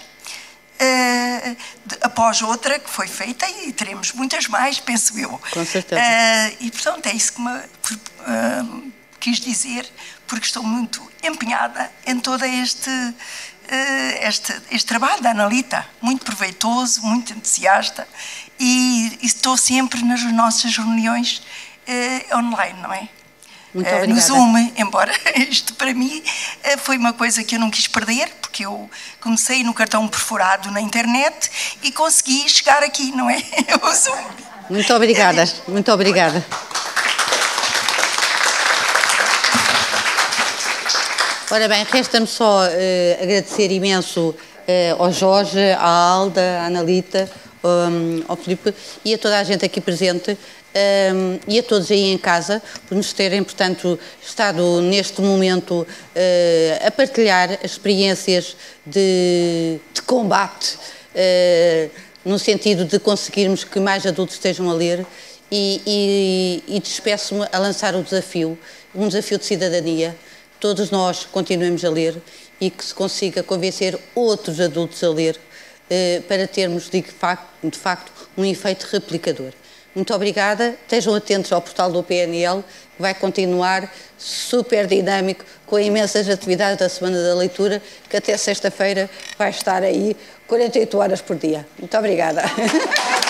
Uh, 0.81 1.57
de, 1.85 1.99
após 2.03 2.41
outra 2.41 2.79
que 2.79 2.89
foi 2.89 3.09
feita 3.09 3.45
e 3.49 3.73
teremos 3.73 4.13
muitas 4.13 4.47
mais, 4.47 4.79
penso 4.79 5.19
eu. 5.19 5.41
Com 5.53 5.65
certeza. 5.65 6.01
Uh, 6.01 6.57
e 6.61 6.71
portanto 6.71 7.07
é 7.07 7.13
isso 7.13 7.33
que 7.33 7.41
me 7.41 7.51
uh, 7.51 8.93
quis 9.19 9.41
dizer, 9.41 9.91
porque 10.27 10.47
estou 10.47 10.63
muito 10.63 11.03
empenhada 11.23 11.91
em 12.07 12.21
todo 12.21 12.45
este, 12.45 12.91
este, 14.23 14.55
este 14.71 14.87
trabalho 14.87 15.23
da 15.23 15.31
Analita, 15.31 15.87
muito 16.01 16.25
proveitoso, 16.25 17.03
muito 17.03 17.33
entusiasta 17.33 18.07
e, 18.59 19.19
e 19.23 19.27
estou 19.27 19.57
sempre 19.57 20.03
nas 20.05 20.23
nossas 20.33 20.77
reuniões 20.77 21.43
online, 22.33 22.81
não 22.83 22.93
é? 22.93 23.09
Muito 23.75 23.87
obrigada. 23.87 24.07
no 24.07 24.21
Zoom, 24.21 24.73
embora 24.77 25.13
isto 25.49 25.75
para 25.75 25.93
mim 25.93 26.23
foi 26.79 26.97
uma 26.97 27.13
coisa 27.13 27.45
que 27.45 27.55
eu 27.57 27.61
não 27.61 27.71
quis 27.71 27.87
perder, 27.87 28.29
porque 28.41 28.65
eu 28.65 28.91
comecei 29.21 29.63
no 29.63 29.75
cartão 29.75 30.09
perfurado 30.09 30.71
na 30.71 30.81
internet 30.81 31.51
e 31.83 31.93
consegui 31.93 32.49
chegar 32.49 32.83
aqui, 32.83 33.13
não 33.13 33.29
é? 33.29 33.37
O 33.83 33.95
Zoom. 33.95 34.25
Muito 34.71 34.93
obrigada, 34.95 35.45
muito 35.67 35.93
obrigada. 35.93 36.45
Ora 41.51 41.67
bem, 41.67 41.83
resta-me 41.83 42.27
só 42.27 42.67
uh, 42.67 43.23
agradecer 43.23 43.73
imenso 43.73 44.29
uh, 44.29 45.03
ao 45.03 45.11
Jorge, 45.11 45.59
à 45.79 45.89
Alda, 45.89 46.43
à 46.43 46.67
Analita, 46.67 47.27
um, 47.65 48.23
ao 48.29 48.37
Filipe 48.37 48.75
e 49.03 49.15
a 49.15 49.19
toda 49.19 49.39
a 49.39 49.45
gente 49.45 49.65
aqui 49.65 49.81
presente 49.81 50.33
um, 50.33 51.39
e 51.49 51.59
a 51.59 51.63
todos 51.63 51.91
aí 51.91 52.13
em 52.13 52.19
casa 52.19 52.63
por 52.87 52.95
nos 52.95 53.15
terem, 53.15 53.43
portanto, 53.43 53.99
estado 54.23 54.83
neste 54.83 55.23
momento 55.23 55.87
uh, 55.87 56.87
a 56.87 56.91
partilhar 56.91 57.53
as 57.65 57.71
experiências 57.71 58.55
de, 58.85 59.79
de 59.95 60.03
combate 60.03 60.77
no 62.25 62.39
sentido 62.39 62.85
de 62.85 62.99
conseguirmos 62.99 63.65
que 63.65 63.81
mais 63.81 64.05
adultos 64.05 64.35
estejam 64.35 64.69
a 64.69 64.75
ler 64.75 65.05
e, 65.51 65.81
e, 66.69 66.77
e 66.77 66.79
despeço-me 66.79 67.47
a 67.51 67.59
lançar 67.59 67.95
o 67.95 68.03
desafio, 68.03 68.59
um 68.95 69.09
desafio 69.09 69.39
de 69.39 69.47
cidadania. 69.47 70.15
Todos 70.61 70.91
nós 70.91 71.25
continuemos 71.25 71.85
a 71.85 71.91
ler 71.91 72.21
e 72.61 72.69
que 72.71 72.85
se 72.85 72.95
consiga 72.95 73.43
convencer 73.43 73.99
outros 74.15 74.61
adultos 74.61 75.03
a 75.05 75.11
ler 75.11 75.37
uh, 75.37 76.23
para 76.23 76.49
termos, 76.49 76.91
de 76.91 77.03
facto, 77.03 77.47
de 77.63 77.79
facto, 77.79 78.13
um 78.37 78.45
efeito 78.45 78.89
replicador. 78.91 79.53
Muito 79.95 80.13
obrigada. 80.15 80.77
Estejam 80.83 81.15
atentos 81.15 81.53
ao 81.53 81.63
portal 81.63 81.91
do 81.91 82.03
PNL, 82.03 82.63
que 82.97 83.03
vai 83.03 83.15
continuar 83.15 83.93
super 84.19 84.87
dinâmico, 84.87 85.45
com 85.67 85.79
imensas 85.79 86.29
atividades 86.29 86.79
da 86.79 86.89
Semana 86.89 87.23
da 87.23 87.35
Leitura, 87.35 87.81
que 88.09 88.17
até 88.17 88.37
sexta-feira 88.37 89.09
vai 89.37 89.51
estar 89.51 89.83
aí 89.83 90.17
48 90.47 90.99
horas 90.99 91.21
por 91.21 91.37
dia. 91.37 91.67
Muito 91.79 91.97
obrigada. 91.97 92.43